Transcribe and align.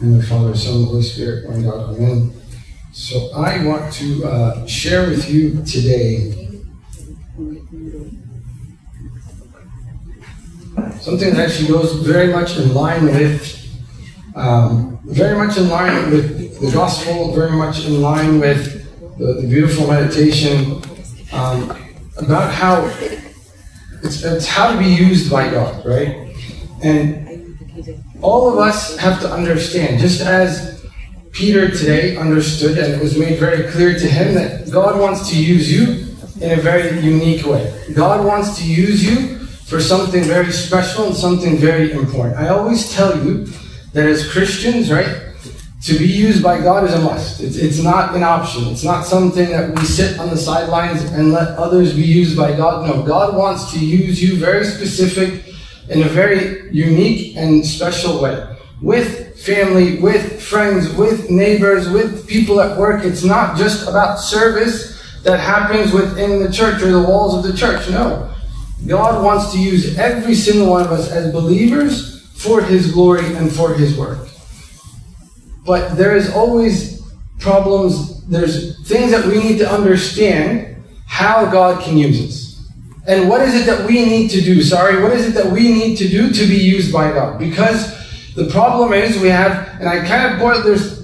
In 0.00 0.18
the 0.18 0.22
Father, 0.22 0.54
Son, 0.54 0.76
and 0.76 0.86
Holy 0.88 1.02
Spirit, 1.02 1.48
one 1.48 1.62
God, 1.62 1.96
Amen. 1.96 2.32
So 2.92 3.30
I 3.34 3.64
want 3.64 3.90
to 3.94 4.24
uh, 4.24 4.66
share 4.66 5.08
with 5.08 5.30
you 5.30 5.62
today 5.64 6.32
something 11.00 11.32
that 11.32 11.48
actually 11.48 11.68
goes 11.68 11.94
very 12.06 12.30
much 12.30 12.58
in 12.58 12.74
line 12.74 13.06
with, 13.06 13.68
um, 14.34 14.98
very 15.04 15.36
much 15.38 15.56
in 15.56 15.70
line 15.70 16.10
with 16.10 16.60
the 16.60 16.70
gospel, 16.72 17.34
very 17.34 17.52
much 17.52 17.86
in 17.86 18.02
line 18.02 18.38
with 18.38 19.16
the, 19.16 19.40
the 19.40 19.48
beautiful 19.48 19.86
meditation 19.86 20.82
um, 21.32 21.74
about 22.18 22.52
how 22.52 22.84
it's, 24.02 24.22
it's 24.22 24.46
how 24.46 24.72
to 24.72 24.78
be 24.78 24.88
used 24.88 25.30
by 25.30 25.50
God, 25.50 25.86
right? 25.86 26.34
And 26.82 27.25
all 28.22 28.52
of 28.52 28.58
us 28.58 28.96
have 28.96 29.20
to 29.20 29.30
understand, 29.30 30.00
just 30.00 30.20
as 30.20 30.84
Peter 31.32 31.70
today 31.70 32.16
understood, 32.16 32.78
and 32.78 32.94
it 32.94 33.02
was 33.02 33.18
made 33.18 33.38
very 33.38 33.70
clear 33.70 33.98
to 33.98 34.06
him 34.06 34.34
that 34.34 34.70
God 34.70 34.98
wants 34.98 35.28
to 35.30 35.36
use 35.36 35.70
you 35.70 36.06
in 36.40 36.58
a 36.58 36.62
very 36.62 37.00
unique 37.00 37.44
way. 37.46 37.72
God 37.94 38.24
wants 38.24 38.58
to 38.58 38.64
use 38.64 39.04
you 39.04 39.36
for 39.66 39.80
something 39.80 40.22
very 40.24 40.52
special 40.52 41.06
and 41.06 41.16
something 41.16 41.56
very 41.56 41.92
important. 41.92 42.36
I 42.36 42.48
always 42.48 42.92
tell 42.94 43.22
you 43.24 43.46
that 43.92 44.06
as 44.06 44.30
Christians, 44.30 44.90
right, 44.90 45.26
to 45.82 45.98
be 45.98 46.06
used 46.06 46.42
by 46.42 46.60
God 46.60 46.84
is 46.84 46.94
a 46.94 47.00
must. 47.00 47.40
It's, 47.40 47.56
it's 47.56 47.78
not 47.78 48.14
an 48.16 48.22
option. 48.22 48.64
It's 48.68 48.82
not 48.82 49.04
something 49.04 49.50
that 49.50 49.78
we 49.78 49.84
sit 49.84 50.18
on 50.18 50.30
the 50.30 50.36
sidelines 50.36 51.02
and 51.04 51.32
let 51.32 51.56
others 51.58 51.94
be 51.94 52.02
used 52.02 52.36
by 52.36 52.56
God. 52.56 52.86
No, 52.86 53.02
God 53.02 53.36
wants 53.36 53.72
to 53.72 53.78
use 53.78 54.22
you 54.22 54.36
very 54.36 54.64
specific 54.64 55.45
in 55.88 56.02
a 56.02 56.08
very 56.08 56.70
unique 56.72 57.36
and 57.36 57.64
special 57.64 58.20
way. 58.20 58.56
With 58.82 59.26
family, 59.40 59.98
with 59.98 60.42
friends, 60.42 60.92
with 60.94 61.30
neighbors, 61.30 61.88
with 61.88 62.26
people 62.26 62.60
at 62.60 62.76
work. 62.78 63.04
It's 63.04 63.22
not 63.22 63.56
just 63.56 63.88
about 63.88 64.18
service 64.18 64.96
that 65.22 65.38
happens 65.38 65.92
within 65.92 66.42
the 66.42 66.52
church 66.52 66.82
or 66.82 66.90
the 66.90 67.02
walls 67.02 67.34
of 67.34 67.50
the 67.50 67.56
church. 67.56 67.88
No. 67.90 68.32
God 68.86 69.24
wants 69.24 69.52
to 69.52 69.58
use 69.58 69.98
every 69.98 70.34
single 70.34 70.70
one 70.70 70.84
of 70.84 70.92
us 70.92 71.10
as 71.10 71.32
believers 71.32 72.28
for 72.34 72.62
His 72.62 72.92
glory 72.92 73.34
and 73.34 73.52
for 73.52 73.74
His 73.74 73.96
work. 73.96 74.28
But 75.64 75.96
there 75.96 76.16
is 76.16 76.30
always 76.30 77.02
problems, 77.40 78.24
there's 78.26 78.86
things 78.88 79.10
that 79.10 79.26
we 79.26 79.42
need 79.42 79.58
to 79.58 79.70
understand 79.70 80.84
how 81.06 81.46
God 81.50 81.82
can 81.82 81.96
use 81.96 82.20
us. 82.20 82.45
And 83.06 83.28
what 83.28 83.42
is 83.42 83.54
it 83.54 83.66
that 83.66 83.86
we 83.86 84.04
need 84.04 84.30
to 84.30 84.40
do? 84.40 84.62
Sorry, 84.62 85.00
what 85.00 85.12
is 85.12 85.26
it 85.28 85.34
that 85.34 85.52
we 85.52 85.72
need 85.72 85.96
to 85.98 86.08
do 86.08 86.32
to 86.32 86.46
be 86.46 86.56
used 86.56 86.92
by 86.92 87.12
God? 87.12 87.38
Because 87.38 87.94
the 88.34 88.48
problem 88.50 88.92
is 88.92 89.18
we 89.18 89.28
have, 89.28 89.80
and 89.80 89.88
I 89.88 90.04
kind 90.06 90.32
of 90.32 90.40
boiled, 90.40 90.64
there's 90.64 90.96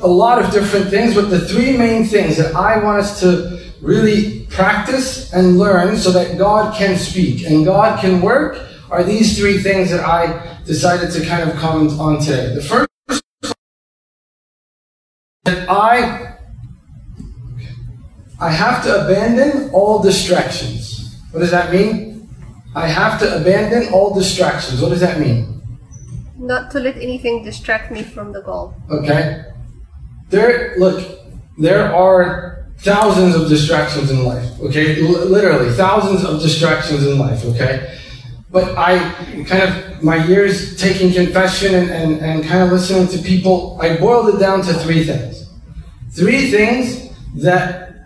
a 0.00 0.06
lot 0.06 0.42
of 0.42 0.50
different 0.52 0.90
things, 0.90 1.14
but 1.14 1.30
the 1.30 1.40
three 1.40 1.76
main 1.76 2.04
things 2.04 2.36
that 2.36 2.54
I 2.54 2.82
want 2.82 2.98
us 2.98 3.20
to 3.20 3.64
really 3.80 4.46
practice 4.46 5.32
and 5.32 5.58
learn 5.58 5.96
so 5.96 6.10
that 6.10 6.38
God 6.38 6.76
can 6.76 6.96
speak 6.96 7.46
and 7.46 7.64
God 7.64 8.00
can 8.00 8.20
work 8.20 8.58
are 8.90 9.04
these 9.04 9.38
three 9.38 9.58
things 9.58 9.90
that 9.90 10.00
I 10.00 10.58
decided 10.64 11.10
to 11.12 11.24
kind 11.24 11.48
of 11.48 11.56
comment 11.56 11.98
on 12.00 12.20
today. 12.20 12.54
The 12.54 12.62
first 12.62 12.88
that 15.44 15.68
I 15.68 16.36
I 18.40 18.50
have 18.50 18.82
to 18.84 19.04
abandon 19.04 19.70
all 19.72 20.02
distractions. 20.02 20.93
What 21.34 21.40
does 21.40 21.50
that 21.50 21.72
mean? 21.72 22.28
I 22.76 22.86
have 22.86 23.18
to 23.18 23.40
abandon 23.40 23.92
all 23.92 24.14
distractions. 24.14 24.80
What 24.80 24.90
does 24.90 25.00
that 25.00 25.18
mean? 25.18 25.60
Not 26.38 26.70
to 26.70 26.78
let 26.78 26.96
anything 26.96 27.42
distract 27.42 27.90
me 27.90 28.04
from 28.04 28.30
the 28.30 28.40
goal. 28.40 28.72
Okay. 28.88 29.44
There 30.30 30.76
look, 30.78 31.18
there 31.58 31.92
are 31.92 32.68
thousands 32.78 33.34
of 33.34 33.48
distractions 33.48 34.12
in 34.12 34.24
life. 34.24 34.48
Okay? 34.60 35.02
L- 35.02 35.26
literally 35.26 35.72
thousands 35.72 36.24
of 36.24 36.40
distractions 36.40 37.04
in 37.04 37.18
life, 37.18 37.44
okay? 37.46 37.98
But 38.52 38.78
I 38.78 38.98
kind 39.48 39.62
of, 39.64 40.04
my 40.04 40.24
years 40.24 40.76
taking 40.80 41.12
confession 41.12 41.74
and, 41.74 41.90
and, 41.90 42.20
and 42.20 42.44
kind 42.44 42.62
of 42.62 42.70
listening 42.70 43.08
to 43.08 43.18
people, 43.18 43.76
I 43.82 43.96
boiled 43.96 44.36
it 44.36 44.38
down 44.38 44.62
to 44.62 44.72
three 44.72 45.02
things. 45.02 45.50
Three 46.12 46.52
things 46.52 47.10
that 47.42 47.96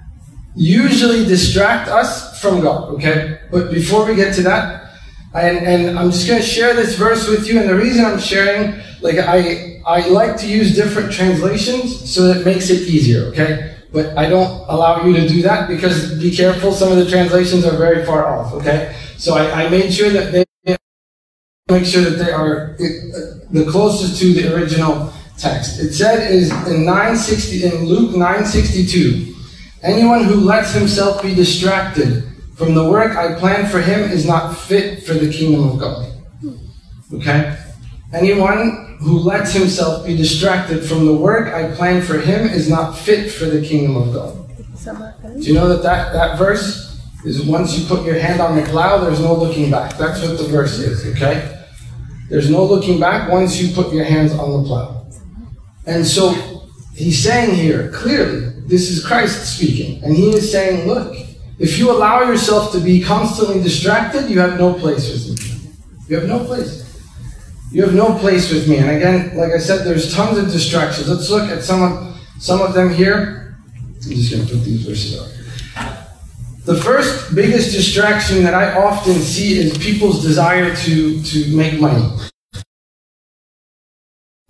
usually 0.57 1.27
distract 1.27 1.91
us 1.91 2.28
from 2.41 2.61
God, 2.61 2.95
okay? 2.95 3.41
But 3.51 3.71
before 3.71 4.07
we 4.07 4.15
get 4.15 4.35
to 4.35 4.43
that, 4.43 4.95
and, 5.35 5.59
and 5.59 5.99
I'm 5.99 6.11
just 6.11 6.27
going 6.27 6.41
to 6.41 6.47
share 6.47 6.75
this 6.75 6.97
verse 6.97 7.29
with 7.29 7.47
you, 7.47 7.61
and 7.61 7.69
the 7.69 7.77
reason 7.77 8.05
I'm 8.05 8.19
sharing, 8.19 8.81
like, 9.01 9.19
I, 9.19 9.81
I 9.87 10.09
like 10.09 10.37
to 10.39 10.47
use 10.47 10.75
different 10.75 11.13
translations 11.13 12.11
so 12.11 12.29
that 12.29 12.41
it 12.41 12.45
makes 12.45 12.71
it 12.71 12.89
easier, 12.89 13.25
okay? 13.27 13.77
But 13.93 14.17
I 14.19 14.29
don't 14.29 14.51
allow 14.69 15.05
you 15.05 15.15
to 15.15 15.29
do 15.29 15.43
that 15.43 15.69
because 15.69 16.19
be 16.21 16.35
careful, 16.35 16.73
some 16.73 16.93
of 16.93 16.99
the 16.99 17.09
translations 17.09 17.65
are 17.65 17.77
very 17.77 18.05
far 18.05 18.27
off, 18.27 18.53
okay? 18.55 18.95
So 19.17 19.37
I, 19.37 19.65
I 19.65 19.69
made 19.69 19.93
sure 19.93 20.11
that 20.11 20.33
they 20.33 20.45
make 21.71 21.85
sure 21.85 22.03
that 22.03 22.23
they 22.23 22.31
are 22.33 22.73
uh, 22.73 22.77
the 23.51 23.67
closest 23.71 24.19
to 24.21 24.33
the 24.33 24.55
original 24.55 25.13
text. 25.37 25.81
It 25.81 25.93
said 25.93 26.31
is 26.33 26.51
in 26.67 26.85
960 26.85 27.65
in 27.65 27.85
Luke 27.85 28.13
962, 28.13 29.35
anyone 29.83 30.25
who 30.25 30.37
lets 30.37 30.73
himself 30.73 31.23
be 31.23 31.35
distracted 31.35 32.28
from 32.59 32.75
the 32.75 32.91
work 32.91 33.17
I 33.17 33.39
planned 33.39 33.71
for 33.71 33.81
him 33.81 34.11
is 34.11 34.27
not 34.27 34.53
fit 34.59 35.05
for 35.05 35.15
the 35.15 35.33
kingdom 35.33 35.69
of 35.69 35.79
God. 35.79 36.13
Okay? 37.15 37.57
Anyone 38.13 38.99
who 39.01 39.21
lets 39.21 39.53
himself 39.53 40.05
be 40.05 40.17
distracted 40.17 40.83
from 40.83 41.07
the 41.07 41.15
work 41.15 41.55
I 41.55 41.73
planned 41.77 42.05
for 42.05 42.19
him 42.19 42.49
is 42.49 42.69
not 42.69 42.99
fit 42.99 43.31
for 43.31 43.45
the 43.45 43.65
kingdom 43.65 43.97
of 43.97 44.13
God. 44.13 44.35
Do 45.41 45.47
you 45.47 45.55
know 45.55 45.69
that 45.69 45.85
that, 45.85 46.13
that 46.13 46.37
verse 46.37 47.01
is 47.25 47.45
once 47.47 47.79
you 47.79 47.87
put 47.87 48.05
your 48.05 48.19
hand 48.19 48.41
on 48.41 48.57
the 48.57 48.63
plow, 48.63 48.99
there's 48.99 49.21
no 49.21 49.35
looking 49.35 49.71
back. 49.71 49.97
That's 49.97 50.21
what 50.21 50.37
the 50.37 50.49
verse 50.49 50.79
is, 50.79 51.07
okay? 51.15 51.65
There's 52.29 52.51
no 52.51 52.65
looking 52.65 52.99
back 52.99 53.31
once 53.31 53.61
you 53.63 53.73
put 53.73 53.93
your 53.93 54.05
hands 54.05 54.33
on 54.33 54.63
the 54.63 54.69
plow. 54.69 55.07
And 55.87 56.05
so 56.05 56.33
he's 56.97 57.23
saying 57.23 57.55
here, 57.55 57.93
clearly, 57.93 58.51
this 58.67 58.91
is 58.91 59.07
Christ 59.07 59.57
speaking. 59.57 60.03
And 60.03 60.17
he 60.17 60.31
is 60.31 60.51
saying, 60.51 60.89
look, 60.89 61.15
if 61.59 61.79
you 61.79 61.91
allow 61.91 62.23
yourself 62.23 62.73
to 62.73 62.81
be 62.81 63.03
constantly 63.03 63.63
distracted, 63.63 64.31
you 64.31 64.39
have 64.41 64.59
no 64.59 64.75
place 64.75 65.11
with 65.11 65.29
me. 65.29 65.73
You 66.09 66.17
have 66.17 66.29
no 66.29 66.45
place. 66.45 66.85
You 67.73 67.83
have 67.83 67.95
no 67.95 68.17
place 68.19 68.53
with 68.53 68.69
me. 68.69 68.79
And 68.79 68.91
again, 68.91 69.37
like 69.37 69.53
I 69.53 69.59
said, 69.59 69.85
there's 69.85 70.15
tons 70.15 70.39
of 70.39 70.47
distractions. 70.47 71.09
Let's 71.09 71.29
look 71.29 71.51
at 71.51 71.63
some 71.63 71.83
of 71.83 72.21
some 72.39 72.63
of 72.63 72.73
them 72.73 72.95
here. 72.95 73.57
I'm 73.77 74.01
just 74.01 74.33
going 74.33 74.47
to 74.47 74.55
put 74.55 74.65
these 74.65 74.87
verses 74.87 75.21
up. 75.21 75.29
The 76.65 76.77
first 76.77 77.35
biggest 77.35 77.73
distraction 77.73 78.45
that 78.45 78.55
I 78.55 78.75
often 78.75 79.15
see 79.15 79.59
is 79.59 79.77
people's 79.79 80.23
desire 80.23 80.75
to, 80.77 81.23
to 81.23 81.57
make 81.57 81.81
money. 81.81 82.07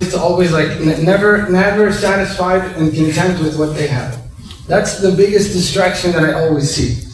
It's 0.00 0.14
always 0.14 0.52
like 0.52 0.80
never, 0.80 1.48
never 1.48 1.92
satisfied 1.92 2.76
and 2.76 2.92
content 2.92 3.40
with 3.40 3.58
what 3.58 3.74
they 3.74 3.86
have. 3.86 4.27
That's 4.68 5.00
the 5.00 5.12
biggest 5.12 5.52
distraction 5.52 6.12
that 6.12 6.24
I 6.24 6.34
always 6.34 6.70
see. 6.70 7.08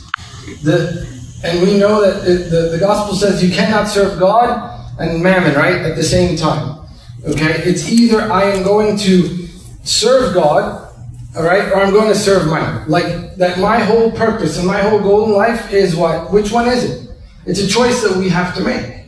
The, 0.63 1.07
and 1.45 1.63
we 1.63 1.79
know 1.79 2.01
that 2.03 2.25
the, 2.25 2.35
the, 2.35 2.69
the 2.71 2.79
gospel 2.79 3.15
says 3.15 3.43
you 3.43 3.55
cannot 3.55 3.87
serve 3.87 4.19
God 4.19 4.75
and 4.99 5.23
mammon, 5.23 5.55
right, 5.55 5.77
at 5.77 5.95
the 5.95 6.03
same 6.03 6.37
time. 6.37 6.85
Okay? 7.25 7.63
It's 7.63 7.91
either 7.91 8.21
I 8.23 8.45
am 8.45 8.65
going 8.65 8.97
to 8.99 9.47
serve 9.85 10.35
God, 10.35 10.93
all 11.37 11.45
right, 11.45 11.71
or 11.71 11.77
I'm 11.77 11.93
going 11.93 12.09
to 12.09 12.19
serve 12.19 12.49
money. 12.49 12.85
Like 12.89 13.37
that 13.37 13.59
my 13.59 13.79
whole 13.79 14.11
purpose 14.11 14.59
and 14.59 14.67
my 14.67 14.81
whole 14.81 15.01
goal 15.01 15.27
in 15.27 15.33
life 15.33 15.73
is 15.73 15.95
what? 15.95 16.33
Which 16.33 16.51
one 16.51 16.67
is 16.67 16.85
it? 16.85 17.11
It's 17.47 17.61
a 17.61 17.69
choice 17.69 18.03
that 18.03 18.17
we 18.17 18.29
have 18.31 18.55
to 18.57 18.63
make. 18.63 19.05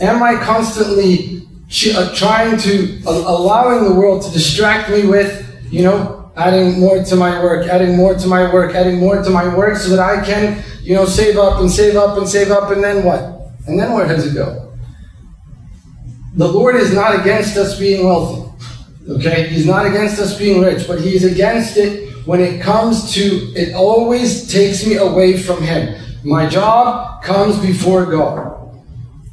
Am 0.00 0.22
I 0.22 0.34
constantly 0.36 1.46
uh, 1.94 2.14
trying 2.14 2.58
to, 2.58 3.02
uh, 3.06 3.10
allowing 3.10 3.84
the 3.84 3.94
world 3.94 4.22
to 4.22 4.30
distract 4.32 4.90
me 4.90 5.06
with, 5.06 5.46
you 5.70 5.82
know, 5.82 6.17
adding 6.38 6.78
more 6.78 7.02
to 7.02 7.16
my 7.16 7.42
work, 7.42 7.66
adding 7.66 7.96
more 7.96 8.14
to 8.14 8.26
my 8.28 8.52
work, 8.52 8.74
adding 8.74 8.98
more 8.98 9.20
to 9.20 9.30
my 9.30 9.54
work 9.54 9.76
so 9.76 9.90
that 9.90 9.98
I 9.98 10.24
can, 10.24 10.62
you 10.82 10.94
know, 10.94 11.04
save 11.04 11.36
up 11.36 11.60
and 11.60 11.70
save 11.70 11.96
up 11.96 12.16
and 12.16 12.28
save 12.28 12.50
up 12.50 12.70
and 12.70 12.82
then 12.82 13.04
what? 13.04 13.20
And 13.66 13.78
then 13.78 13.92
where 13.92 14.06
does 14.06 14.26
it 14.26 14.34
go? 14.34 14.72
The 16.36 16.46
Lord 16.46 16.76
is 16.76 16.94
not 16.94 17.18
against 17.20 17.56
us 17.56 17.78
being 17.78 18.06
wealthy. 18.06 18.48
Okay? 19.08 19.48
He's 19.48 19.66
not 19.66 19.86
against 19.86 20.20
us 20.20 20.38
being 20.38 20.62
rich, 20.62 20.86
but 20.86 21.00
He's 21.00 21.24
against 21.24 21.76
it 21.76 22.08
when 22.24 22.40
it 22.40 22.60
comes 22.60 23.12
to, 23.14 23.22
it 23.56 23.74
always 23.74 24.52
takes 24.52 24.86
me 24.86 24.96
away 24.96 25.38
from 25.38 25.62
Him. 25.62 25.98
My 26.24 26.46
job 26.46 27.22
comes 27.22 27.58
before 27.58 28.06
God. 28.06 28.57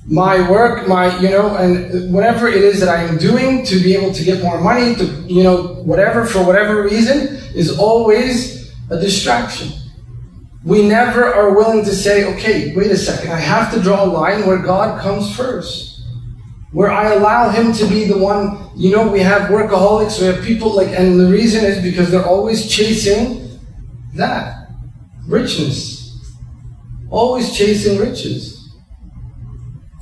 My 0.07 0.47
work, 0.49 0.87
my, 0.87 1.17
you 1.19 1.29
know, 1.29 1.55
and 1.55 2.13
whatever 2.13 2.47
it 2.47 2.63
is 2.63 2.79
that 2.79 2.89
I 2.89 3.01
am 3.03 3.17
doing 3.17 3.65
to 3.65 3.79
be 3.81 3.95
able 3.95 4.13
to 4.13 4.23
get 4.23 4.43
more 4.43 4.61
money, 4.61 4.93
to, 4.95 5.05
you 5.27 5.41
know, 5.41 5.81
whatever, 5.83 6.25
for 6.25 6.43
whatever 6.45 6.83
reason, 6.83 7.37
is 7.55 7.79
always 7.79 8.71
a 8.91 8.99
distraction. 8.99 9.71
We 10.63 10.87
never 10.87 11.25
are 11.33 11.55
willing 11.55 11.83
to 11.85 11.95
say, 11.95 12.25
okay, 12.35 12.75
wait 12.75 12.91
a 12.91 12.97
second, 12.97 13.31
I 13.31 13.39
have 13.39 13.73
to 13.73 13.81
draw 13.81 14.03
a 14.03 14.05
line 14.05 14.45
where 14.45 14.59
God 14.59 15.01
comes 15.01 15.35
first. 15.35 16.01
where 16.75 16.91
I 16.91 17.13
allow 17.13 17.51
him 17.51 17.71
to 17.71 17.87
be 17.87 18.03
the 18.03 18.17
one. 18.17 18.69
You 18.75 18.91
know, 18.93 19.07
we 19.07 19.21
have 19.21 19.43
workaholics, 19.49 20.19
we 20.19 20.27
have 20.27 20.43
people 20.43 20.75
like, 20.75 20.89
and 20.89 21.17
the 21.17 21.31
reason 21.31 21.63
is 21.63 21.81
because 21.81 22.11
they're 22.11 22.25
always 22.25 22.69
chasing 22.69 23.57
that 24.15 24.67
richness, 25.25 26.19
always 27.09 27.55
chasing 27.55 27.97
riches. 27.97 28.54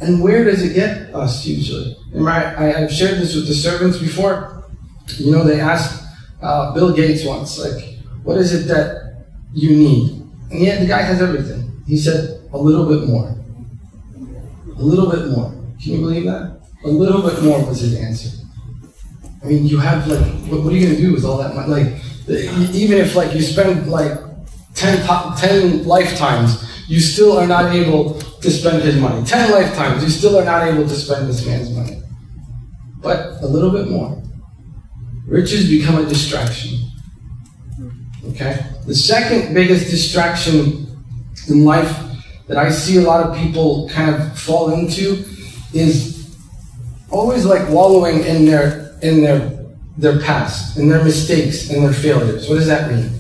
And 0.04 0.22
where 0.22 0.44
does 0.44 0.62
it 0.62 0.74
get 0.74 1.14
us 1.16 1.46
usually? 1.46 1.96
Remember, 2.12 2.32
I, 2.32 2.84
I've 2.84 2.92
shared 2.92 3.20
this 3.20 3.36
with 3.36 3.48
the 3.48 3.54
servants 3.54 3.98
before. 3.98 4.66
You 5.18 5.32
know, 5.32 5.44
they 5.44 5.60
asked 5.60 6.06
uh, 6.42 6.74
Bill 6.74 6.94
Gates 6.94 7.26
once, 7.26 7.58
like, 7.58 7.98
what 8.24 8.38
is 8.38 8.54
it 8.54 8.68
that 8.68 9.26
you 9.54 9.76
need? 9.76 10.22
And 10.52 10.60
yet 10.60 10.82
the 10.82 10.88
guy 10.88 11.02
has 11.02 11.22
everything. 11.22 11.82
He 11.88 11.98
said, 11.98 12.42
a 12.52 12.58
little 12.58 12.86
bit 12.88 13.08
more. 13.08 13.36
A 14.78 14.82
little 14.82 15.10
bit 15.10 15.30
more. 15.30 15.52
Can 15.82 15.94
you 15.94 16.00
believe 16.00 16.26
that? 16.26 16.60
A 16.84 16.90
little 16.90 17.22
bit 17.22 17.42
more 17.42 17.66
was 17.66 17.80
his 17.80 17.96
answer. 17.96 18.30
I 19.44 19.48
mean, 19.48 19.66
you 19.66 19.78
have 19.80 20.08
like, 20.08 20.20
what, 20.50 20.64
what 20.64 20.74
are 20.74 20.76
you 20.76 20.86
going 20.86 20.96
to 20.96 21.02
do 21.02 21.14
with 21.14 21.26
all 21.26 21.38
that 21.38 21.56
money? 21.56 21.68
Like, 21.72 22.02
even 22.74 22.98
if 22.98 23.16
like 23.16 23.34
you 23.34 23.42
spend 23.42 23.90
like 23.90 24.18
10, 24.76 25.06
10 25.38 25.86
lifetimes, 25.86 26.70
you 26.88 27.00
still 27.00 27.38
are 27.38 27.48
not 27.48 27.74
able 27.74 28.20
to 28.44 28.52
spend 28.52 28.84
his 28.84 28.98
money. 28.98 29.26
10 29.26 29.52
lifetimes, 29.52 30.04
you 30.04 30.10
still 30.10 30.38
are 30.38 30.44
not 30.44 30.68
able 30.68 30.84
to 30.84 30.96
spend 30.96 31.28
this 31.28 31.46
man's 31.46 31.70
money. 31.72 32.02
But 33.02 33.42
a 33.42 33.48
little 33.48 33.72
bit 33.72 33.90
more. 33.90 34.22
Riches 35.26 35.68
become 35.70 35.98
a 35.98 36.08
distraction. 36.08 36.78
Okay? 38.30 38.60
The 38.86 38.96
second 38.96 39.54
biggest 39.54 39.90
distraction 39.90 40.88
in 41.48 41.64
life 41.64 41.98
that 42.48 42.58
I 42.58 42.70
see 42.70 42.98
a 42.98 43.02
lot 43.02 43.26
of 43.26 43.36
people 43.38 43.90
kind 43.90 44.14
of 44.14 44.38
fall 44.38 44.74
into 44.74 45.24
is 45.74 46.38
always 47.10 47.46
like 47.46 47.70
wallowing 47.70 48.24
in 48.24 48.46
their 48.46 48.98
in 49.02 49.22
their 49.22 49.66
their 49.98 50.20
past, 50.20 50.78
in 50.78 50.90
their 50.90 51.04
mistakes 51.04 51.70
and 51.70 51.84
their 51.84 51.94
failures. 51.94 52.50
What 52.50 52.56
does 52.56 52.68
that 52.68 52.92
mean? 52.92 53.20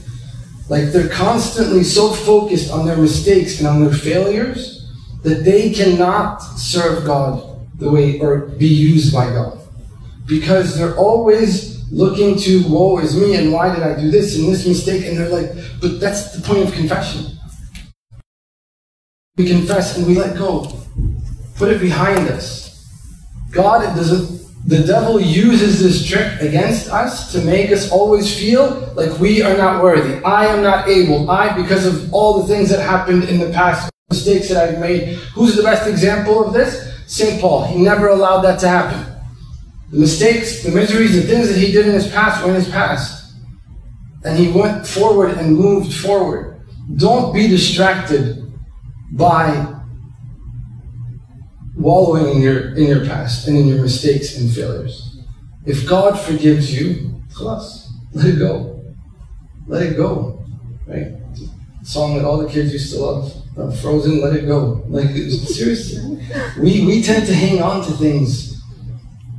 Like 0.67 0.91
they're 0.91 1.09
constantly 1.09 1.83
so 1.83 2.11
focused 2.13 2.71
on 2.71 2.85
their 2.85 2.97
mistakes 2.97 3.59
and 3.59 3.67
on 3.67 3.83
their 3.83 3.93
failures 3.93 4.72
that 5.23 5.43
they 5.43 5.71
cannot 5.71 6.39
serve 6.39 7.05
God 7.05 7.67
the 7.79 7.89
way 7.89 8.19
or 8.19 8.39
be 8.39 8.67
used 8.67 9.13
by 9.13 9.29
God. 9.29 9.57
Because 10.25 10.77
they're 10.77 10.95
always 10.95 11.91
looking 11.91 12.37
to, 12.37 12.67
woe 12.67 12.99
is 12.99 13.15
me, 13.19 13.35
and 13.35 13.51
why 13.51 13.73
did 13.73 13.83
I 13.83 13.99
do 13.99 14.09
this 14.09 14.37
and 14.37 14.47
this 14.47 14.65
mistake? 14.67 15.05
And 15.05 15.17
they're 15.17 15.29
like, 15.29 15.51
but 15.81 15.99
that's 15.99 16.33
the 16.33 16.41
point 16.41 16.67
of 16.67 16.73
confession. 16.73 17.37
We 19.35 19.47
confess 19.47 19.97
and 19.97 20.05
we 20.05 20.15
let 20.15 20.37
go. 20.37 20.71
Put 21.55 21.69
it 21.69 21.79
behind 21.79 22.29
us. 22.29 22.87
God 23.51 23.81
doesn't, 23.95 24.42
the 24.65 24.83
devil 24.83 25.19
uses 25.19 25.81
this 25.81 26.05
trick 26.05 26.39
against 26.41 26.89
us 26.89 27.31
to 27.33 27.41
make 27.41 27.71
us 27.71 27.91
always 27.91 28.37
feel 28.37 28.93
like 28.95 29.19
we 29.19 29.41
are 29.41 29.57
not 29.57 29.83
worthy. 29.83 30.23
I 30.23 30.45
am 30.45 30.63
not 30.63 30.87
able. 30.87 31.29
I, 31.29 31.53
because 31.55 31.85
of 31.85 32.13
all 32.13 32.41
the 32.41 32.47
things 32.47 32.69
that 32.69 32.79
happened 32.79 33.25
in 33.25 33.39
the 33.39 33.49
past, 33.49 33.91
mistakes 34.09 34.47
that 34.49 34.69
I've 34.69 34.79
made. 34.79 35.15
Who's 35.35 35.55
the 35.55 35.63
best 35.63 35.87
example 35.87 36.45
of 36.45 36.53
this? 36.53 36.93
St. 37.07 37.41
Paul. 37.41 37.65
He 37.65 37.81
never 37.81 38.07
allowed 38.07 38.41
that 38.41 38.59
to 38.59 38.67
happen. 38.69 39.13
The 39.91 39.99
mistakes, 39.99 40.63
the 40.63 40.71
miseries, 40.71 41.13
the 41.13 41.23
things 41.23 41.49
that 41.49 41.57
he 41.57 41.71
did 41.71 41.87
in 41.87 41.93
his 41.93 42.07
past 42.11 42.43
were 42.43 42.49
in 42.49 42.55
his 42.55 42.69
past. 42.69 43.33
And 44.23 44.37
he 44.37 44.49
went 44.49 44.87
forward 44.87 45.31
and 45.37 45.57
moved 45.57 45.93
forward. 45.93 46.61
Don't 46.95 47.33
be 47.33 47.47
distracted 47.47 48.51
by 49.11 49.72
wallowing 51.83 52.35
in 52.35 52.41
your 52.41 52.73
in 52.75 52.85
your 52.85 53.05
past 53.05 53.47
and 53.47 53.57
in 53.57 53.67
your 53.67 53.81
mistakes 53.81 54.37
and 54.37 54.49
failures. 54.49 55.19
If 55.65 55.87
God 55.87 56.19
forgives 56.19 56.73
you, 56.73 57.21
let 58.13 58.25
it 58.25 58.39
go. 58.39 58.83
Let 59.67 59.83
it 59.83 59.97
go. 59.97 60.43
Right? 60.87 61.13
Song 61.83 62.15
that 62.15 62.25
all 62.25 62.37
the 62.37 62.49
kids 62.49 62.71
used 62.71 62.93
to 62.93 62.99
love. 62.99 63.33
Uh, 63.57 63.71
Frozen, 63.71 64.21
let 64.21 64.35
it 64.35 64.47
go. 64.47 64.83
Like 64.87 65.09
seriously. 65.57 66.25
We 66.59 66.85
we 66.85 67.03
tend 67.03 67.27
to 67.27 67.33
hang 67.33 67.61
on 67.61 67.83
to 67.85 67.91
things 67.91 68.53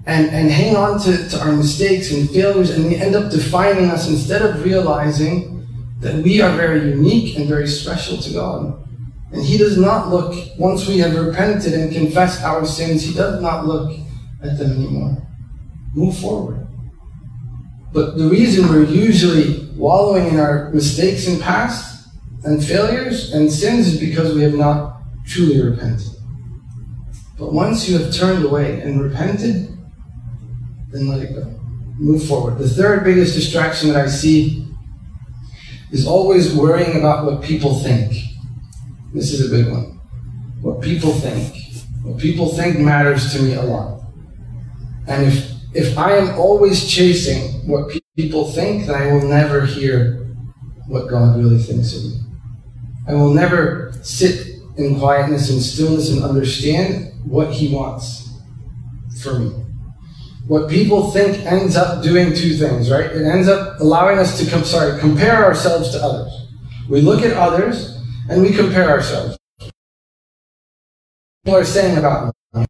and, 0.06 0.28
and 0.30 0.50
hang 0.50 0.76
on 0.76 1.00
to, 1.00 1.28
to 1.30 1.40
our 1.40 1.52
mistakes 1.52 2.12
and 2.12 2.28
failures 2.28 2.70
and 2.70 2.84
they 2.84 2.96
end 2.96 3.14
up 3.14 3.30
defining 3.30 3.90
us 3.90 4.08
instead 4.08 4.42
of 4.42 4.62
realizing 4.62 5.66
that 6.00 6.22
we 6.22 6.42
are 6.42 6.54
very 6.56 6.90
unique 6.90 7.38
and 7.38 7.48
very 7.48 7.66
special 7.66 8.18
to 8.18 8.32
God. 8.32 8.86
And 9.32 9.42
He 9.42 9.58
does 9.58 9.78
not 9.78 10.08
look, 10.08 10.34
once 10.58 10.86
we 10.86 10.98
have 10.98 11.16
repented 11.16 11.74
and 11.74 11.92
confessed 11.92 12.42
our 12.42 12.64
sins, 12.64 13.02
He 13.02 13.14
does 13.14 13.40
not 13.42 13.66
look 13.66 13.96
at 14.42 14.58
them 14.58 14.72
anymore. 14.72 15.26
Move 15.94 16.16
forward. 16.16 16.66
But 17.92 18.18
the 18.18 18.28
reason 18.28 18.68
we're 18.68 18.84
usually 18.84 19.70
wallowing 19.76 20.28
in 20.28 20.40
our 20.40 20.70
mistakes 20.70 21.28
and 21.28 21.40
past 21.40 22.08
and 22.44 22.62
failures 22.62 23.32
and 23.32 23.50
sins 23.50 23.86
is 23.86 24.00
because 24.00 24.34
we 24.34 24.42
have 24.42 24.54
not 24.54 25.00
truly 25.26 25.62
repented. 25.62 26.08
But 27.38 27.52
once 27.52 27.88
you 27.88 27.98
have 27.98 28.12
turned 28.12 28.44
away 28.44 28.80
and 28.80 29.00
repented, 29.02 29.76
then 30.90 31.08
let 31.08 31.22
it 31.22 31.34
go. 31.34 31.44
Move 31.98 32.24
forward. 32.26 32.58
The 32.58 32.68
third 32.68 33.04
biggest 33.04 33.34
distraction 33.34 33.88
that 33.90 33.96
I 33.96 34.08
see 34.08 34.66
is 35.90 36.06
always 36.06 36.54
worrying 36.54 36.98
about 36.98 37.24
what 37.24 37.42
people 37.42 37.78
think. 37.78 38.12
This 39.14 39.32
is 39.32 39.46
a 39.46 39.56
big 39.56 39.70
one. 39.70 40.00
What 40.60 40.82
people 40.82 41.12
think. 41.12 41.54
What 42.02 42.18
people 42.18 42.48
think 42.48 42.80
matters 42.80 43.32
to 43.32 43.40
me 43.40 43.54
a 43.54 43.62
lot. 43.62 44.02
And 45.06 45.26
if, 45.26 45.52
if 45.72 45.96
I 45.96 46.16
am 46.16 46.36
always 46.36 46.88
chasing 46.88 47.66
what 47.68 47.94
people 48.16 48.50
think, 48.50 48.86
then 48.86 49.00
I 49.00 49.12
will 49.12 49.28
never 49.28 49.64
hear 49.64 50.26
what 50.88 51.08
God 51.08 51.38
really 51.38 51.62
thinks 51.62 51.94
of 51.96 52.02
me. 52.02 52.18
I 53.06 53.14
will 53.14 53.32
never 53.32 53.92
sit 54.02 54.48
in 54.76 54.98
quietness 54.98 55.48
and 55.48 55.62
stillness 55.62 56.10
and 56.10 56.24
understand 56.24 57.12
what 57.24 57.52
He 57.52 57.72
wants 57.72 58.28
for 59.22 59.38
me. 59.38 59.50
What 60.48 60.68
people 60.68 61.12
think 61.12 61.38
ends 61.46 61.76
up 61.76 62.02
doing 62.02 62.34
two 62.34 62.54
things, 62.54 62.90
right? 62.90 63.06
It 63.06 63.24
ends 63.24 63.48
up 63.48 63.80
allowing 63.80 64.18
us 64.18 64.36
to 64.38 64.64
sorry, 64.64 64.98
compare 64.98 65.44
ourselves 65.44 65.90
to 65.90 66.02
others. 66.02 66.32
We 66.88 67.00
look 67.00 67.22
at 67.22 67.32
others 67.34 67.93
and 68.28 68.42
we 68.42 68.52
compare 68.52 68.88
ourselves. 68.90 69.38
People 71.44 71.58
are 71.58 71.64
saying 71.64 71.98
about 71.98 72.34
me, 72.54 72.64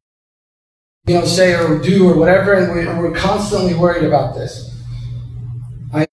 you 1.06 1.15
know, 1.15 1.25
say 1.25 1.55
or 1.55 1.79
do 1.79 2.09
or 2.11 2.17
whatever, 2.17 2.55
and 2.55 2.99
we're, 2.99 3.15
constantly 3.15 3.75
worried 3.75 4.05
about 4.05 4.35
this. 4.35 4.75
I 5.93 6.06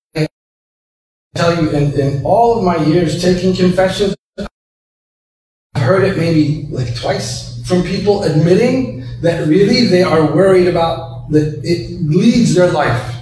tell 1.34 1.62
you, 1.62 1.72
in, 1.72 2.00
in 2.00 2.26
all 2.26 2.60
of 2.60 2.64
my 2.64 2.84
years 2.86 3.22
taking 3.22 3.56
confessions, 3.56 4.16
I've 4.38 5.82
heard 5.82 6.04
it 6.04 6.18
maybe 6.18 6.68
like 6.70 6.96
twice 6.96 7.66
from 7.68 7.84
people 7.84 8.24
admitting 8.24 9.06
that 9.22 9.48
really 9.48 9.86
they 9.86 10.04
are 10.04 10.34
worried 10.36 10.68
about 10.68 11.32
that 11.32 11.62
it 11.64 12.02
leads 12.02 12.54
their 12.54 12.70
life. 12.70 13.16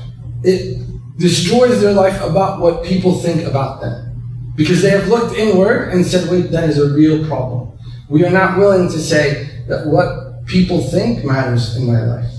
It 0.44 0.80
destroys 1.18 1.82
their 1.82 1.94
life 1.94 2.20
about 2.24 2.60
what 2.60 2.84
people 2.84 3.20
think 3.20 3.48
about 3.48 3.82
them. 3.82 4.09
Because 4.60 4.82
they 4.82 4.90
have 4.90 5.08
looked 5.08 5.38
inward 5.38 5.88
and 5.94 6.06
said, 6.06 6.30
wait, 6.30 6.52
that 6.52 6.70
is 6.70 6.78
a 6.78 6.94
real 6.94 7.26
problem. 7.30 7.72
We 8.10 8.26
are 8.26 8.30
not 8.30 8.58
willing 8.58 8.90
to 8.90 9.00
say 9.00 9.50
that 9.70 9.88
what 9.88 10.46
people 10.48 10.82
think 10.82 11.24
matters 11.24 11.78
in 11.78 11.88
my 11.88 12.04
life. 12.04 12.34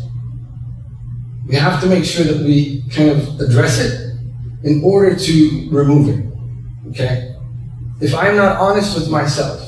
We 1.49 1.55
have 1.55 1.81
to 1.81 1.87
make 1.87 2.05
sure 2.05 2.27
that 2.27 2.45
we 2.45 2.85
kind 2.91 3.09
of 3.09 3.41
address 3.41 3.81
it 3.81 4.19
in 4.65 4.85
order 4.85 5.17
to 5.17 5.69
remove 5.71 6.11
it. 6.11 6.91
Okay? 6.91 7.35
If 8.03 8.15
I'm 8.15 8.37
not 8.37 8.59
honest 8.59 8.95
with 8.95 9.09
myself, 9.09 9.67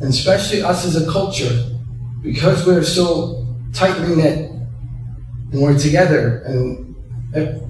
and 0.00 0.10
especially 0.10 0.62
us 0.62 0.84
as 0.84 0.94
a 0.94 1.10
culture, 1.10 1.70
because 2.22 2.64
we're 2.64 2.84
so 2.84 3.44
tightly 3.74 4.14
knit 4.14 4.48
and 5.50 5.60
we're 5.60 5.76
together 5.76 6.42
and 6.46 6.94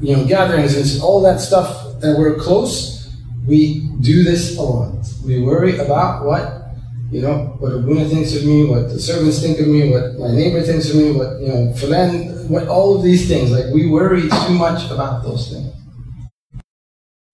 you 0.02 0.14
know 0.14 0.26
gatherings 0.26 0.76
and 0.76 1.02
all 1.02 1.22
that 1.22 1.40
stuff 1.40 2.02
and 2.02 2.18
we're 2.18 2.34
close 2.34 3.01
we 3.46 3.88
do 4.00 4.22
this 4.22 4.56
a 4.56 4.62
lot. 4.62 4.94
We 5.24 5.42
worry 5.42 5.78
about 5.78 6.24
what, 6.24 6.74
you 7.10 7.20
know, 7.22 7.56
what 7.58 7.72
Abuna 7.72 8.08
thinks 8.08 8.34
of 8.34 8.44
me, 8.44 8.64
what 8.64 8.88
the 8.88 9.00
servants 9.00 9.40
think 9.40 9.58
of 9.58 9.66
me, 9.66 9.90
what 9.90 10.18
my 10.18 10.30
neighbor 10.34 10.62
thinks 10.62 10.88
of 10.90 10.96
me, 10.96 11.12
what, 11.12 11.40
you 11.40 11.48
know, 11.48 11.72
Fulan, 11.76 12.48
what, 12.48 12.68
all 12.68 12.96
of 12.96 13.02
these 13.02 13.28
things. 13.28 13.50
Like, 13.50 13.72
we 13.72 13.88
worry 13.88 14.22
too 14.28 14.54
much 14.54 14.90
about 14.90 15.22
those 15.22 15.50
things. 15.50 15.72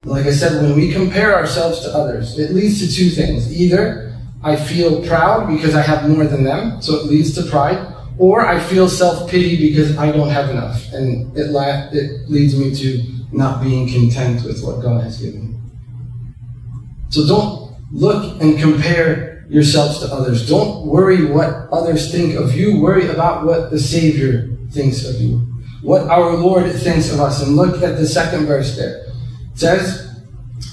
Like 0.05 0.27
I 0.27 0.33
said, 0.33 0.63
when 0.63 0.75
we 0.75 0.93
compare 0.93 1.35
ourselves 1.35 1.81
to 1.81 1.89
others, 1.95 2.39
it 2.39 2.53
leads 2.53 2.81
to 2.81 2.93
two 2.93 3.11
things. 3.11 3.53
Either 3.53 4.17
I 4.43 4.57
feel 4.57 5.05
proud 5.07 5.49
because 5.49 5.75
I 5.75 5.83
have 5.83 6.09
more 6.09 6.25
than 6.25 6.45
them, 6.45 6.81
so 6.81 6.95
it 6.95 7.07
leads 7.07 7.35
to 7.35 7.43
pride, 7.51 7.95
or 8.17 8.47
I 8.47 8.61
feel 8.61 8.89
self 8.89 9.29
pity 9.29 9.57
because 9.69 9.99
I 9.99 10.13
don't 10.13 10.29
have 10.29 10.51
enough, 10.51 10.93
and 10.93 11.37
it, 11.37 11.51
la- 11.51 11.89
it 11.91 12.31
leads 12.31 12.57
me 12.57 12.75
to 12.77 13.05
not 13.33 13.63
being 13.63 13.89
content 13.89 14.45
with 14.45 14.63
what 14.63 14.81
God 14.81 15.03
has 15.03 15.21
given 15.21 15.53
me. 15.53 15.58
So 17.11 17.27
don't 17.27 17.75
look 17.91 18.41
and 18.41 18.59
compare 18.59 19.47
yourselves 19.49 20.01
to 20.01 20.07
others. 20.13 20.49
Don't 20.49 20.87
worry 20.87 21.25
what 21.25 21.69
others 21.73 22.13
think 22.13 22.37
of 22.37 22.55
you. 22.55 22.81
Worry 22.81 23.09
about 23.09 23.47
what 23.47 23.71
the 23.71 23.79
Savior 23.79 24.49
thinks 24.71 25.05
of 25.05 25.21
you. 25.21 25.39
What 25.83 26.03
our 26.09 26.35
Lord 26.35 26.71
thinks 26.73 27.13
of 27.13 27.21
us. 27.21 27.43
And 27.43 27.57
look 27.57 27.83
at 27.83 27.97
the 27.97 28.07
second 28.07 28.47
verse 28.47 28.77
there. 28.77 29.07
It 29.53 29.59
says 29.59 30.23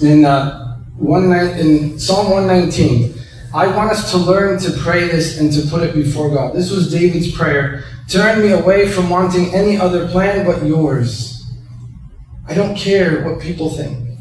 in, 0.01 0.25
uh, 0.25 0.77
one, 0.97 1.31
in 1.31 1.97
Psalm 1.99 2.31
119, 2.31 3.13
I 3.53 3.67
want 3.67 3.91
us 3.91 4.11
to 4.11 4.17
learn 4.17 4.59
to 4.59 4.71
pray 4.71 5.07
this 5.07 5.39
and 5.39 5.51
to 5.53 5.61
put 5.69 5.83
it 5.83 5.95
before 5.95 6.29
God. 6.29 6.53
This 6.53 6.71
was 6.71 6.91
David's 6.91 7.31
prayer. 7.31 7.85
Turn 8.09 8.41
me 8.41 8.51
away 8.51 8.87
from 8.87 9.09
wanting 9.09 9.53
any 9.55 9.77
other 9.77 10.07
plan 10.09 10.45
but 10.45 10.63
yours. 10.65 11.43
I 12.47 12.53
don't 12.53 12.75
care 12.75 13.23
what 13.23 13.39
people 13.39 13.69
think. 13.69 14.19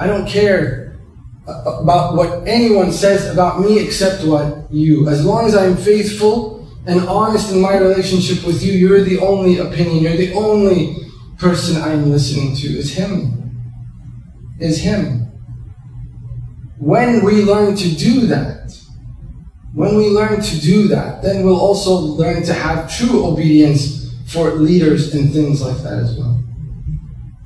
I 0.00 0.06
don't 0.06 0.26
care 0.26 0.85
about 1.46 2.14
what 2.16 2.46
anyone 2.46 2.92
says 2.92 3.26
about 3.32 3.60
me 3.60 3.78
except 3.78 4.24
what 4.24 4.70
you. 4.70 5.08
As 5.08 5.24
long 5.24 5.46
as 5.46 5.54
I'm 5.54 5.76
faithful 5.76 6.66
and 6.86 7.00
honest 7.08 7.52
in 7.52 7.60
my 7.60 7.76
relationship 7.76 8.44
with 8.44 8.62
you, 8.62 8.72
you're 8.72 9.02
the 9.02 9.18
only 9.18 9.58
opinion, 9.58 10.02
you're 10.02 10.16
the 10.16 10.34
only 10.34 10.96
person 11.38 11.80
I'm 11.80 12.10
listening 12.10 12.56
to 12.56 12.66
is 12.66 12.94
Him. 12.94 13.50
Is 14.58 14.80
Him. 14.80 15.22
When 16.78 17.24
we 17.24 17.42
learn 17.42 17.76
to 17.76 17.88
do 17.94 18.26
that, 18.26 18.74
when 19.74 19.96
we 19.96 20.08
learn 20.08 20.40
to 20.40 20.60
do 20.60 20.88
that, 20.88 21.22
then 21.22 21.44
we'll 21.44 21.60
also 21.60 21.94
learn 21.94 22.42
to 22.44 22.54
have 22.54 22.90
true 22.90 23.24
obedience 23.26 24.14
for 24.26 24.52
leaders 24.52 25.14
and 25.14 25.32
things 25.32 25.62
like 25.62 25.76
that 25.82 25.98
as 25.98 26.16
well. 26.16 26.42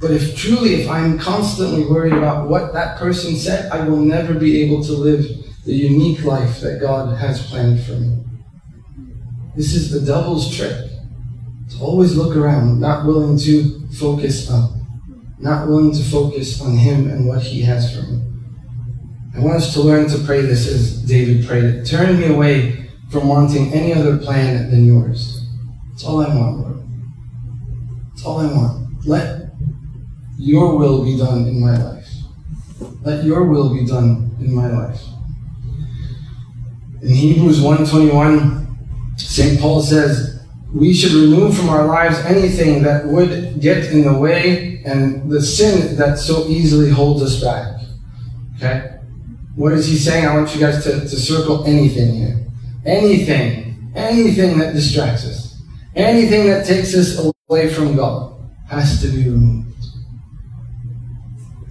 But 0.01 0.13
if 0.13 0.35
truly, 0.35 0.77
if 0.77 0.89
I'm 0.89 1.19
constantly 1.19 1.85
worried 1.85 2.15
about 2.15 2.49
what 2.49 2.73
that 2.73 2.99
person 2.99 3.37
said, 3.37 3.71
I 3.71 3.87
will 3.87 3.99
never 4.01 4.33
be 4.33 4.63
able 4.63 4.83
to 4.85 4.93
live 4.93 5.27
the 5.67 5.75
unique 5.75 6.25
life 6.25 6.61
that 6.61 6.81
God 6.81 7.19
has 7.19 7.47
planned 7.47 7.83
for 7.83 7.93
me. 7.93 8.25
This 9.55 9.75
is 9.75 9.91
the 9.91 10.01
devil's 10.01 10.57
trick. 10.57 10.75
To 11.71 11.79
always 11.81 12.17
look 12.17 12.35
around, 12.35 12.81
not 12.81 13.05
willing 13.07 13.39
to 13.41 13.87
focus 13.91 14.51
up, 14.51 14.71
not 15.39 15.69
willing 15.69 15.93
to 15.93 16.03
focus 16.03 16.61
on 16.63 16.77
Him 16.77 17.11
and 17.11 17.27
what 17.27 17.43
He 17.43 17.61
has 17.63 17.95
for 17.95 18.03
me. 18.11 18.23
I 19.37 19.41
want 19.41 19.57
us 19.57 19.75
to 19.75 19.81
learn 19.81 20.09
to 20.09 20.19
pray 20.25 20.41
this 20.41 20.67
as 20.67 21.03
David 21.03 21.47
prayed 21.47 21.65
it. 21.65 21.85
Turn 21.85 22.19
me 22.19 22.27
away 22.27 22.91
from 23.11 23.29
wanting 23.29 23.73
any 23.73 23.93
other 23.93 24.17
plan 24.17 24.71
than 24.71 24.87
yours. 24.87 25.47
That's 25.91 26.05
all 26.05 26.25
I 26.25 26.35
want, 26.35 26.59
Lord. 26.59 26.83
That's 28.11 28.25
all 28.25 28.39
I 28.41 28.47
want. 28.47 29.07
Let 29.07 29.40
your 30.41 30.77
will 30.77 31.05
be 31.05 31.19
done 31.19 31.47
in 31.47 31.61
my 31.61 31.77
life. 31.77 32.09
Let 33.03 33.25
your 33.25 33.45
will 33.45 33.75
be 33.75 33.85
done 33.85 34.35
in 34.41 34.55
my 34.55 34.69
life. 34.69 35.03
In 37.03 37.15
Hebrews 37.15 37.61
1:21, 37.61 38.67
St. 39.19 39.61
Paul 39.61 39.83
says, 39.83 40.41
we 40.73 40.95
should 40.95 41.13
remove 41.13 41.57
from 41.57 41.69
our 41.69 41.87
lives 41.87 42.19
anything 42.21 42.83
that 42.85 43.07
would 43.07 43.61
get 43.61 43.93
in 43.93 44.05
the 44.05 44.15
way 44.15 44.83
and 44.85 45.31
the 45.31 45.43
sin 45.43 45.97
that 45.97 46.19
so 46.19 46.47
easily 46.47 46.91
holds 46.91 47.23
us 47.23 47.43
back. 47.43 47.81
Okay? 48.57 48.99
What 49.57 49.73
is 49.73 49.87
he 49.87 49.97
saying? 49.97 50.27
I 50.27 50.35
want 50.35 50.55
you 50.55 50.61
guys 50.61 50.83
to, 50.85 51.01
to 51.01 51.09
circle 51.09 51.65
anything 51.65 52.15
here. 52.15 52.47
Anything. 52.87 53.93
Anything 53.95 54.59
that 54.59 54.73
distracts 54.73 55.25
us. 55.27 55.61
Anything 55.95 56.47
that 56.47 56.65
takes 56.65 56.95
us 56.95 57.19
away 57.49 57.69
from 57.75 57.97
God 57.97 58.41
has 58.69 59.03
to 59.03 59.09
be 59.09 59.25
removed. 59.25 59.70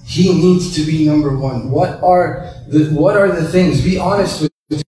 He 0.10 0.34
needs 0.34 0.75
to 0.75 0.84
be 0.84 1.06
number 1.06 1.38
one. 1.38 1.70
What 1.70 2.01
are 2.04 2.51
the 2.68 2.89
what 2.89 3.16
are 3.16 3.32
the 3.32 3.48
things? 3.48 3.84
Be 3.84 4.00
honest 4.00 4.42
with 4.42 4.84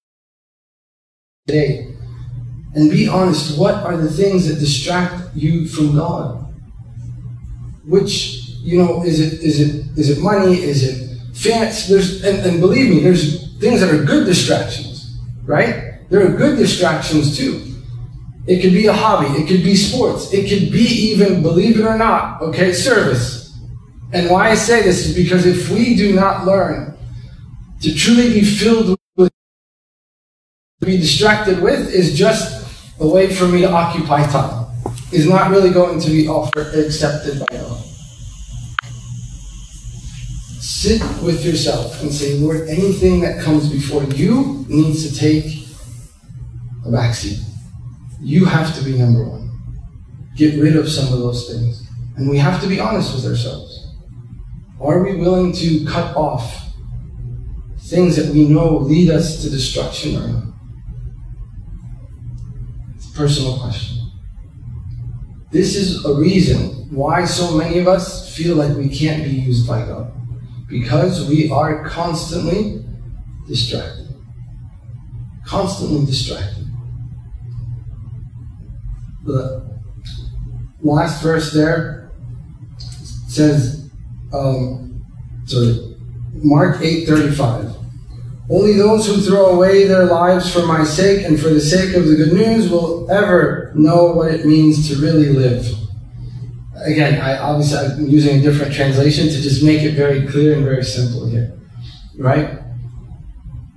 today. 1.46 1.96
And 2.74 2.90
be 2.90 3.08
honest, 3.08 3.58
what 3.58 3.76
are 3.76 3.98
the 3.98 4.10
things 4.10 4.48
that 4.48 4.56
distract 4.56 5.36
you 5.36 5.68
from 5.68 5.96
God? 5.96 6.52
Which, 7.86 8.48
you 8.62 8.82
know, 8.82 9.04
is 9.04 9.20
it 9.20 9.42
is 9.42 9.60
it 9.60 9.86
is 9.98 10.10
it 10.10 10.22
money? 10.22 10.56
Is 10.56 10.84
it 10.84 11.12
fancy, 11.34 11.94
there's, 11.94 12.24
and, 12.24 12.40
and 12.46 12.60
believe 12.60 12.90
me, 12.90 13.00
there's 13.00 13.58
things 13.60 13.82
that 13.82 13.94
are 13.94 14.04
good 14.04 14.26
distractions, 14.26 15.18
right? 15.44 16.00
There 16.10 16.26
are 16.26 16.38
good 16.38 16.58
distractions 16.58 17.38
too. 17.38 17.68
It 18.48 18.62
could 18.62 18.74
be 18.74 18.88
a 18.88 18.94
hobby, 18.94 19.28
it 19.42 19.48
could 19.48 19.64
be 19.64 19.76
sports, 19.76 20.34
it 20.34 20.50
could 20.50 20.72
be 20.72 20.84
even, 20.84 21.42
believe 21.42 21.80
it 21.80 21.86
or 21.86 21.98
not, 21.98 22.42
okay, 22.42 22.74
service. 22.74 23.41
And 24.14 24.30
why 24.30 24.50
I 24.50 24.56
say 24.56 24.82
this 24.82 25.08
is 25.08 25.16
because 25.16 25.46
if 25.46 25.70
we 25.70 25.96
do 25.96 26.14
not 26.14 26.46
learn 26.46 26.98
to 27.82 27.94
truly 27.94 28.34
be 28.34 28.44
filled 28.44 28.98
with, 29.16 29.32
be 30.82 30.98
distracted 30.98 31.62
with, 31.62 31.94
is 31.94 32.18
just 32.18 32.68
a 33.00 33.08
way 33.08 33.34
for 33.34 33.48
me 33.48 33.62
to 33.62 33.72
occupy 33.72 34.26
time, 34.28 34.68
is 35.12 35.28
not 35.28 35.50
really 35.50 35.72
going 35.72 36.00
to 36.00 36.10
be 36.10 36.28
offered, 36.28 36.74
accepted 36.76 37.40
by 37.40 37.46
God 37.50 37.82
sit 40.82 41.02
with 41.22 41.46
yourself 41.46 42.02
and 42.02 42.12
say, 42.12 42.34
Lord, 42.40 42.68
anything 42.68 43.20
that 43.22 43.40
comes 43.40 43.70
before 43.70 44.04
you 44.04 44.66
needs 44.68 45.08
to 45.08 45.16
take 45.16 45.68
a 46.86 46.90
backseat. 46.90 47.40
You 48.20 48.46
have 48.46 48.76
to 48.76 48.84
be 48.84 48.98
number 48.98 49.24
one. 49.24 49.52
Get 50.36 50.60
rid 50.60 50.76
of 50.76 50.90
some 50.90 51.14
of 51.14 51.20
those 51.20 51.48
things. 51.48 51.88
And 52.16 52.28
we 52.28 52.40
have 52.40 52.60
to 52.64 52.68
be 52.68 52.80
honest 52.80 53.14
with 53.14 53.26
ourselves. 53.28 53.71
Are 54.82 55.04
we 55.04 55.16
willing 55.16 55.54
to 55.54 55.86
cut 55.86 56.16
off 56.16 56.74
things 57.82 58.16
that 58.16 58.34
we 58.34 58.48
know 58.48 58.78
lead 58.78 59.12
us 59.12 59.44
to 59.44 59.50
destruction 59.50 60.18
or 60.18 60.28
not? 60.28 60.44
It's 62.96 63.14
a 63.14 63.16
personal 63.16 63.60
question. 63.60 64.10
This 65.52 65.76
is 65.76 66.04
a 66.04 66.16
reason 66.16 66.90
why 66.90 67.26
so 67.26 67.56
many 67.56 67.78
of 67.78 67.88
us 67.88 68.36
feel 68.36 68.56
like 68.56 68.76
we 68.76 68.90
can't 68.90 69.24
be 69.24 69.30
used 69.30 69.68
by 69.68 69.86
God 69.86 70.12
because 70.68 71.28
we 71.30 71.52
are 71.52 71.88
constantly 71.88 72.84
distracted. 73.48 74.08
Constantly 75.46 76.06
distracted. 76.06 76.66
The 79.26 79.70
last 80.82 81.22
verse 81.22 81.54
there 81.54 82.10
says, 83.28 83.81
um, 84.34 85.02
sorry, 85.46 85.98
Mark 86.34 86.78
8:35. 86.78 87.76
Only 88.50 88.74
those 88.74 89.08
who 89.08 89.22
throw 89.22 89.48
away 89.48 89.88
their 89.88 90.06
lives 90.06 90.52
for 90.54 90.66
my 90.66 90.84
sake 90.84 91.26
and 91.26 91.40
for 91.40 91.50
the 91.50 91.62
sake 91.62 91.96
of 91.96 92.06
the 92.06 92.16
good 92.16 92.34
news 92.34 92.70
will 92.70 93.10
ever 93.10 93.72
know 93.76 94.08
what 94.12 94.34
it 94.34 94.46
means 94.46 94.90
to 94.90 95.02
really 95.02 95.30
live 95.30 95.66
again, 96.84 97.22
I 97.22 97.38
obviously 97.38 97.78
I'm 97.78 98.08
using 98.08 98.40
a 98.40 98.42
different 98.42 98.74
translation 98.74 99.28
to 99.28 99.42
just 99.42 99.64
make 99.64 99.82
it 99.82 99.96
very 99.96 100.28
clear 100.28 100.56
and 100.56 100.64
very 100.64 100.84
simple 100.84 101.28
here, 101.28 101.54
right? 102.18 102.60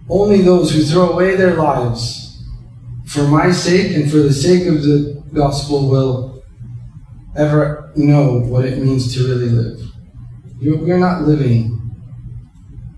Only 0.08 0.42
those 0.42 0.72
who 0.72 0.82
throw 0.82 1.10
away 1.10 1.36
their 1.36 1.54
lives 1.54 2.42
for 3.06 3.26
my 3.26 3.50
sake 3.50 3.94
and 3.94 4.10
for 4.10 4.18
the 4.18 4.32
sake 4.32 4.66
of 4.66 4.82
the 4.82 5.22
gospel 5.32 5.88
will 5.88 6.42
ever 7.36 7.92
know 7.96 8.38
what 8.40 8.64
it 8.64 8.78
means 8.78 9.14
to 9.14 9.26
really 9.26 9.48
live. 9.48 9.80
We're 10.64 10.98
not 10.98 11.22
living 11.22 11.78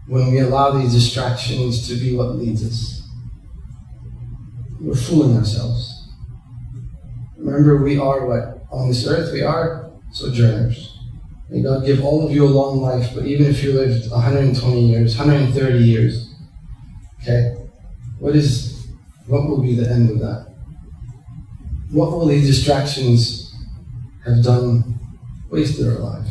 when 0.06 0.30
we 0.30 0.38
allow 0.38 0.70
these 0.70 0.92
distractions 0.92 1.88
to 1.88 1.96
be 1.96 2.14
what 2.14 2.36
leads 2.36 2.64
us. 2.64 3.02
We're 4.80 4.94
fooling 4.94 5.36
ourselves. 5.36 6.08
Remember, 7.36 7.82
we 7.82 7.98
are 7.98 8.24
what? 8.24 8.64
On 8.70 8.86
this 8.86 9.04
earth, 9.08 9.32
we 9.32 9.42
are 9.42 9.90
sojourners. 10.12 10.96
May 11.50 11.60
God 11.62 11.84
give 11.84 12.04
all 12.04 12.24
of 12.24 12.30
you 12.30 12.44
a 12.44 12.46
long 12.46 12.80
life, 12.80 13.10
but 13.14 13.26
even 13.26 13.46
if 13.46 13.64
you 13.64 13.72
lived 13.72 14.12
120 14.12 14.80
years, 14.80 15.16
130 15.16 15.78
years, 15.78 16.34
okay, 17.20 17.56
what 18.20 18.36
is, 18.36 18.86
what 19.26 19.48
will 19.48 19.60
be 19.60 19.74
the 19.74 19.90
end 19.90 20.10
of 20.10 20.20
that? 20.20 20.54
What 21.90 22.12
will 22.12 22.26
these 22.26 22.46
distractions 22.46 23.52
have 24.24 24.44
done, 24.44 25.00
wasted 25.50 25.88
our 25.88 25.98
life? 25.98 26.28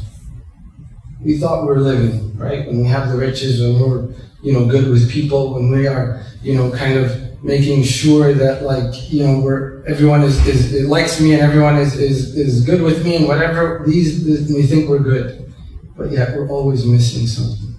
We 1.23 1.37
thought 1.37 1.61
we 1.61 1.67
were 1.67 1.79
living, 1.79 2.37
right? 2.37 2.67
When 2.67 2.81
we 2.81 2.87
have 2.87 3.09
the 3.09 3.17
riches, 3.17 3.61
when 3.61 3.79
we're, 3.79 4.13
you 4.43 4.53
know, 4.53 4.65
good 4.65 4.89
with 4.89 5.09
people, 5.09 5.53
when 5.53 5.71
we 5.71 5.87
are, 5.87 6.23
you 6.41 6.55
know, 6.55 6.71
kind 6.71 6.97
of 6.97 7.25
making 7.45 7.83
sure 7.83 8.33
that 8.33 8.63
like 8.63 9.11
you 9.11 9.23
know 9.23 9.39
we're 9.39 9.85
everyone 9.85 10.23
is, 10.23 10.45
is 10.47 10.87
likes 10.87 11.21
me 11.21 11.33
and 11.33 11.41
everyone 11.43 11.77
is, 11.77 11.95
is 11.95 12.35
is 12.35 12.65
good 12.65 12.81
with 12.81 13.05
me 13.05 13.17
and 13.17 13.27
whatever 13.27 13.83
these 13.85 14.25
we 14.51 14.63
think 14.63 14.89
we're 14.89 14.99
good. 14.99 15.53
But 15.95 16.11
yet 16.11 16.35
we're 16.35 16.49
always 16.49 16.85
missing 16.85 17.27
something. 17.27 17.75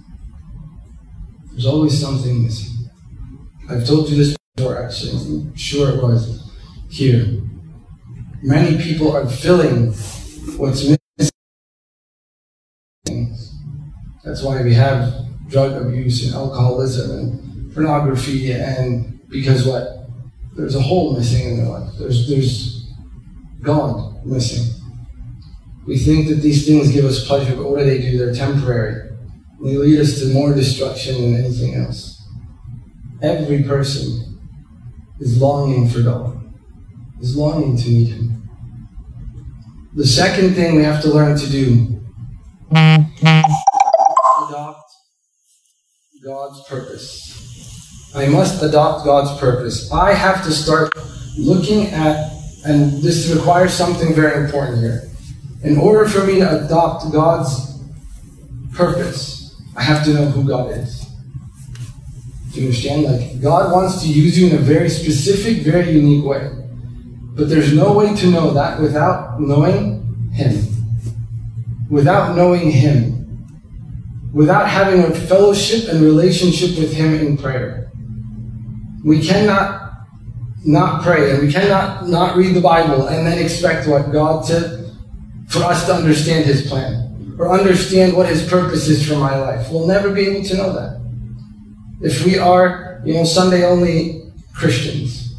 There's 1.51 1.65
always 1.65 1.99
something 1.99 2.43
missing. 2.43 2.89
I've 3.69 3.85
told 3.85 4.09
you 4.09 4.15
this 4.15 4.35
before 4.55 4.81
actually. 4.81 5.11
I'm 5.11 5.55
sure 5.55 5.89
it 5.89 6.01
was 6.01 6.49
here. 6.89 7.41
Many 8.41 8.81
people 8.81 9.15
are 9.15 9.27
filling 9.27 9.91
what's 10.57 10.83
missing 10.83 10.96
that's 14.27 14.43
why 14.43 14.61
we 14.61 14.73
have 14.73 15.25
drug 15.47 15.81
abuse 15.81 16.25
and 16.25 16.35
alcoholism 16.35 17.11
and 17.11 17.73
pornography 17.73 18.51
and 18.51 19.17
because 19.29 19.65
what? 19.65 20.09
There's 20.55 20.75
a 20.75 20.81
hole 20.81 21.15
missing 21.15 21.49
in 21.49 21.57
their 21.57 21.67
life. 21.67 21.93
There's 21.97 22.27
there's 22.27 22.91
God 23.61 24.25
missing. 24.25 24.73
We 25.85 25.97
think 25.97 26.27
that 26.27 26.41
these 26.41 26.67
things 26.67 26.91
give 26.91 27.05
us 27.05 27.25
pleasure, 27.25 27.55
but 27.55 27.69
what 27.69 27.79
do 27.79 27.85
they 27.85 28.01
do? 28.01 28.17
They're 28.17 28.33
temporary. 28.33 29.09
They 29.63 29.77
lead 29.77 29.99
us 29.99 30.19
to 30.19 30.33
more 30.33 30.53
destruction 30.53 31.15
than 31.15 31.45
anything 31.45 31.75
else. 31.75 32.21
Every 33.21 33.63
person 33.63 34.39
is 35.19 35.41
longing 35.41 35.87
for 35.89 36.01
God, 36.01 36.53
is 37.21 37.37
longing 37.37 37.77
to 37.77 37.89
meet 37.89 38.09
Him. 38.09 38.49
The 39.95 40.05
second 40.05 40.53
thing 40.53 40.75
we 40.75 40.83
have 40.83 41.01
to 41.03 41.09
learn 41.09 41.37
to 41.37 41.49
do 41.49 41.97
God's 46.27 46.61
purpose. 46.63 48.11
I 48.13 48.27
must 48.27 48.61
adopt 48.61 49.05
God's 49.05 49.39
purpose. 49.39 49.89
I 49.93 50.13
have 50.13 50.43
to 50.43 50.51
start 50.51 50.91
looking 51.37 51.85
at, 51.87 52.33
and 52.65 52.91
this 53.01 53.33
requires 53.33 53.73
something 53.73 54.13
very 54.13 54.43
important 54.43 54.79
here. 54.79 55.09
In 55.63 55.77
order 55.77 56.05
for 56.05 56.25
me 56.25 56.39
to 56.39 56.65
adopt 56.65 57.09
God's 57.13 57.81
purpose, 58.73 59.55
I 59.77 59.83
have 59.83 60.03
to 60.03 60.13
know 60.13 60.25
who 60.25 60.45
God 60.45 60.71
is. 60.71 61.05
Do 62.51 62.59
you 62.59 62.67
understand? 62.67 63.03
Like, 63.03 63.41
God 63.41 63.71
wants 63.71 64.01
to 64.01 64.09
use 64.09 64.37
you 64.37 64.47
in 64.47 64.55
a 64.55 64.59
very 64.59 64.89
specific, 64.89 65.63
very 65.63 65.91
unique 65.91 66.25
way. 66.25 66.51
But 67.35 67.47
there's 67.47 67.71
no 67.73 67.93
way 67.93 68.13
to 68.13 68.27
know 68.27 68.51
that 68.51 68.81
without 68.81 69.39
knowing 69.39 70.03
Him. 70.33 70.65
Without 71.89 72.35
knowing 72.35 72.69
Him. 72.69 73.16
Without 74.37 74.69
having 74.69 75.01
a 75.01 75.09
fellowship 75.15 75.89
and 75.89 75.99
relationship 75.99 76.77
with 76.77 76.93
Him 76.93 77.15
in 77.15 77.39
prayer. 77.39 77.91
We 79.03 79.19
cannot 79.19 79.93
not 80.63 81.01
pray 81.01 81.31
and 81.31 81.41
we 81.41 81.51
cannot 81.51 82.07
not 82.07 82.37
read 82.37 82.53
the 82.53 82.61
Bible 82.61 83.07
and 83.07 83.25
then 83.25 83.39
expect 83.43 83.87
what 83.87 84.11
God 84.11 84.45
to 84.49 84.93
for 85.49 85.63
us 85.63 85.87
to 85.87 85.93
understand 85.93 86.45
His 86.45 86.67
plan 86.67 87.35
or 87.39 87.51
understand 87.51 88.15
what 88.15 88.29
His 88.29 88.47
purpose 88.47 88.87
is 88.87 89.07
for 89.09 89.15
my 89.15 89.35
life. 89.39 89.71
We'll 89.71 89.87
never 89.87 90.13
be 90.13 90.27
able 90.27 90.43
to 90.49 90.55
know 90.55 90.71
that. 90.71 91.01
If 92.01 92.23
we 92.23 92.37
are, 92.37 93.01
you 93.03 93.15
know, 93.15 93.23
Sunday 93.23 93.65
only 93.65 94.31
Christians, 94.53 95.35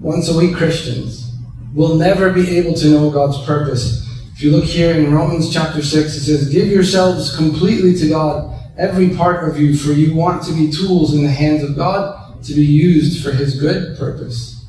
once 0.00 0.30
a 0.30 0.38
week 0.38 0.56
Christians, 0.56 1.30
we'll 1.74 1.96
never 1.96 2.32
be 2.32 2.56
able 2.56 2.72
to 2.72 2.88
know 2.88 3.10
God's 3.10 3.44
purpose. 3.44 4.07
If 4.38 4.44
you 4.44 4.52
look 4.52 4.66
here 4.66 4.92
in 4.92 5.12
Romans 5.12 5.52
chapter 5.52 5.82
6, 5.82 6.14
it 6.14 6.20
says, 6.20 6.48
Give 6.48 6.68
yourselves 6.68 7.34
completely 7.34 7.92
to 7.96 8.08
God, 8.08 8.56
every 8.78 9.08
part 9.08 9.48
of 9.48 9.58
you, 9.58 9.76
for 9.76 9.90
you 9.90 10.14
want 10.14 10.44
to 10.44 10.52
be 10.52 10.70
tools 10.70 11.12
in 11.12 11.24
the 11.24 11.28
hands 11.28 11.64
of 11.64 11.74
God 11.74 12.40
to 12.44 12.54
be 12.54 12.64
used 12.64 13.20
for 13.20 13.32
His 13.32 13.58
good 13.58 13.98
purpose. 13.98 14.64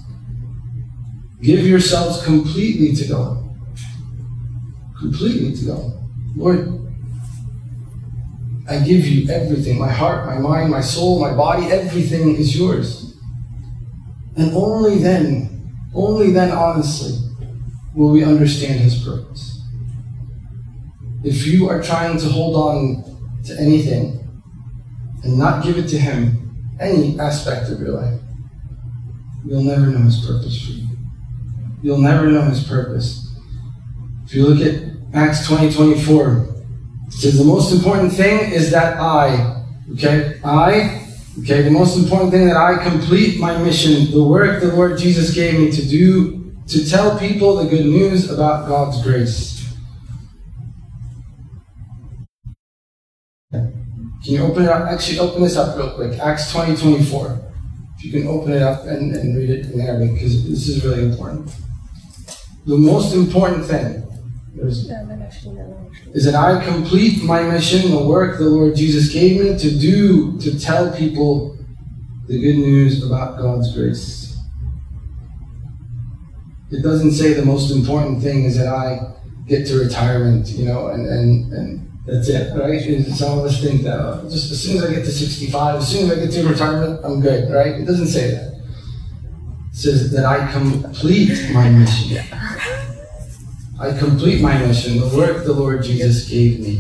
Give 1.40 1.68
yourselves 1.68 2.26
completely 2.26 2.96
to 2.96 3.08
God. 3.10 3.48
Completely 4.98 5.56
to 5.58 5.66
God. 5.68 5.94
Lord, 6.36 6.92
I 8.68 8.80
give 8.80 9.06
you 9.06 9.30
everything 9.30 9.78
my 9.78 9.92
heart, 9.92 10.26
my 10.26 10.40
mind, 10.40 10.72
my 10.72 10.82
soul, 10.82 11.22
my 11.22 11.36
body, 11.36 11.68
everything 11.68 12.36
is 12.38 12.58
yours. 12.58 13.16
And 14.36 14.52
only 14.56 14.98
then, 14.98 15.72
only 15.94 16.32
then, 16.32 16.50
honestly, 16.50 17.20
will 17.94 18.10
we 18.10 18.24
understand 18.24 18.80
His 18.80 19.04
purpose. 19.04 19.49
If 21.24 21.46
you 21.46 21.68
are 21.70 21.82
trying 21.82 22.18
to 22.20 22.30
hold 22.30 22.56
on 22.56 23.42
to 23.46 23.60
anything 23.60 24.28
and 25.24 25.38
not 25.38 25.64
give 25.64 25.78
it 25.78 25.88
to 25.90 25.98
Him, 25.98 26.50
any 26.80 27.20
aspect 27.20 27.70
of 27.70 27.80
your 27.80 27.92
life, 27.92 28.22
you'll 29.46 29.64
never 29.64 29.88
know 29.88 30.00
His 30.00 30.26
purpose 30.26 30.62
for 30.66 30.72
you. 30.72 30.88
You'll 31.82 32.02
never 32.02 32.28
know 32.28 32.44
His 32.44 32.64
purpose. 32.64 33.30
If 34.26 34.34
you 34.34 34.48
look 34.48 34.66
at 34.66 34.84
Acts 35.14 35.46
20 35.48 35.74
24, 35.74 36.48
it 37.08 37.14
says 37.14 37.38
the 37.38 37.44
most 37.44 37.74
important 37.74 38.14
thing 38.14 38.52
is 38.54 38.72
that 38.72 38.98
I, 39.00 39.64
okay, 39.94 40.40
I, 40.44 41.06
okay, 41.42 41.64
the 41.64 41.72
most 41.72 41.98
important 41.98 42.32
thing 42.32 42.48
that 42.48 42.56
I 42.56 42.82
complete 42.82 43.40
my 43.40 43.58
mission, 43.58 44.12
the 44.12 44.24
work 44.24 44.62
the 44.62 44.74
Lord 44.74 44.98
Jesus 44.98 45.34
gave 45.34 45.60
me 45.60 45.72
to 45.72 45.86
do, 45.86 46.56
to 46.68 46.88
tell 46.88 47.18
people 47.18 47.56
the 47.58 47.70
good 47.70 47.86
news 47.86 48.30
about 48.30 48.68
God's 48.68 49.02
grace. 49.02 49.59
Can 54.30 54.38
you 54.38 54.44
open 54.44 54.62
it 54.62 54.70
up? 54.70 54.88
Actually, 54.88 55.18
open 55.18 55.42
this 55.42 55.58
up 55.58 55.76
real 55.76 55.90
quick. 55.90 56.20
Acts 56.20 56.52
20 56.52 56.76
24. 56.76 57.42
If 57.98 58.06
you 58.06 58.12
can 58.12 58.28
open 58.28 58.52
it 58.52 58.62
up 58.62 58.86
and, 58.86 59.16
and 59.16 59.36
read 59.36 59.50
it 59.50 59.72
in 59.72 59.82
Arabic, 59.82 60.14
because 60.14 60.48
this 60.48 60.68
is 60.68 60.86
really 60.86 61.02
important. 61.02 61.52
The 62.68 62.78
most 62.78 63.16
important 63.16 63.66
thing 63.66 64.08
is 66.14 66.26
that 66.26 66.36
I 66.36 66.64
complete 66.64 67.24
my 67.24 67.42
mission, 67.42 67.90
the 67.90 68.06
work 68.06 68.38
the 68.38 68.46
Lord 68.46 68.76
Jesus 68.76 69.12
gave 69.12 69.42
me 69.42 69.58
to 69.58 69.80
do, 69.80 70.40
to 70.42 70.60
tell 70.60 70.96
people 70.96 71.58
the 72.28 72.40
good 72.40 72.58
news 72.58 73.04
about 73.04 73.40
God's 73.40 73.76
grace. 73.76 74.38
It 76.70 76.84
doesn't 76.84 77.14
say 77.14 77.34
the 77.34 77.46
most 77.46 77.72
important 77.72 78.22
thing 78.22 78.44
is 78.44 78.60
that 78.60 78.68
I 78.68 79.12
get 79.48 79.66
to 79.70 79.80
retirement, 79.80 80.50
you 80.50 80.66
know, 80.66 80.90
and, 80.90 81.08
and, 81.08 81.52
and 81.52 81.89
that's 82.10 82.28
it, 82.28 82.58
right? 82.58 82.82
Some 83.16 83.38
of 83.38 83.46
us 83.46 83.62
think 83.62 83.84
that 83.84 84.00
oh, 84.00 84.28
just 84.30 84.52
as 84.52 84.64
soon 84.64 84.78
as 84.78 84.86
I 84.86 84.94
get 84.94 85.06
to 85.06 85.12
65, 85.12 85.76
as 85.76 85.88
soon 85.88 86.10
as 86.10 86.18
I 86.18 86.22
get 86.26 86.32
to 86.32 86.50
retirement, 86.50 87.02
I'm 87.04 87.22
good, 87.22 87.54
right? 87.54 87.76
It 87.76 87.86
doesn't 87.86 88.08
say 88.08 88.32
that. 88.32 88.54
It 89.72 89.76
says 89.76 90.12
that 90.14 90.26
I 90.26 90.52
complete 90.52 91.54
my 91.54 91.70
mission. 91.70 92.18
I 93.80 93.96
complete 93.98 94.42
my 94.42 94.58
mission, 94.58 95.00
the 95.00 95.16
work 95.16 95.46
the 95.46 95.54
Lord 95.54 95.84
Jesus 95.84 96.28
gave 96.28 96.60
me. 96.60 96.78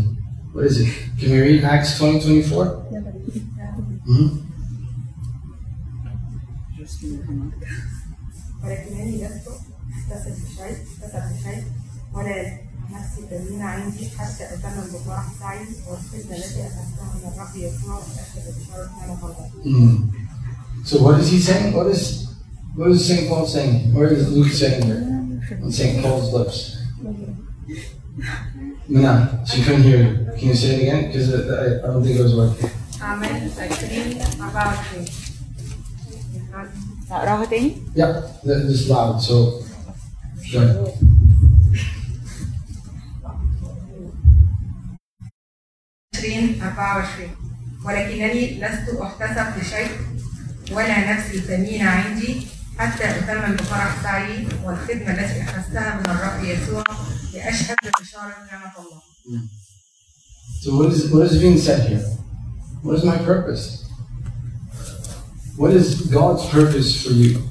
What 0.51 0.65
is 0.65 0.81
it? 0.81 0.91
Can 1.19 1.31
we 1.31 1.39
read 1.41 1.63
Acts 1.63 1.99
20 1.99 2.21
24? 2.21 2.65
Mm-hmm. 4.07 4.39
Just 6.75 7.03
me. 7.03 7.19
عندي 13.61 14.09
حتى 14.09 14.43
سعي 15.39 15.59
والخدمة 15.87 16.37
التي 16.37 16.61
أخذتها 16.61 17.13
من 17.15 17.31
الرب 17.33 17.55
يسوع 17.55 17.95
وأشهد 17.95 18.55
بشارة 18.59 18.89
أنا 19.03 19.15
hmm. 19.63 19.95
So 20.83 21.03
what 21.03 21.19
is 21.19 21.29
he 21.31 21.39
saying? 21.39 21.73
What 21.73 21.87
is 21.87 22.27
what 22.75 22.91
is 22.91 23.05
Saint 23.05 23.27
Paul 23.29 23.45
saying? 23.45 23.93
What 23.93 24.11
is 24.11 24.31
Luke 24.35 24.51
saying 24.51 24.83
here? 24.83 25.03
On 25.63 25.71
Saint 25.71 26.01
Paul's 26.01 26.33
lips. 26.33 26.77
No, 28.87 29.43
she 29.45 29.61
couldn't 29.63 29.83
hear 29.83 29.99
you. 30.03 30.31
Can 30.37 30.47
you 30.47 30.55
say 30.55 30.75
it 30.75 30.81
again? 30.83 31.07
Because 31.07 31.27
I, 31.33 31.83
I 31.83 31.87
don't 31.93 32.03
think 32.03 32.19
it 32.19 32.23
was 32.23 32.35
working. 32.35 32.71
Amen. 33.01 33.51
About 34.39 34.77
you. 34.93 35.05
Yeah, 37.95 38.21
this 38.43 38.89
loud. 38.89 39.19
So. 39.19 39.63
20 46.19 46.61
24 46.61 47.29
ولكنني 47.85 48.59
لست 48.59 48.89
أحتسب 49.01 49.61
لشيء 49.61 49.91
ولا 50.71 51.13
نفسي 51.13 51.41
ثمينة 51.41 51.89
عندي 51.89 52.41
حتى 52.77 53.03
أتمم 53.03 53.55
بفرح 53.55 54.03
سعي 54.03 54.47
والخدمة 54.63 55.11
التي 55.11 55.43
أخذتها 55.43 55.95
من 55.95 56.05
الرب 56.05 56.43
يسوع 56.43 56.83
لأشهد 57.33 57.77
بشارة 58.01 58.35
نعمة 58.51 58.71
الله. 58.79 59.01
So 60.61 60.75
what 60.75 60.91
is, 60.91 61.09
what 61.11 61.25
is 61.25 61.39
being 61.39 61.57
said 61.57 61.87
here? 61.87 62.05
What 62.83 62.95
is 62.95 63.03
my 63.05 63.17
purpose? 63.17 63.85
What 65.55 65.71
is 65.71 66.01
God's 66.01 66.45
purpose 66.49 67.01
for 67.03 67.13
you? 67.13 67.41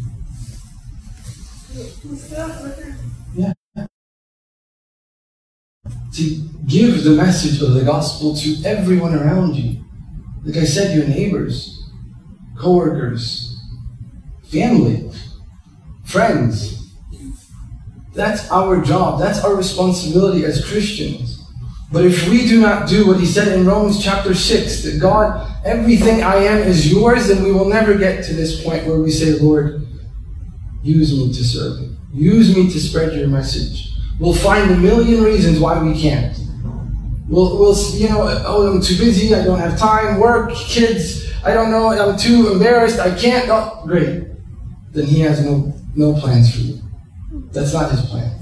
To 6.19 6.49
give 6.67 7.05
the 7.05 7.11
message 7.11 7.63
of 7.63 7.75
the 7.75 7.85
gospel 7.85 8.35
to 8.35 8.57
everyone 8.65 9.15
around 9.15 9.55
you. 9.55 9.85
Like 10.45 10.57
I 10.57 10.65
said, 10.65 10.97
your 10.97 11.07
neighbors, 11.07 11.89
coworkers, 12.59 13.57
family, 14.51 15.13
friends. 16.05 16.91
That's 18.15 18.51
our 18.51 18.83
job. 18.83 19.21
That's 19.21 19.45
our 19.45 19.55
responsibility 19.55 20.45
as 20.45 20.65
Christians. 20.69 21.41
But 21.93 22.05
if 22.05 22.29
we 22.29 22.49
do 22.49 22.61
not 22.61 22.89
do 22.89 23.07
what 23.07 23.21
he 23.21 23.27
said 23.27 23.57
in 23.57 23.65
Romans 23.65 24.03
chapter 24.03 24.35
6, 24.35 24.83
that 24.83 25.01
God, 25.01 25.49
everything 25.65 26.25
I 26.25 26.37
am 26.37 26.67
is 26.67 26.91
yours, 26.91 27.29
then 27.29 27.45
we 27.45 27.53
will 27.53 27.69
never 27.69 27.97
get 27.97 28.25
to 28.25 28.35
this 28.35 28.65
point 28.65 28.89
where 28.89 28.99
we 28.99 29.13
say, 29.13 29.39
Lord, 29.39 29.87
use 30.83 31.13
me 31.13 31.33
to 31.33 31.45
serve 31.45 31.79
you. 31.79 31.97
Use 32.13 32.57
me 32.57 32.69
to 32.73 32.81
spread 32.81 33.17
your 33.17 33.29
message. 33.29 33.93
We'll 34.19 34.35
find 34.35 34.71
a 34.71 34.77
million 34.77 35.23
reasons 35.23 35.61
why 35.61 35.83
we 35.83 35.99
can't. 35.99 36.37
We'll, 37.29 37.59
we'll 37.59 37.77
you 37.95 38.09
know, 38.09 38.23
oh, 38.47 38.73
I'm 38.73 38.81
too 38.81 38.97
busy, 38.97 39.35
I 39.35 39.45
don't 39.45 39.59
have 39.59 39.79
time, 39.79 40.19
work, 40.19 40.55
kids, 40.55 41.31
I 41.45 41.55
don't 41.55 41.71
know, 41.71 41.91
I'm 41.91 42.17
too 42.19 42.51
embarrassed, 42.53 42.99
I 42.99 43.15
can't. 43.17 43.49
Oh, 43.49 43.83
great. 43.87 44.25
Then 44.93 45.05
he 45.05 45.21
has 45.21 45.45
no, 45.45 45.73
no 45.95 46.15
plans 46.19 46.55
for 46.55 46.61
you. 46.63 46.81
That's 47.53 47.73
not 47.73 47.91
his 47.91 48.05
plan. 48.07 48.35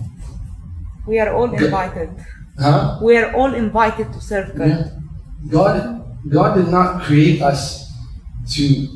We 1.06 1.18
are 1.18 1.34
all 1.34 1.52
invited. 1.52 2.10
Huh? 2.58 2.98
We 3.02 3.16
are 3.16 3.34
all 3.34 3.54
invited 3.54 4.12
to 4.12 4.20
serve 4.20 4.56
God. 4.56 4.68
Yeah. 4.68 4.90
God, 5.50 6.18
God 6.28 6.54
did 6.54 6.68
not 6.68 7.02
create 7.02 7.42
us 7.42 7.92
to 8.54 8.88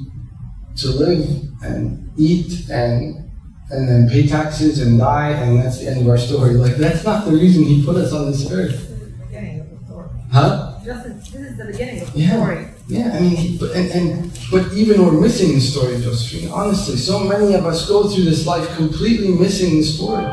to 0.76 0.88
live 0.88 1.44
and 1.62 2.10
eat 2.16 2.70
and 2.70 3.29
and 3.72 3.88
then 3.88 4.08
pay 4.08 4.26
taxes 4.26 4.80
and 4.80 4.98
die 4.98 5.30
and 5.30 5.58
that's 5.58 5.78
the 5.80 5.88
end 5.88 6.00
of 6.02 6.08
our 6.08 6.18
story. 6.18 6.54
Like 6.64 6.76
that's 6.76 7.04
not 7.04 7.24
the 7.24 7.32
reason 7.32 7.64
He 7.64 7.84
put 7.84 7.96
us 7.96 8.12
on 8.12 8.30
this 8.30 8.50
earth. 8.50 8.88
beginning 9.28 9.60
of 9.60 9.70
the 9.70 9.84
story. 9.86 10.08
Huh? 10.32 10.78
Just, 10.84 11.04
this 11.32 11.34
is 11.34 11.56
the 11.56 11.64
beginning 11.66 12.02
of 12.02 12.12
the 12.12 12.18
Yeah. 12.18 12.32
story. 12.36 12.66
Yeah, 12.88 13.12
I 13.16 13.20
mean, 13.20 13.36
he- 13.36 13.56
but, 13.56 13.70
and, 13.76 13.88
and 13.92 14.38
but 14.50 14.72
even 14.72 15.04
we're 15.06 15.20
missing 15.20 15.54
the 15.54 15.60
story, 15.60 16.00
Josephine. 16.02 16.48
Honestly, 16.50 16.96
so 16.96 17.20
many 17.20 17.54
of 17.54 17.64
us 17.64 17.86
go 17.88 18.08
through 18.08 18.24
this 18.24 18.44
life 18.46 18.66
completely 18.74 19.28
missing 19.28 19.76
the 19.76 19.82
story, 19.84 20.26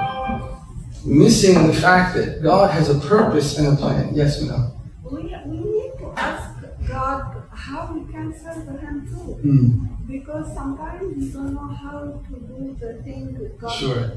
missing 1.06 1.67
the 1.67 1.73
fact 1.73 2.15
that 2.15 2.41
God 2.41 2.71
has 2.71 2.89
a 2.89 3.00
purpose 3.00 3.58
and 3.60 3.67
a 3.67 3.76
plan. 3.76 4.10
Yes, 4.15 4.41
Minna. 4.41 4.71
We, 5.04 5.36
we 5.45 5.58
need 5.58 5.91
to 6.00 6.13
ask 6.17 6.50
God 6.88 7.43
how 7.67 7.93
we 7.93 8.12
can 8.12 8.34
serve 8.34 8.67
Him 8.80 9.08
too. 9.08 9.34
Hmm. 9.43 9.86
Because 10.08 10.53
sometimes 10.53 11.03
we 11.17 11.30
don't 11.32 11.53
know 11.53 11.67
how 11.67 11.99
to 11.99 12.36
do 12.51 12.77
the 12.80 13.01
thing 13.03 13.38
God 13.60 13.71
Sure. 13.71 14.12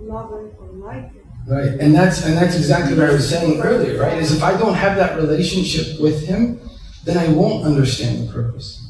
love 0.00 0.32
and 0.32 0.50
or 0.58 0.68
like. 0.86 1.10
Right, 1.46 1.72
and 1.78 1.94
that's 1.94 2.24
and 2.24 2.34
that's 2.38 2.56
exactly 2.56 2.96
what 2.96 3.10
I 3.10 3.12
was 3.12 3.28
saying 3.28 3.60
earlier. 3.60 4.00
Right, 4.00 4.16
is 4.18 4.32
if 4.32 4.42
I 4.42 4.56
don't 4.56 4.74
have 4.74 4.96
that 4.96 5.16
relationship 5.16 6.00
with 6.00 6.26
Him, 6.26 6.58
then 7.04 7.18
I 7.18 7.28
won't 7.28 7.64
understand 7.66 8.26
the 8.26 8.32
purpose. 8.32 8.80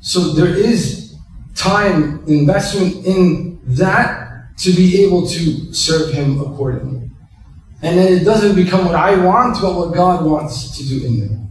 So 0.00 0.32
there 0.32 0.54
is 0.70 1.14
time 1.54 2.24
investment 2.26 3.04
in 3.04 3.60
that 3.82 4.56
to 4.64 4.72
be 4.72 5.04
able 5.04 5.28
to 5.28 5.74
serve 5.74 6.14
Him 6.14 6.40
accordingly, 6.40 7.10
and 7.82 7.98
then 7.98 8.10
it 8.10 8.24
doesn't 8.24 8.54
become 8.56 8.86
what 8.86 8.94
I 8.94 9.22
want, 9.22 9.60
but 9.60 9.74
what 9.76 9.92
God 9.92 10.24
wants 10.24 10.78
to 10.78 10.82
do 10.88 11.04
in 11.06 11.12
me. 11.20 11.46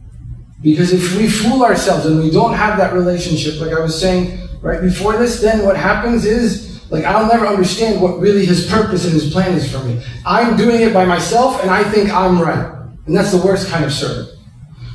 Because 0.66 0.92
if 0.92 1.16
we 1.16 1.30
fool 1.30 1.64
ourselves 1.64 2.08
and 2.08 2.24
we 2.24 2.32
don't 2.32 2.56
have 2.56 2.80
that 2.80 2.92
relationship, 2.92 3.62
like 3.62 3.72
I 3.72 3.80
was 3.80 4.02
saying 4.02 4.40
right 4.64 4.82
before 4.82 5.16
this, 5.16 5.40
then 5.40 5.64
what 5.64 5.78
happens 5.78 6.26
is, 6.26 6.82
like, 6.90 7.06
I'll 7.06 7.28
never 7.28 7.46
understand 7.46 8.02
what 8.02 8.20
really 8.20 8.48
His 8.48 8.66
purpose 8.68 9.06
and 9.06 9.14
His 9.14 9.32
plan 9.32 9.54
is 9.54 9.72
for 9.72 9.84
me. 9.84 10.02
I'm 10.26 10.58
doing 10.58 10.82
it 10.82 10.92
by 10.92 11.06
myself 11.06 11.62
and 11.62 11.70
I 11.70 11.84
think 11.84 12.10
I'm 12.10 12.42
right. 12.42 12.66
And 13.06 13.16
that's 13.16 13.30
the 13.30 13.46
worst 13.46 13.70
kind 13.70 13.86
of 13.86 13.94
servant. 13.94 14.36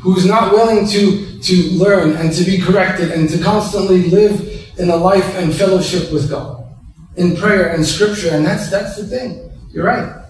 Who's 0.02 0.26
not 0.26 0.50
willing 0.50 0.88
to, 0.88 1.40
to 1.40 1.54
learn 1.70 2.16
and 2.16 2.33
to 2.33 2.42
be 2.42 2.59
corrected 2.59 3.12
and 3.12 3.28
to 3.28 3.38
constantly 3.38 4.11
live 4.11 4.40
in 4.76 4.90
a 4.90 4.96
life 4.96 5.37
and 5.37 5.54
fellowship 5.54 6.12
with 6.12 6.28
God. 6.28 6.66
In 7.14 7.37
prayer 7.37 7.72
and 7.72 7.87
scripture. 7.87 8.30
And 8.30 8.44
that's, 8.44 8.72
that's 8.72 8.96
the 8.96 9.06
thing. 9.06 9.52
You're 9.70 9.85
right. 9.85 10.20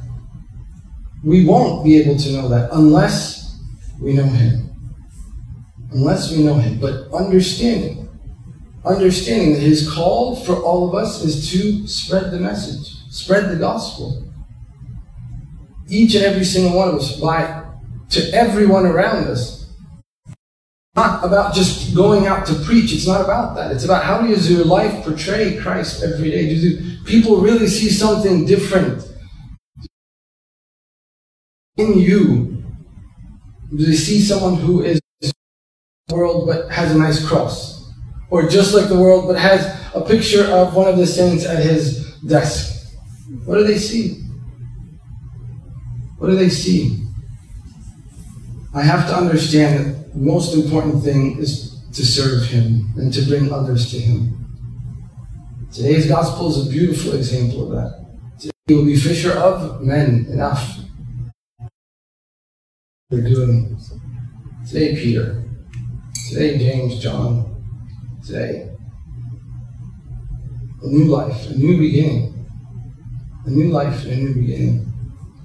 We 1.24 1.46
won't 1.46 1.82
be 1.82 1.96
able 1.96 2.18
to 2.18 2.30
know 2.30 2.48
that 2.50 2.68
unless 2.72 3.58
we 4.02 4.12
know 4.12 4.24
Him 4.24 4.69
unless 5.92 6.30
we 6.30 6.42
know 6.42 6.54
Him. 6.54 6.78
But 6.78 7.12
understanding, 7.12 8.08
understanding 8.84 9.54
that 9.54 9.60
His 9.60 9.90
call 9.90 10.36
for 10.36 10.56
all 10.56 10.88
of 10.88 10.94
us 10.94 11.24
is 11.24 11.50
to 11.52 11.86
spread 11.86 12.30
the 12.30 12.38
message, 12.38 12.94
spread 13.10 13.50
the 13.50 13.56
gospel. 13.56 14.24
Each 15.88 16.14
and 16.14 16.24
every 16.24 16.44
single 16.44 16.76
one 16.76 16.88
of 16.88 16.94
us, 16.94 17.18
by 17.18 17.64
to 18.10 18.34
everyone 18.34 18.86
around 18.86 19.28
us. 19.28 19.60
Not 20.96 21.24
about 21.24 21.54
just 21.54 21.94
going 21.94 22.26
out 22.26 22.46
to 22.46 22.54
preach. 22.54 22.92
It's 22.92 23.06
not 23.06 23.20
about 23.20 23.54
that. 23.54 23.70
It's 23.70 23.84
about 23.84 24.04
how 24.04 24.22
does 24.22 24.50
your 24.50 24.64
life 24.64 25.04
portray 25.04 25.56
Christ 25.56 26.02
every 26.02 26.30
day? 26.30 26.52
Do 26.52 27.04
people 27.04 27.40
really 27.40 27.68
see 27.68 27.88
something 27.88 28.44
different 28.44 29.08
in 31.76 31.98
you? 31.98 32.64
Do 33.70 33.86
they 33.86 33.94
see 33.94 34.20
someone 34.20 34.56
who 34.56 34.82
is 34.82 35.00
world 36.12 36.46
but 36.46 36.70
has 36.70 36.94
a 36.94 36.98
nice 36.98 37.26
cross. 37.26 37.90
Or 38.30 38.48
just 38.48 38.74
like 38.74 38.88
the 38.88 38.98
world 38.98 39.26
but 39.26 39.38
has 39.38 39.64
a 39.94 40.00
picture 40.00 40.44
of 40.44 40.74
one 40.74 40.88
of 40.88 40.96
the 40.96 41.06
saints 41.06 41.44
at 41.44 41.62
his 41.62 42.14
desk. 42.26 42.94
What 43.44 43.56
do 43.56 43.64
they 43.64 43.78
see? 43.78 44.22
What 46.18 46.28
do 46.28 46.36
they 46.36 46.48
see? 46.48 47.00
I 48.74 48.82
have 48.82 49.08
to 49.08 49.16
understand 49.16 49.78
that 49.78 50.12
the 50.12 50.20
most 50.20 50.54
important 50.54 51.02
thing 51.02 51.38
is 51.38 51.80
to 51.92 52.06
serve 52.06 52.46
him 52.46 52.92
and 52.96 53.12
to 53.12 53.22
bring 53.22 53.52
others 53.52 53.90
to 53.90 53.98
him. 53.98 54.36
Today's 55.72 56.06
gospel 56.06 56.50
is 56.50 56.66
a 56.66 56.70
beautiful 56.70 57.14
example 57.14 57.64
of 57.64 57.70
that. 57.70 58.06
Today 58.38 58.76
will 58.76 58.84
be 58.84 58.96
fisher 58.96 59.32
of 59.32 59.82
men 59.82 60.26
enough. 60.30 60.78
We're 63.10 63.22
doing 63.22 63.76
today, 64.68 64.94
Peter. 64.94 65.42
Today, 66.30 66.58
James, 66.58 67.00
John, 67.00 67.44
today. 68.24 68.70
A 70.80 70.86
new 70.86 71.06
life, 71.06 71.50
a 71.50 71.54
new 71.54 71.76
beginning. 71.76 72.46
A 73.46 73.50
new 73.50 73.70
life, 73.70 74.04
a 74.04 74.14
new 74.14 74.32
beginning. 74.34 74.86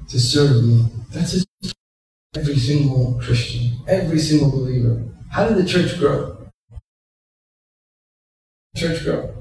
To 0.09 0.19
serve 0.19 0.63
me. 0.63 0.85
That's 1.09 1.33
it. 1.33 1.73
Every 2.35 2.55
single 2.55 3.19
Christian, 3.19 3.79
every 3.87 4.19
single 4.19 4.51
believer. 4.51 5.03
How 5.31 5.49
did 5.49 5.57
the 5.57 5.65
church 5.65 5.97
grow? 5.97 6.37
Church 8.75 9.03
grow? 9.03 9.33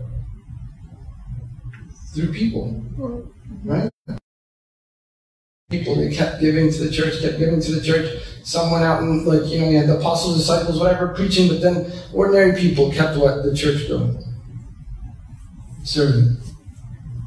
Through 2.15 2.33
people. 2.33 2.83
Right? 3.67 3.91
People, 5.79 5.97
they 5.97 6.15
kept 6.15 6.41
giving 6.41 6.71
to 6.71 6.85
the 6.85 6.91
church, 6.91 7.21
kept 7.21 7.39
giving 7.39 7.61
to 7.61 7.73
the 7.73 7.83
church. 7.83 8.23
Some 8.45 8.71
went 8.71 8.85
out 8.85 9.03
and, 9.03 9.27
like, 9.27 9.45
you 9.51 9.61
know, 9.61 9.69
you 9.69 9.79
had 9.79 9.89
the 9.89 9.99
apostles, 9.99 10.37
disciples, 10.37 10.79
whatever, 10.79 11.09
preaching, 11.09 11.49
but 11.49 11.61
then 11.61 11.91
ordinary 12.13 12.59
people 12.61 12.93
kept 12.93 13.17
what? 13.17 13.43
The 13.43 13.57
church 13.57 13.89
going. 13.89 14.23
Serving. 15.83 16.37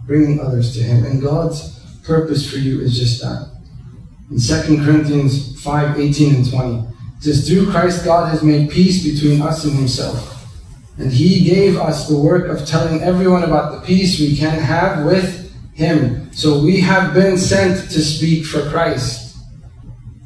Bringing 0.05 0.39
others 0.39 0.73
to 0.75 0.83
Him. 0.83 1.05
And 1.05 1.21
God's 1.21 1.79
purpose 2.03 2.49
for 2.49 2.57
you 2.57 2.81
is 2.81 2.97
just 2.97 3.21
that. 3.21 3.49
In 4.31 4.39
2 4.39 4.85
Corinthians 4.85 5.61
5 5.61 5.99
18 5.99 6.35
and 6.35 6.49
20, 6.49 6.79
it 6.79 7.23
says, 7.23 7.47
Through 7.47 7.71
Christ, 7.71 8.05
God 8.05 8.29
has 8.29 8.43
made 8.43 8.69
peace 8.69 9.03
between 9.03 9.41
us 9.41 9.63
and 9.63 9.73
Himself. 9.73 10.33
And 10.97 11.11
He 11.11 11.43
gave 11.43 11.77
us 11.77 12.07
the 12.07 12.17
work 12.17 12.47
of 12.47 12.65
telling 12.67 13.01
everyone 13.01 13.43
about 13.43 13.71
the 13.73 13.85
peace 13.85 14.19
we 14.19 14.35
can 14.35 14.59
have 14.59 15.05
with 15.05 15.46
Him. 15.77 16.33
So 16.33 16.59
we 16.63 16.79
have 16.81 17.13
been 17.13 17.37
sent 17.37 17.91
to 17.91 18.01
speak 18.01 18.45
for 18.45 18.67
Christ. 18.67 19.37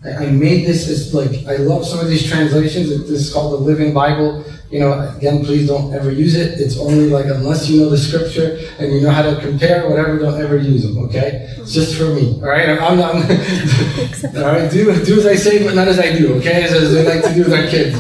I 0.02 0.28
I 0.28 0.32
made 0.32 0.66
this 0.66 0.88
as 0.88 1.14
like, 1.14 1.46
I 1.46 1.58
love 1.58 1.86
some 1.86 2.00
of 2.00 2.08
these 2.08 2.26
translations. 2.26 2.88
This 2.88 3.28
is 3.28 3.34
called 3.34 3.60
the 3.60 3.64
Living 3.64 3.94
Bible. 3.94 4.46
You 4.72 4.80
know, 4.80 5.14
again, 5.18 5.44
please 5.44 5.68
don't 5.68 5.94
ever 5.94 6.10
use 6.10 6.36
it. 6.36 6.58
It's 6.62 6.80
only 6.80 7.10
like, 7.10 7.26
unless 7.26 7.68
you 7.68 7.82
know 7.82 7.90
the 7.90 7.98
scripture 7.98 8.58
and 8.80 8.94
you 8.94 9.02
know 9.02 9.12
how 9.12 9.24
to 9.24 9.42
compare, 9.42 9.90
whatever, 9.90 10.18
don't 10.18 10.40
ever 10.40 10.56
use 10.56 10.84
them, 10.84 10.98
okay? 11.10 11.46
It's 11.58 11.74
just 11.74 11.98
for 11.98 12.06
me, 12.16 12.36
all 12.36 12.48
right? 12.48 12.70
I'm 12.70 12.98
not, 12.98 13.16
all 14.38 14.54
right? 14.56 14.72
Do, 14.72 15.04
do 15.04 15.20
as 15.20 15.26
I 15.26 15.36
say, 15.36 15.66
but 15.66 15.76
not 15.76 15.90
as 15.90 16.00
I 16.00 16.18
do, 16.18 16.36
okay? 16.36 16.64
As, 16.64 16.72
as 16.72 16.94
they 16.94 17.06
like 17.06 17.26
to 17.26 17.34
do 17.36 17.44
with 17.44 17.54
our 17.54 17.68
kids. 17.68 17.98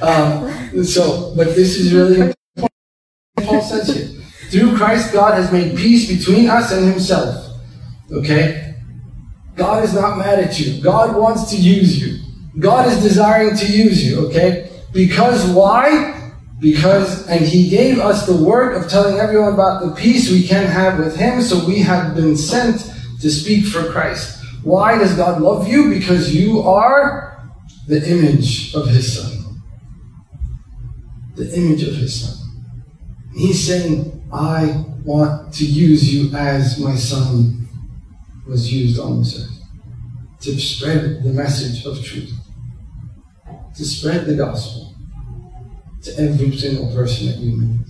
Um, 0.00 0.82
so, 0.84 1.34
but 1.36 1.48
this 1.54 1.76
is 1.78 1.92
really 1.92 2.32
important. 2.32 2.72
Paul 3.44 3.60
says 3.60 3.94
here, 3.94 4.15
through 4.50 4.76
Christ, 4.76 5.12
God 5.12 5.34
has 5.34 5.52
made 5.52 5.76
peace 5.76 6.08
between 6.08 6.48
us 6.48 6.72
and 6.72 6.90
himself, 6.90 7.58
okay? 8.12 8.74
God 9.56 9.84
is 9.84 9.94
not 9.94 10.18
mad 10.18 10.38
at 10.38 10.60
you. 10.60 10.82
God 10.82 11.16
wants 11.16 11.50
to 11.50 11.56
use 11.56 12.00
you. 12.00 12.22
God 12.58 12.88
is 12.90 13.02
desiring 13.02 13.56
to 13.56 13.66
use 13.66 14.04
you, 14.04 14.26
okay? 14.26 14.70
Because 14.92 15.46
why? 15.50 16.32
Because, 16.60 17.26
and 17.28 17.44
He 17.44 17.68
gave 17.68 17.98
us 17.98 18.26
the 18.26 18.36
work 18.36 18.82
of 18.82 18.90
telling 18.90 19.18
everyone 19.18 19.52
about 19.52 19.84
the 19.84 19.94
peace 19.94 20.30
we 20.30 20.46
can 20.46 20.66
have 20.66 20.98
with 20.98 21.16
Him, 21.16 21.42
so 21.42 21.66
we 21.66 21.80
have 21.80 22.14
been 22.14 22.36
sent 22.36 22.90
to 23.20 23.30
speak 23.30 23.66
for 23.66 23.90
Christ. 23.90 24.42
Why 24.62 24.98
does 24.98 25.14
God 25.14 25.40
love 25.40 25.68
you? 25.68 25.90
Because 25.90 26.34
you 26.34 26.60
are 26.60 27.50
the 27.88 28.06
image 28.10 28.74
of 28.74 28.88
His 28.88 29.20
Son. 29.20 29.60
The 31.34 31.54
image 31.56 31.82
of 31.82 31.94
His 31.94 32.20
Son. 32.22 32.46
He's 33.36 33.66
saying, 33.66 34.15
I 34.32 34.84
want 35.04 35.54
to 35.54 35.64
use 35.64 36.12
you 36.12 36.36
as 36.36 36.78
my 36.80 36.96
Son 36.96 37.68
was 38.46 38.72
used 38.72 38.98
on 38.98 39.18
this 39.18 39.40
earth 39.40 39.56
to 40.40 40.60
spread 40.60 41.22
the 41.22 41.32
message 41.32 41.84
of 41.84 42.04
truth, 42.04 42.32
to 43.76 43.84
spread 43.84 44.26
the 44.26 44.34
gospel 44.34 44.94
to 46.02 46.18
every 46.18 46.56
single 46.56 46.92
person 46.94 47.26
that 47.26 47.36
you 47.38 47.56
meet. 47.56 47.80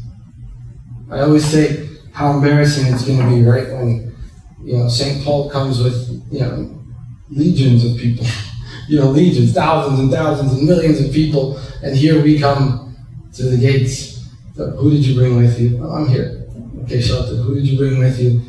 I 1.10 1.20
always 1.20 1.44
say 1.44 1.88
how 2.12 2.32
embarrassing 2.32 2.92
it's 2.92 3.04
going 3.04 3.18
to 3.18 3.26
be, 3.28 3.42
right? 3.42 3.68
When 3.72 4.14
you 4.62 4.78
know 4.78 4.88
St. 4.88 5.24
Paul 5.24 5.50
comes 5.50 5.82
with 5.82 6.08
you 6.30 6.40
know 6.40 6.82
legions 7.30 7.84
of 7.84 7.96
people, 7.98 8.26
you 8.88 8.98
know 8.98 9.10
legions, 9.10 9.52
thousands 9.52 10.00
and 10.00 10.10
thousands 10.10 10.52
and 10.52 10.66
millions 10.66 11.00
of 11.00 11.12
people, 11.12 11.60
and 11.82 11.96
here 11.96 12.22
we 12.22 12.38
come 12.38 12.96
to 13.34 13.44
the 13.44 13.56
gates. 13.56 14.15
So, 14.56 14.70
who 14.70 14.90
did 14.90 15.04
you 15.04 15.14
bring 15.14 15.36
with 15.36 15.60
you? 15.60 15.78
Oh, 15.84 15.96
I'm 15.96 16.08
here. 16.08 16.46
Okay, 16.84 16.98
shelter. 16.98 17.36
Who 17.36 17.56
did 17.56 17.68
you 17.68 17.76
bring 17.76 17.98
with 17.98 18.18
you? 18.18 18.40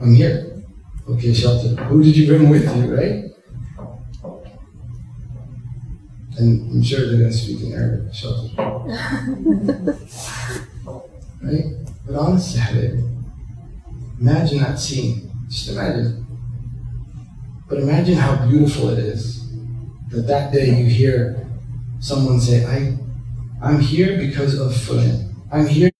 I'm 0.00 0.14
here. 0.14 0.62
Okay, 1.06 1.34
shelter. 1.34 1.76
Who 1.84 2.02
did 2.02 2.16
you 2.16 2.26
bring 2.26 2.48
with 2.48 2.64
you, 2.74 2.96
right? 2.96 3.24
And 6.38 6.72
I'm 6.72 6.82
sure 6.82 7.00
they're 7.00 7.18
going 7.18 7.30
to 7.30 7.36
speak 7.36 7.60
in 7.60 7.74
Arabic, 7.74 8.14
shelter. 8.14 8.48
right? 11.42 11.64
But 12.06 12.16
honestly, 12.16 13.04
imagine 14.18 14.58
that 14.60 14.78
scene. 14.78 15.30
Just 15.50 15.68
imagine. 15.68 16.24
But 17.68 17.80
imagine 17.80 18.14
how 18.14 18.46
beautiful 18.46 18.88
it 18.88 19.00
is 19.00 19.52
that 20.08 20.26
that 20.28 20.50
day 20.50 20.70
you 20.74 20.86
hear 20.86 21.46
someone 22.00 22.40
say, 22.40 22.64
I, 22.64 22.96
I'm 23.62 23.80
here 23.80 24.16
because 24.16 24.58
of 24.58 24.72
Fulan. 24.72 25.31
I'm 25.52 25.66
here. 25.66 25.90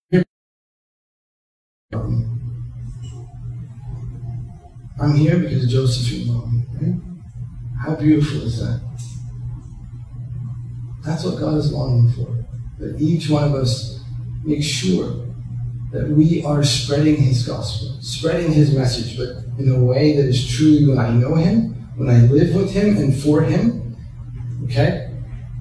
I'm 4.99 5.15
here 5.15 5.39
because 5.41 5.71
Josephine 5.71 6.35
loved 6.35 6.53
me. 6.55 6.63
Right? 6.81 6.95
How 7.85 7.95
beautiful 7.97 8.41
is 8.45 8.61
that? 8.61 8.81
That's 11.05 11.25
what 11.25 11.39
God 11.39 11.59
is 11.59 11.71
longing 11.71 12.13
for. 12.13 12.35
That 12.79 12.99
each 12.99 13.29
one 13.29 13.45
of 13.45 13.55
us 13.55 14.01
make 14.43 14.65
sure 14.65 15.27
that 15.93 16.09
we 16.09 16.43
are 16.47 16.65
spreading 16.65 17.17
His 17.17 17.47
gospel, 17.47 17.99
spreading 18.01 18.53
His 18.53 18.75
message, 18.75 19.19
but 19.19 19.45
in 19.59 19.71
a 19.71 19.85
way 19.85 20.17
that 20.17 20.25
is 20.25 20.49
truly 20.49 20.87
when 20.87 20.99
I 20.99 21.11
know 21.11 21.35
Him, 21.35 21.75
when 21.97 22.09
I 22.09 22.23
live 22.23 22.55
with 22.55 22.73
Him 22.73 22.97
and 22.97 23.15
for 23.15 23.43
Him, 23.43 23.99
okay? 24.65 25.11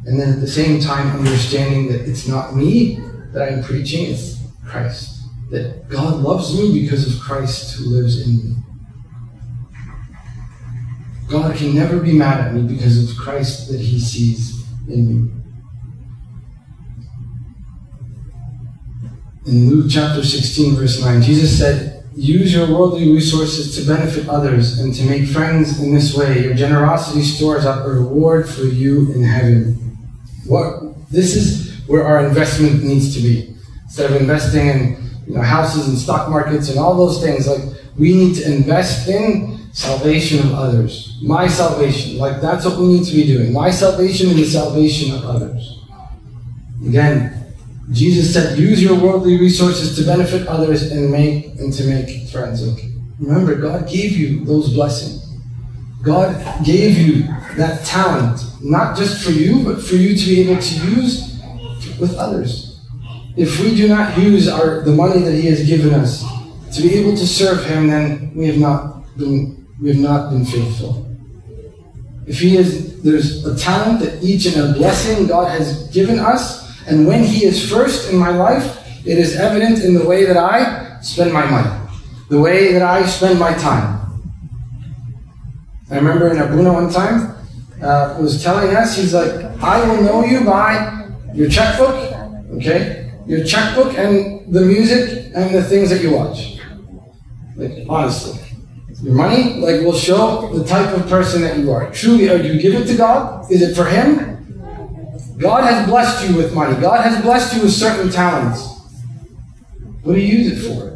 And 0.05 0.17
then 0.17 0.29
at 0.29 0.39
the 0.39 0.47
same 0.47 0.79
time, 0.79 1.13
understanding 1.17 1.89
that 1.91 2.07
it's 2.07 2.25
not 2.25 2.55
me 2.55 3.10
that 3.33 3.51
I'm 3.51 3.63
preaching, 3.63 4.11
it's 4.11 4.37
Christ. 4.65 5.19
That 5.49 5.89
God 5.89 6.21
loves 6.21 6.57
me 6.57 6.81
because 6.81 7.13
of 7.13 7.21
Christ 7.21 7.75
who 7.75 7.85
lives 7.85 8.21
in 8.21 8.37
me. 8.37 8.55
God 11.29 11.55
can 11.55 11.73
never 11.73 11.99
be 11.99 12.13
mad 12.13 12.47
at 12.47 12.53
me 12.53 12.61
because 12.61 13.09
of 13.09 13.17
Christ 13.17 13.71
that 13.71 13.79
He 13.79 13.99
sees 13.99 14.63
in 14.87 15.07
me. 15.07 15.31
In 19.47 19.69
Luke 19.69 19.87
chapter 19.89 20.23
16, 20.23 20.75
verse 20.75 21.01
9, 21.01 21.21
Jesus 21.21 21.57
said, 21.57 22.03
Use 22.15 22.53
your 22.53 22.67
worldly 22.67 23.11
resources 23.11 23.75
to 23.75 23.87
benefit 23.87 24.27
others 24.27 24.79
and 24.79 24.93
to 24.93 25.03
make 25.05 25.27
friends 25.27 25.81
in 25.81 25.95
this 25.95 26.15
way. 26.15 26.43
Your 26.43 26.53
generosity 26.53 27.23
stores 27.23 27.65
up 27.65 27.85
a 27.85 27.89
reward 27.89 28.47
for 28.47 28.63
you 28.63 29.11
in 29.13 29.23
heaven. 29.23 29.97
What 30.45 31.09
this 31.09 31.35
is 31.35 31.70
where 31.91 32.05
our 32.05 32.25
investment 32.25 32.83
needs 32.83 33.13
to 33.15 33.21
be. 33.21 33.53
Instead 33.83 34.11
of 34.11 34.21
investing 34.21 34.67
in 34.67 34.97
you 35.27 35.35
know, 35.35 35.41
houses 35.41 35.89
and 35.89 35.97
stock 35.97 36.29
markets 36.29 36.69
and 36.69 36.79
all 36.79 36.95
those 36.95 37.21
things, 37.21 37.47
like 37.47 37.61
we 37.99 38.15
need 38.15 38.35
to 38.35 38.45
invest 38.49 39.09
in 39.09 39.59
salvation 39.73 40.39
of 40.39 40.53
others. 40.53 41.19
My 41.21 41.47
salvation. 41.47 42.17
Like 42.17 42.39
that's 42.39 42.65
what 42.65 42.79
we 42.79 42.87
need 42.87 43.05
to 43.05 43.13
be 43.13 43.25
doing. 43.27 43.51
My 43.51 43.69
salvation 43.69 44.29
and 44.29 44.39
the 44.39 44.45
salvation 44.45 45.13
of 45.13 45.25
others. 45.25 45.79
Again, 46.87 47.53
Jesus 47.91 48.33
said, 48.33 48.57
use 48.57 48.81
your 48.81 48.97
worldly 48.97 49.37
resources 49.37 49.97
to 49.97 50.05
benefit 50.05 50.47
others 50.47 50.91
and 50.91 51.11
make 51.11 51.47
and 51.59 51.73
to 51.73 51.83
make 51.83 52.29
friends. 52.29 52.65
Okay. 52.65 52.89
Remember, 53.19 53.55
God 53.55 53.89
gave 53.89 54.13
you 54.13 54.45
those 54.45 54.73
blessings. 54.73 55.19
God 56.01 56.33
gave 56.65 56.97
you 56.97 57.23
that 57.57 57.85
talent, 57.85 58.41
not 58.61 58.97
just 58.97 59.23
for 59.23 59.31
you, 59.31 59.63
but 59.63 59.81
for 59.81 59.95
you 59.95 60.17
to 60.17 60.25
be 60.25 60.41
able 60.41 60.59
to 60.59 60.75
use 60.89 61.30
with 62.01 62.17
others. 62.17 62.81
If 63.37 63.61
we 63.61 63.75
do 63.75 63.87
not 63.87 64.17
use 64.17 64.49
our 64.49 64.81
the 64.81 64.91
money 64.91 65.21
that 65.21 65.35
He 65.35 65.47
has 65.47 65.65
given 65.65 65.93
us 65.93 66.25
to 66.75 66.81
be 66.81 66.95
able 66.95 67.15
to 67.15 67.25
serve 67.25 67.63
Him, 67.65 67.87
then 67.87 68.33
we 68.35 68.47
have 68.47 68.57
not 68.57 69.15
been 69.15 69.65
we 69.79 69.89
have 69.89 69.99
not 69.99 70.31
been 70.31 70.43
faithful. 70.43 71.07
If 72.27 72.39
He 72.39 72.57
is 72.57 73.01
there's 73.03 73.45
a 73.45 73.55
talent 73.55 74.01
that 74.01 74.21
each 74.21 74.45
and 74.47 74.57
a 74.57 74.73
blessing 74.73 75.27
God 75.27 75.47
has 75.47 75.87
given 75.89 76.19
us, 76.19 76.67
and 76.87 77.07
when 77.07 77.23
He 77.23 77.45
is 77.45 77.69
first 77.69 78.11
in 78.11 78.17
my 78.17 78.29
life, 78.29 78.77
it 79.05 79.17
is 79.17 79.35
evident 79.37 79.83
in 79.85 79.93
the 79.93 80.03
way 80.03 80.25
that 80.25 80.37
I 80.37 80.99
spend 81.01 81.31
my 81.31 81.45
money, 81.45 81.71
the 82.29 82.39
way 82.41 82.73
that 82.73 82.81
I 82.81 83.05
spend 83.05 83.39
my 83.39 83.53
time. 83.53 84.01
I 85.89 85.95
remember 85.95 86.31
in 86.31 86.37
Abuna 86.39 86.73
one 86.73 86.89
time 86.91 87.35
uh, 87.81 88.15
was 88.19 88.41
telling 88.43 88.75
us, 88.75 88.95
he's 88.95 89.13
like, 89.13 89.43
I 89.61 89.83
will 89.87 90.01
know 90.03 90.23
you 90.23 90.45
by 90.45 91.00
your 91.33 91.49
checkbook, 91.49 91.95
okay, 92.57 93.11
your 93.25 93.43
checkbook 93.43 93.97
and 93.97 94.53
the 94.53 94.61
music 94.61 95.31
and 95.35 95.55
the 95.55 95.63
things 95.63 95.89
that 95.89 96.01
you 96.01 96.11
watch. 96.11 96.59
Like 97.55 97.85
honestly, 97.87 98.39
your 99.01 99.13
money 99.13 99.55
like 99.55 99.81
will 99.81 99.97
show 99.97 100.49
the 100.53 100.63
type 100.65 100.95
of 100.95 101.07
person 101.07 101.41
that 101.41 101.57
you 101.57 101.71
are. 101.71 101.91
Truly, 101.91 102.29
are 102.29 102.37
you 102.37 102.61
give 102.61 102.75
it 102.75 102.85
to 102.87 102.97
God? 102.97 103.49
Is 103.51 103.61
it 103.61 103.75
for 103.75 103.85
Him? 103.85 104.31
God 105.37 105.63
has 105.63 105.87
blessed 105.87 106.29
you 106.29 106.37
with 106.37 106.53
money. 106.53 106.79
God 106.79 107.01
has 107.01 107.21
blessed 107.21 107.55
you 107.55 107.63
with 107.63 107.71
certain 107.71 108.11
talents. 108.11 108.67
What 110.03 110.13
do 110.13 110.19
you 110.19 110.37
use 110.37 110.51
it 110.53 110.67
for? 110.67 110.91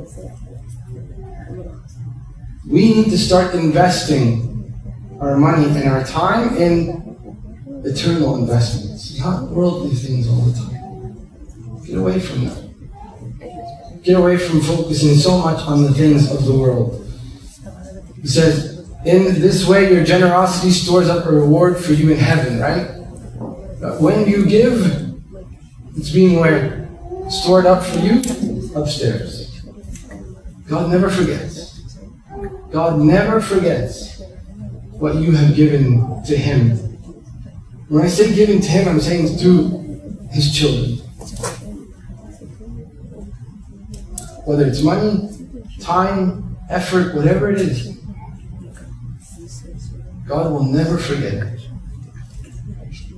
We 2.68 2.94
need 2.94 3.10
to 3.12 3.18
start 3.18 3.56
investing 3.56 4.74
our 5.20 5.38
money 5.38 5.66
and 5.66 5.88
our 5.88 6.04
time 6.04 6.58
in 6.58 7.05
eternal 7.86 8.36
investments, 8.36 9.20
not 9.20 9.44
worldly 9.50 9.96
things 9.96 10.28
all 10.28 10.42
the 10.42 10.54
time. 10.58 11.86
Get 11.86 11.98
away 11.98 12.20
from 12.20 12.46
that. 12.46 14.04
Get 14.04 14.18
away 14.18 14.38
from 14.38 14.62
focusing 14.62 15.16
so 15.16 15.38
much 15.40 15.60
on 15.66 15.84
the 15.84 15.94
things 15.94 16.32
of 16.32 16.46
the 16.46 16.54
world. 16.54 17.02
He 18.22 18.28
says, 18.28 18.88
in 19.06 19.40
this 19.40 19.68
way 19.68 19.92
your 19.94 20.04
generosity 20.04 20.72
stores 20.72 21.10
up 21.10 21.26
a 21.26 21.32
reward 21.32 21.78
for 21.78 21.94
you 21.94 22.12
in 22.12 22.18
heaven, 22.18 22.60
right? 22.60 22.88
When 24.00 24.28
you 24.28 24.46
give, 24.46 25.16
it's 25.96 26.10
being 26.10 26.40
where? 26.40 26.90
Stored 27.30 27.66
up 27.66 27.84
for 27.84 28.00
you 28.00 28.22
upstairs. 28.76 29.62
God 30.68 30.90
never 30.90 31.10
forgets. 31.10 31.82
God 32.72 33.00
never 33.00 33.40
forgets 33.40 34.22
what 34.92 35.16
you 35.16 35.32
have 35.32 35.56
given 35.56 36.24
to 36.24 36.36
Him. 36.36 36.85
When 37.88 38.04
I 38.04 38.08
say 38.08 38.34
giving 38.34 38.62
to 38.62 38.68
Him, 38.68 38.88
I'm 38.88 39.00
saying 39.00 39.38
to 39.38 40.28
His 40.32 40.58
children. 40.58 40.98
Whether 44.46 44.66
it's 44.66 44.82
money, 44.82 45.30
time, 45.82 46.58
effort, 46.70 47.14
whatever 47.14 47.52
it 47.52 47.62
is, 47.62 47.98
God 50.28 50.52
will 50.52 50.64
never 50.64 50.98
forget. 50.98 51.60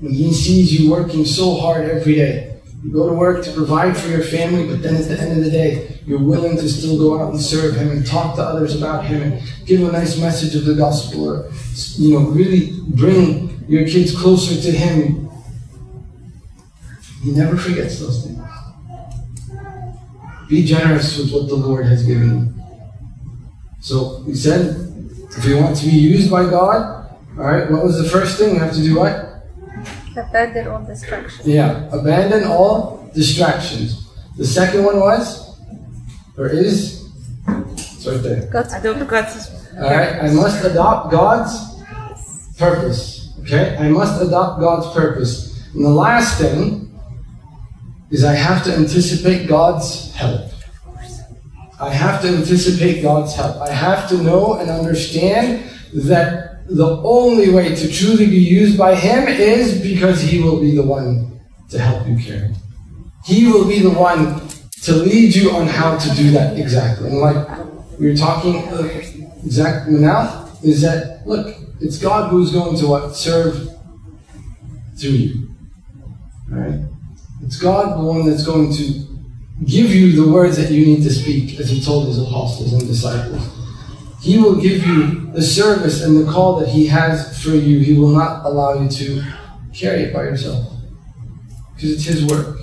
When 0.01 0.11
He 0.11 0.33
sees 0.33 0.77
you 0.77 0.91
working 0.91 1.23
so 1.25 1.55
hard 1.55 1.89
every 1.89 2.15
day, 2.15 2.59
you 2.83 2.91
go 2.91 3.07
to 3.09 3.15
work 3.15 3.45
to 3.45 3.53
provide 3.53 3.95
for 3.95 4.09
your 4.09 4.21
family, 4.21 4.67
but 4.67 4.83
then 4.83 4.97
at 4.97 5.07
the 5.07 5.19
end 5.19 5.37
of 5.37 5.45
the 5.45 5.51
day, 5.51 5.99
you're 6.05 6.19
willing 6.19 6.57
to 6.57 6.69
still 6.69 6.97
go 6.97 7.21
out 7.21 7.31
and 7.31 7.41
serve 7.41 7.75
Him 7.75 7.89
and 7.89 8.05
talk 8.05 8.35
to 8.35 8.41
others 8.41 8.75
about 8.75 9.05
Him 9.05 9.21
and 9.21 9.53
give 9.65 9.81
a 9.81 9.91
nice 9.93 10.19
message 10.19 10.55
of 10.55 10.65
the 10.65 10.75
gospel 10.75 11.29
or, 11.29 11.51
you 11.95 12.19
know, 12.19 12.25
really 12.29 12.73
bring 12.89 13.56
your 13.67 13.85
kids 13.87 14.15
closer 14.15 14.59
to 14.61 14.71
Him. 14.71 15.29
He 17.23 17.31
never 17.31 17.57
forgets 17.57 17.99
those 17.99 18.25
things. 18.25 18.39
Be 20.47 20.63
generous 20.65 21.17
with 21.17 21.33
what 21.33 21.47
the 21.49 21.55
Lord 21.55 21.85
has 21.85 22.03
given 22.03 22.29
you. 22.29 22.53
So 23.81 24.23
we 24.25 24.35
said, 24.35 24.75
if 25.37 25.45
we 25.45 25.55
want 25.55 25.75
to 25.77 25.85
be 25.85 25.91
used 25.91 26.31
by 26.31 26.49
God, 26.49 27.09
all 27.37 27.43
right, 27.43 27.69
what 27.69 27.83
was 27.83 28.01
the 28.01 28.09
first 28.09 28.37
thing? 28.37 28.53
We 28.53 28.59
have 28.59 28.73
to 28.73 28.81
do 28.81 28.97
what? 28.97 29.43
Abandon 30.15 30.67
all 30.67 30.83
distractions. 30.83 31.47
Yeah, 31.47 31.87
abandon 31.91 32.45
all 32.45 33.09
distractions. 33.13 34.07
The 34.37 34.45
second 34.45 34.83
one 34.83 34.99
was, 34.99 35.59
or 36.37 36.47
is, 36.47 37.07
it's 37.47 38.07
right 38.07 38.21
there. 38.23 38.47
God's 38.47 38.73
Adopt 38.73 39.07
God's 39.07 39.49
All 39.75 39.83
right, 39.83 40.23
I 40.23 40.33
must 40.33 40.63
adopt 40.65 41.11
God's 41.11 41.83
purpose. 42.57 43.16
Okay, 43.47 43.77
I 43.77 43.87
must 43.87 44.21
adopt 44.21 44.59
God's 44.59 44.93
purpose. 44.93 45.65
And 45.73 45.85
the 45.85 45.89
last 45.89 46.37
thing 46.37 46.91
is 48.11 48.25
I 48.25 48.33
have 48.33 48.61
to 48.65 48.73
anticipate 48.73 49.47
God's 49.47 50.13
help. 50.13 50.51
I 51.79 51.89
have 51.89 52.21
to 52.23 52.27
anticipate 52.27 53.01
God's 53.01 53.33
help. 53.35 53.61
I 53.61 53.71
have 53.71 54.09
to 54.09 54.17
know 54.17 54.55
and 54.55 54.69
understand 54.69 55.63
that 55.93 56.67
the 56.67 57.01
only 57.03 57.49
way 57.53 57.73
to 57.73 57.89
truly 57.89 58.25
be 58.25 58.35
used 58.35 58.77
by 58.77 58.95
Him 58.95 59.29
is 59.29 59.81
because 59.81 60.21
He 60.21 60.41
will 60.41 60.59
be 60.59 60.75
the 60.75 60.83
one 60.83 61.39
to 61.69 61.79
help 61.79 62.05
you 62.05 62.17
carry. 62.17 62.53
He 63.23 63.47
will 63.47 63.65
be 63.65 63.79
the 63.79 63.91
one 63.91 64.41
to 64.83 64.91
lead 64.91 65.33
you 65.33 65.51
on 65.51 65.67
how 65.67 65.97
to 65.97 66.15
do 66.15 66.31
that 66.31 66.57
exactly. 66.59 67.09
And 67.09 67.19
like 67.19 67.47
we 67.97 68.09
were 68.09 68.17
talking 68.17 68.67
uh, 68.73 68.83
exact 69.45 69.87
now, 69.87 70.49
is 70.63 70.81
that 70.81 71.25
look, 71.25 71.55
it's 71.79 71.97
God 71.99 72.31
who's 72.31 72.51
going 72.51 72.77
to 72.77 72.87
what 72.87 73.15
serve 73.15 73.69
through 74.99 75.09
you. 75.09 75.49
Alright? 76.51 76.79
It's 77.43 77.59
God 77.59 77.99
the 77.99 78.03
one 78.03 78.25
that's 78.25 78.45
going 78.45 78.73
to 78.73 79.07
give 79.65 79.91
you 79.91 80.21
the 80.21 80.31
words 80.31 80.57
that 80.57 80.71
you 80.71 80.85
need 80.85 81.03
to 81.03 81.13
speak, 81.13 81.59
as 81.59 81.69
He 81.69 81.81
told 81.81 82.07
His 82.07 82.19
apostles 82.19 82.73
and 82.73 82.81
disciples. 82.87 83.47
He 84.21 84.37
will 84.37 84.59
give 84.59 84.85
you 84.85 85.31
the 85.31 85.41
service 85.41 86.03
and 86.03 86.17
the 86.17 86.31
call 86.31 86.59
that 86.59 86.69
He 86.69 86.87
has 86.87 87.41
for 87.41 87.51
you. 87.51 87.79
He 87.79 87.97
will 87.97 88.09
not 88.09 88.45
allow 88.45 88.81
you 88.81 88.89
to 88.89 89.23
carry 89.73 90.03
it 90.03 90.13
by 90.13 90.23
yourself. 90.23 90.73
Because 91.75 91.91
it's 91.93 92.05
His 92.05 92.25
work. 92.25 92.59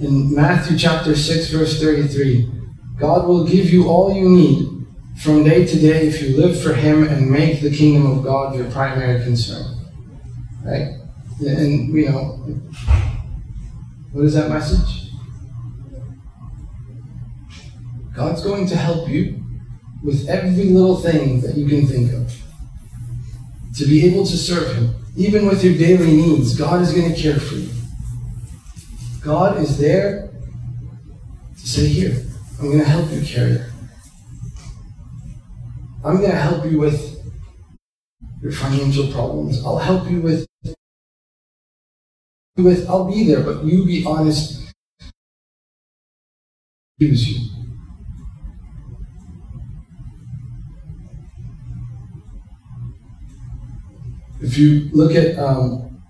In 0.00 0.34
Matthew 0.34 0.76
chapter 0.78 1.14
6, 1.14 1.50
verse 1.50 1.80
33, 1.80 2.50
God 2.98 3.26
will 3.28 3.46
give 3.46 3.70
you 3.70 3.88
all 3.88 4.12
you 4.14 4.28
need 4.28 4.73
from 5.16 5.44
day 5.44 5.66
to 5.66 5.78
day 5.78 6.06
if 6.08 6.22
you 6.22 6.36
live 6.36 6.60
for 6.60 6.74
Him 6.74 7.04
and 7.04 7.30
make 7.30 7.60
the 7.60 7.74
kingdom 7.74 8.06
of 8.06 8.24
God 8.24 8.54
your 8.54 8.70
primary 8.70 9.22
concern. 9.22 9.76
Right? 10.64 10.98
And, 11.40 11.94
you 11.94 12.08
know, 12.10 12.38
what 14.12 14.24
is 14.24 14.34
that 14.34 14.50
message? 14.50 15.10
God's 18.14 18.42
going 18.42 18.66
to 18.68 18.76
help 18.76 19.08
you 19.08 19.42
with 20.02 20.28
every 20.28 20.66
little 20.66 20.96
thing 20.96 21.40
that 21.40 21.56
you 21.56 21.66
can 21.66 21.86
think 21.86 22.12
of 22.12 22.32
to 23.76 23.84
be 23.86 24.06
able 24.06 24.24
to 24.24 24.36
serve 24.36 24.76
Him. 24.76 24.94
Even 25.16 25.46
with 25.46 25.64
your 25.64 25.74
daily 25.74 26.14
needs, 26.14 26.56
God 26.56 26.80
is 26.82 26.92
going 26.92 27.12
to 27.12 27.20
care 27.20 27.38
for 27.38 27.54
you. 27.54 27.70
God 29.20 29.58
is 29.58 29.78
there 29.78 30.30
to 31.58 31.66
say, 31.66 31.88
Here, 31.88 32.24
I'm 32.58 32.66
going 32.66 32.78
to 32.78 32.84
help 32.84 33.10
you 33.10 33.22
carry 33.22 33.52
it. 33.52 33.73
I'm 36.04 36.18
going 36.18 36.30
to 36.30 36.36
help 36.36 36.66
you 36.66 36.78
with 36.78 37.18
your 38.42 38.52
financial 38.52 39.10
problems. 39.10 39.64
I'll 39.64 39.78
help 39.78 40.10
you 40.10 40.20
with 40.20 40.46
with 42.58 42.88
I'll 42.88 43.10
be 43.10 43.24
there, 43.24 43.42
but 43.42 43.64
you 43.64 43.86
be 43.86 44.04
honest. 44.06 44.70
Use 46.98 47.28
you. 47.28 47.50
If 54.42 54.58
you 54.58 54.90
look 54.92 55.14
at 55.14 55.38
um, 55.38 56.02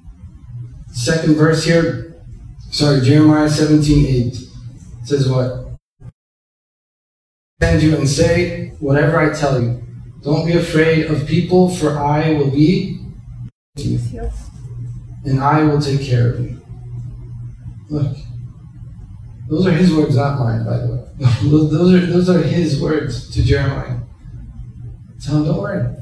second 0.89 1.37
verse 1.37 1.65
here, 1.65 2.17
sorry, 2.73 3.01
Jeremiah 3.01 3.49
17, 3.49 4.07
8 4.35 4.49
says 5.05 5.31
what? 5.31 5.79
Send 7.63 7.81
you 7.81 7.97
and 7.97 8.09
say 8.09 8.71
whatever 8.81 9.19
I 9.19 9.33
tell 9.33 9.63
you. 9.63 9.84
Don't 10.25 10.47
be 10.47 10.55
afraid 10.55 11.11
of 11.11 11.27
people, 11.27 11.69
for 11.69 11.99
I 11.99 12.33
will 12.33 12.51
be 12.51 12.99
with 13.77 14.13
you, 14.13 14.31
and 15.27 15.39
I 15.39 15.63
will 15.65 15.81
take 15.81 16.01
care 16.01 16.31
of 16.31 16.41
you. 16.41 16.63
Look, 17.91 18.17
those 19.51 19.67
are 19.67 19.73
his 19.73 19.95
words, 19.95 20.17
not 20.17 20.39
mine, 20.39 20.65
by 20.65 20.79
the 20.79 20.95
way. 20.95 21.01
Those 21.45 21.95
are 21.95 22.07
those 22.07 22.29
are 22.29 22.43
his 22.43 22.81
words 22.81 23.31
to 23.31 23.43
Jeremiah. 23.45 23.99
Tell 25.25 25.37
him, 25.37 25.45
don't 25.45 25.63
worry. 25.63 25.95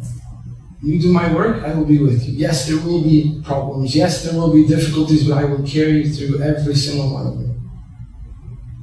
You 0.83 0.99
do 0.99 1.13
my 1.13 1.33
work, 1.35 1.63
I 1.63 1.75
will 1.75 1.85
be 1.85 1.99
with 1.99 2.27
you. 2.27 2.33
Yes, 2.33 2.67
there 2.67 2.79
will 2.79 3.03
be 3.03 3.43
problems. 3.45 3.95
Yes, 3.95 4.25
there 4.25 4.33
will 4.33 4.53
be 4.53 4.67
difficulties, 4.67 5.29
but 5.29 5.37
I 5.37 5.45
will 5.45 5.67
carry 5.67 6.05
you 6.05 6.13
through 6.13 6.41
every 6.43 6.75
single 6.75 7.13
one 7.13 7.27
of 7.27 7.39
them. 7.39 7.71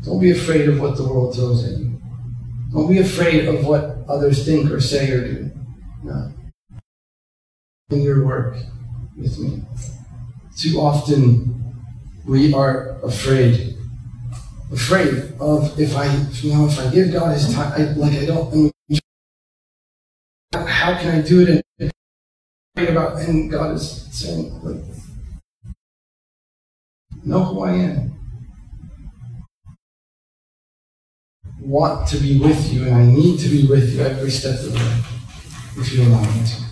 Don't 0.04 0.19
be 0.19 0.32
afraid 0.32 0.69
of 0.69 0.80
what 0.80 0.97
the 0.97 1.04
world 1.04 1.36
throws 1.36 1.63
at 1.63 1.80
you. 1.80 1.99
Don't 2.71 2.88
be 2.88 2.99
afraid 2.99 3.47
of 3.47 3.65
what 3.65 3.98
others 4.10 4.43
think 4.45 4.72
or 4.72 4.82
say 4.82 5.12
or 5.12 5.22
do. 5.22 5.52
No. 6.04 6.34
In 7.91 8.02
your 8.02 8.26
work 8.26 8.58
with 9.17 9.39
me. 9.39 9.62
Too 10.58 10.80
often 10.80 11.74
we 12.26 12.54
are 12.54 13.00
afraid. 13.04 13.76
Afraid 14.72 15.34
of 15.39 15.80
if 15.80 15.95
I, 15.95 16.06
you 16.41 16.54
know, 16.54 16.67
if 16.67 16.78
I 16.80 16.91
give 16.91 17.12
God 17.12 17.34
His 17.34 17.54
time, 17.54 17.74
I, 17.74 17.84
like 17.93 18.13
I 18.13 18.26
don't. 18.26 18.72
How 20.54 20.98
can 21.00 21.15
I 21.15 21.22
do 21.22 21.63
it? 21.80 21.91
And 22.76 22.89
about, 22.89 23.19
and 23.22 23.52
God 23.52 23.76
is 23.76 24.08
saying, 24.12 24.62
like, 24.63 24.84
know 27.26 27.43
who 27.43 27.62
I 27.62 27.72
am. 27.72 28.18
Want 31.62 32.08
to 32.08 32.17
be 32.17 32.39
with 32.39 32.72
you, 32.72 32.86
and 32.86 32.95
I 32.95 33.06
need 33.06 33.38
to 33.41 33.50
be 33.50 33.67
with 33.67 33.93
you 33.93 34.02
every 34.02 34.32
step 34.32 34.60
of 34.60 34.72
the 34.72 34.80
way, 34.80 35.04
if 35.78 35.93
you 35.93 36.04
allow 36.04 36.22
me 36.22 36.45
to. 36.45 36.69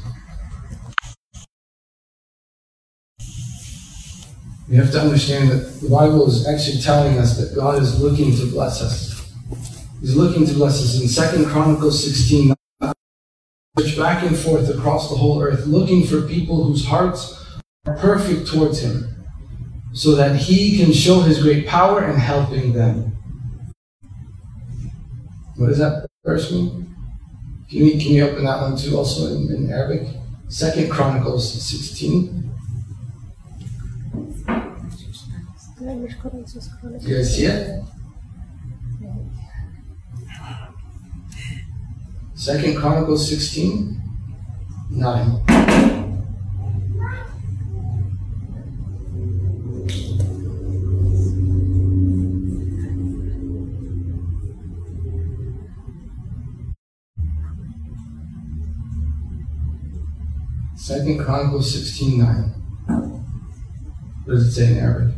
We 4.69 4.77
have 4.77 4.91
to 4.91 5.01
understand 5.01 5.49
that 5.49 5.81
the 5.81 5.89
Bible 5.89 6.27
is 6.27 6.47
actually 6.47 6.81
telling 6.81 7.17
us 7.17 7.37
that 7.37 7.53
God 7.53 7.81
is 7.81 8.01
looking 8.01 8.35
to 8.37 8.45
bless 8.49 8.81
us. 8.81 9.29
He's 9.99 10.15
looking 10.15 10.45
to 10.45 10.53
bless 10.53 10.81
us. 10.81 11.01
In 11.01 11.09
Second 11.09 11.47
Chronicles 11.47 12.03
16, 12.03 12.53
search 13.77 13.97
back 13.97 14.23
and 14.23 14.37
forth 14.37 14.69
across 14.69 15.09
the 15.09 15.17
whole 15.17 15.41
earth, 15.41 15.65
looking 15.65 16.05
for 16.05 16.21
people 16.21 16.63
whose 16.63 16.85
hearts 16.85 17.45
are 17.85 17.97
perfect 17.97 18.47
towards 18.47 18.79
Him, 18.79 19.07
so 19.91 20.15
that 20.15 20.37
He 20.37 20.77
can 20.77 20.93
show 20.93 21.19
His 21.19 21.41
great 21.41 21.67
power 21.67 22.09
in 22.09 22.15
helping 22.15 22.71
them. 22.71 23.16
What 25.57 25.67
does 25.67 25.79
that 25.79 26.07
verse 26.23 26.51
mean? 26.51 26.95
Can 27.67 27.79
you, 27.79 27.91
can 27.93 28.11
you 28.11 28.27
open 28.27 28.45
that 28.45 28.61
one 28.61 28.77
too, 28.77 28.95
also 28.95 29.35
in, 29.35 29.51
in 29.53 29.71
Arabic? 29.71 30.07
Second 30.49 30.89
Chronicles 30.89 31.51
16. 31.51 32.53
Language 35.81 36.19
Chronicles, 36.19 36.69
Chronicles. 36.79 37.03
Do 37.03 37.09
you 37.09 37.17
guys 37.17 37.35
see 37.35 37.45
it? 37.45 37.83
Second 42.35 42.77
Chronicles 42.77 43.27
16, 43.27 44.01
9. 44.91 46.06
Second 60.87 61.19
Chronicles 61.19 61.73
16, 61.73 62.19
9. 62.19 62.43
What 64.23 64.35
does 64.35 64.47
it 64.47 64.51
say 64.51 64.71
in 64.71 64.77
Arabic? 64.79 65.15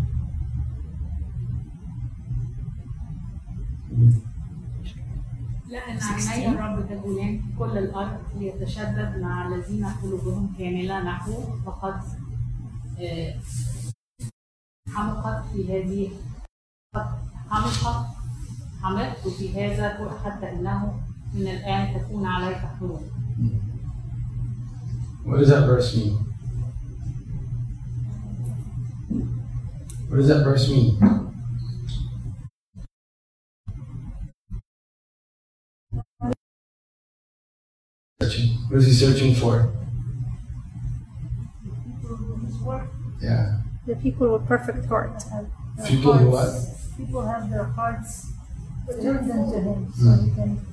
لأن 5.70 6.00
عيني 6.02 6.50
الرب 6.50 6.90
تجولان 6.90 7.42
كل 7.60 7.78
الأرض 7.78 8.18
ليتشدد 8.40 9.18
مع 9.22 9.48
الذين 9.48 9.86
قلوبهم 9.86 10.54
كاملة 10.60 11.04
نحوه 11.04 11.60
فقد 11.66 12.02
آه، 13.00 13.36
حمقت 14.94 15.44
في 15.54 15.60
هذه 15.70 16.12
قد 16.96 17.06
حمقت 17.50 18.06
حمقت 18.82 19.28
في 19.28 19.46
هذا 19.54 20.18
حتى 20.26 20.52
إنه 20.52 21.00
من 21.34 21.48
الآن 21.48 22.02
تكون 22.02 22.26
عليك 22.26 22.58
حروب 22.58 23.19
What 25.30 25.38
does 25.38 25.50
that 25.50 25.68
verse 25.68 25.96
mean? 25.96 26.14
What 30.08 30.18
does 30.18 30.28
that 30.28 30.44
verse 30.44 30.68
mean? 30.68 30.98
Searching. 38.20 38.48
What 38.70 38.78
is 38.78 38.88
he 38.88 38.94
searching 38.94 39.36
for? 39.36 39.72
Yeah. 43.22 43.60
The 43.86 43.96
people 43.98 44.34
with 44.34 44.48
perfect 44.48 44.88
heart. 44.88 45.24
People 45.86 46.14
who 46.14 46.32
what? 46.32 46.50
People 46.98 47.22
have 47.22 47.52
their 47.52 47.66
hearts 47.66 48.32
turned 48.88 49.30
into 49.30 49.60
Him, 49.62 49.94
so 49.96 50.06
hmm. 50.06 50.26
He 50.26 50.32
can, 50.36 50.66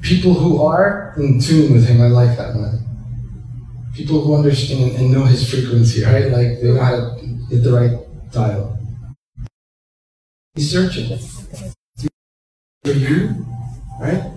People 0.00 0.34
who 0.34 0.62
are 0.62 1.14
in 1.16 1.40
tune 1.40 1.72
with 1.72 1.86
him. 1.86 2.00
I 2.00 2.08
like 2.08 2.36
that 2.36 2.54
one. 2.54 2.80
People 3.94 4.20
who 4.20 4.34
understand 4.34 4.96
and 4.96 5.12
know 5.12 5.24
his 5.24 5.48
frequency, 5.48 6.04
right? 6.04 6.26
Like 6.26 6.60
they 6.60 6.72
know 6.72 6.82
how 6.82 6.96
to 6.96 7.16
hit 7.50 7.62
the 7.62 7.72
right 7.72 8.32
dial. 8.32 8.78
He's 10.54 10.70
searching 10.70 11.18
for 12.84 12.92
you, 12.92 13.46
right? 14.00 14.32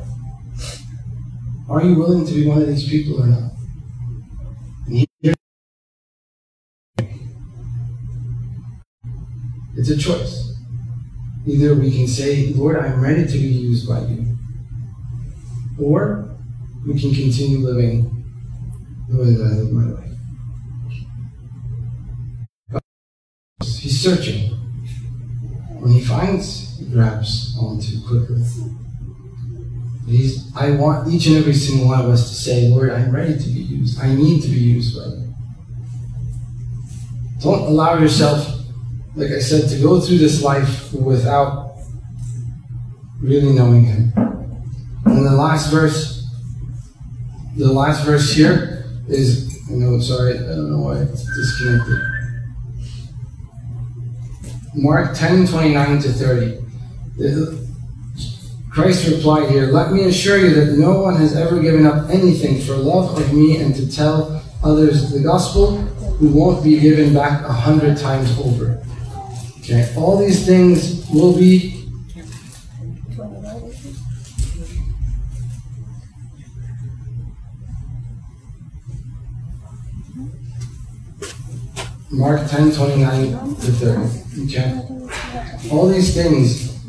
Are 1.69 1.81
you 1.83 1.95
willing 1.95 2.25
to 2.25 2.33
be 2.33 2.47
one 2.47 2.61
of 2.61 2.67
these 2.67 2.87
people 2.87 3.21
or 3.21 3.27
not? 3.27 3.51
It's 9.77 9.89
a 9.89 9.97
choice. 9.97 10.54
Either 11.47 11.75
we 11.75 11.91
can 11.91 12.07
say, 12.07 12.47
Lord, 12.53 12.77
I'm 12.77 13.01
ready 13.01 13.25
to 13.25 13.37
be 13.37 13.47
used 13.47 13.87
by 13.87 14.01
you. 14.01 14.37
Or 15.79 16.35
we 16.85 16.99
can 16.99 17.13
continue 17.13 17.59
living 17.59 18.23
the 19.09 19.17
way 19.17 19.33
that 19.33 19.43
I 19.43 19.55
live 19.55 19.71
my 19.71 19.83
life. 19.83 20.05
He's 23.61 24.01
searching. 24.01 24.51
When 25.79 25.91
he 25.91 26.01
finds, 26.03 26.79
he 26.79 26.85
grabs 26.85 27.55
onto 27.59 28.01
quickly. 28.07 28.43
He's, 30.07 30.51
I 30.55 30.71
want 30.71 31.07
each 31.11 31.27
and 31.27 31.37
every 31.37 31.53
single 31.53 31.87
one 31.87 31.99
of 31.99 32.09
us 32.09 32.29
to 32.29 32.35
say, 32.35 32.67
Lord, 32.69 32.89
I'm 32.91 33.11
ready 33.11 33.37
to 33.37 33.49
be 33.49 33.61
used. 33.61 33.99
I 33.99 34.13
need 34.13 34.41
to 34.41 34.47
be 34.47 34.57
used 34.57 34.95
by 34.97 35.05
you. 35.05 35.33
Don't 37.39 37.67
allow 37.67 37.99
yourself, 37.99 38.64
like 39.15 39.31
I 39.31 39.39
said, 39.39 39.69
to 39.69 39.81
go 39.81 40.01
through 40.01 40.17
this 40.17 40.43
life 40.43 40.93
without 40.93 41.75
really 43.21 43.53
knowing 43.53 43.85
Him. 43.85 44.13
And 45.05 45.25
the 45.25 45.31
last 45.31 45.71
verse, 45.71 46.27
the 47.55 47.71
last 47.71 48.05
verse 48.05 48.33
here 48.33 48.85
is, 49.07 49.63
I 49.69 49.75
know, 49.75 49.99
sorry, 49.99 50.35
I 50.35 50.41
don't 50.41 50.71
know 50.71 50.79
why 50.79 50.97
it's 50.99 51.23
disconnected. 51.23 52.01
Mark 54.75 55.15
10, 55.15 55.47
29 55.47 55.99
to 56.01 56.09
30. 56.11 56.61
Christ 58.69 59.07
replied 59.07 59.49
here, 59.49 59.67
Let 59.67 59.93
me 59.93 60.03
assure 60.03 60.37
you 60.37 60.53
that 60.55 60.77
no 60.77 60.99
one 61.01 61.15
has 61.15 61.33
ever 61.33 61.61
given 61.61 61.85
up 61.85 62.09
anything 62.09 62.59
for 62.59 62.75
love 62.75 63.17
of 63.17 63.33
me 63.33 63.55
and 63.61 63.73
to 63.73 63.89
tell 63.89 64.43
others 64.61 65.11
the 65.11 65.21
gospel 65.21 65.77
who 66.17 66.27
won't 66.27 66.61
be 66.61 66.77
given 66.77 67.13
back 67.13 67.45
a 67.45 67.53
hundred 67.53 67.97
times 67.97 68.37
over. 68.39 68.83
Okay, 69.65 69.91
all 69.97 70.15
these 70.17 70.45
things 70.45 71.09
will 71.09 71.35
be 71.35 71.89
Mark 82.11 82.47
10, 82.47 82.73
29 82.73 83.31
to 83.55 83.71
30. 83.71 84.45
Okay. 84.45 85.69
All 85.71 85.87
these 85.87 86.13
things, 86.13 86.79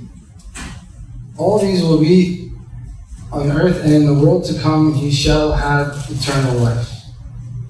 all 1.38 1.58
these 1.58 1.82
will 1.82 1.98
be 1.98 2.52
on 3.32 3.52
earth 3.52 3.82
and 3.84 3.94
in 3.94 4.04
the 4.04 4.12
world 4.12 4.44
to 4.44 4.60
come, 4.60 4.92
he 4.92 5.10
shall 5.10 5.52
have 5.52 6.06
eternal 6.10 6.56
life. 6.56 6.92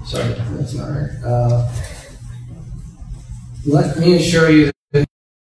Sorry, 0.04 0.34
that's 0.34 0.74
not 0.74 0.88
right. 0.88 1.10
Uh, 1.24 1.72
let 3.64 3.96
me 3.98 4.16
assure 4.16 4.50
you 4.50 4.72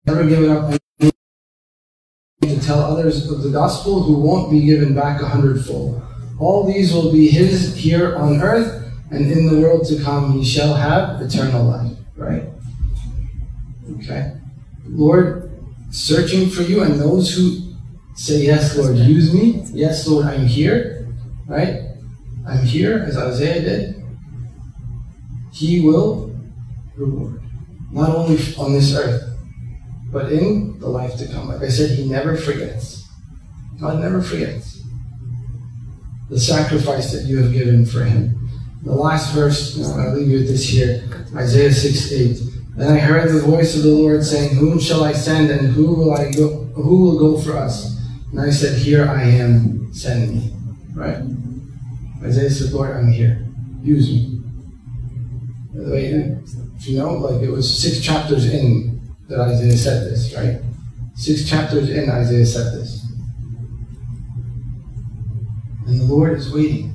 never 0.07 0.27
given 0.27 0.51
up 0.51 0.73
anything 1.01 1.13
to 2.41 2.61
tell 2.65 2.81
others 2.81 3.31
of 3.31 3.43
the 3.43 3.51
gospel 3.51 4.03
who 4.03 4.19
won't 4.21 4.51
be 4.51 4.65
given 4.65 4.95
back 4.95 5.21
a 5.21 5.27
hundredfold. 5.27 6.03
All 6.39 6.65
these 6.65 6.93
will 6.93 7.13
be 7.13 7.29
his 7.29 7.75
here 7.77 8.17
on 8.17 8.41
earth, 8.41 8.85
and 9.11 9.31
in 9.31 9.47
the 9.47 9.61
world 9.61 9.87
to 9.89 10.01
come 10.03 10.33
he 10.33 10.45
shall 10.45 10.75
have 10.75 11.21
eternal 11.21 11.65
life. 11.65 11.97
Right? 12.17 12.45
Okay. 13.99 14.33
Lord, 14.87 15.51
searching 15.91 16.51
for 16.51 16.63
you, 16.63 16.83
and 16.83 17.01
those 17.01 17.35
who 17.35 17.75
say, 18.15 18.45
Yes, 18.45 18.77
Lord, 18.77 18.97
use 18.97 19.33
me. 19.35 19.65
Yes, 19.73 20.07
Lord, 20.07 20.27
I'm 20.27 20.47
here. 20.47 21.09
Right? 21.47 21.83
I'm 22.47 22.65
here, 22.65 22.99
as 22.99 23.17
Isaiah 23.17 23.61
did. 23.61 24.03
He 25.53 25.81
will 25.81 26.37
reward. 26.97 27.41
Not 27.91 28.11
only 28.11 28.39
on 28.57 28.73
this 28.73 28.95
earth, 28.95 29.36
but 30.13 30.33
in 30.33 30.79
the 30.79 30.89
life 30.89 31.17
to 31.19 31.27
come. 31.27 31.49
Like 31.49 31.63
I 31.63 31.69
said, 31.69 31.91
He 31.99 32.09
never 32.09 32.37
forgets. 32.37 33.09
God 33.81 34.01
never 34.01 34.23
forgets 34.23 34.77
the 36.29 36.41
sacrifice 36.41 37.13
that 37.13 37.25
you 37.25 37.43
have 37.43 37.53
given 37.53 37.87
for 37.87 38.05
Him. 38.05 38.33
The 38.83 38.95
last 38.95 39.35
verse, 39.35 39.79
I'll 39.79 40.15
leave 40.15 40.29
you 40.29 40.39
with 40.39 40.49
this 40.49 40.69
here 40.69 41.03
Isaiah 41.35 41.73
6 41.73 42.13
8. 42.13 42.41
Then 42.77 42.93
I 42.93 42.99
heard 42.99 43.33
the 43.33 43.41
voice 43.41 43.77
of 43.77 43.83
the 43.83 43.89
Lord 43.91 44.25
saying, 44.25 44.57
Whom 44.57 44.79
shall 44.79 45.03
I 45.03 45.13
send 45.13 45.51
and 45.51 45.69
who 45.69 45.95
will 45.95 46.15
I 46.15 46.31
go 46.31 46.65
who 46.75 47.05
will 47.05 47.19
go 47.19 47.41
for 47.41 47.57
us? 47.57 47.99
And 48.31 48.41
I 48.41 48.51
said, 48.51 48.79
Here 48.79 49.09
I 49.09 49.23
am, 49.23 49.93
send 49.93 50.31
me. 50.31 50.53
Right? 50.95 51.19
Isaiah 52.23 52.51
said, 52.51 52.73
Lord, 52.73 52.97
I'm 52.97 53.11
here. 53.11 53.47
Use 53.83 54.11
me. 54.11 54.41
By 55.75 55.85
the 55.85 55.91
way, 55.91 56.39
you 56.81 56.99
know, 56.99 57.15
like 57.15 57.43
it 57.43 57.51
was 57.51 57.83
six 57.83 58.01
chapters 58.01 58.47
in 58.53 58.96
that 59.29 59.41
Isaiah 59.41 59.77
said 59.77 60.11
this, 60.11 60.35
right? 60.35 60.61
Six 61.15 61.49
chapters 61.49 61.91
in 61.91 62.09
Isaiah 62.11 62.47
said 62.47 62.75
this. 62.75 63.05
And 65.87 66.01
the 66.01 66.05
Lord 66.05 66.35
is 66.39 66.53
waiting. 66.53 66.93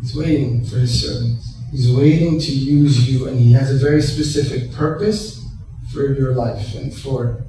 He's 0.00 0.16
waiting 0.16 0.64
for 0.64 0.76
his 0.76 1.02
servants. 1.02 1.54
He's 1.70 1.92
waiting 1.92 2.38
to 2.38 2.52
use 2.52 3.08
you, 3.10 3.26
and 3.26 3.38
he 3.38 3.52
has 3.52 3.70
a 3.70 3.78
very 3.84 4.00
specific 4.00 4.72
purpose 4.72 5.44
for 5.92 6.12
your 6.14 6.34
life 6.34 6.74
and 6.74 6.94
for 6.94 7.44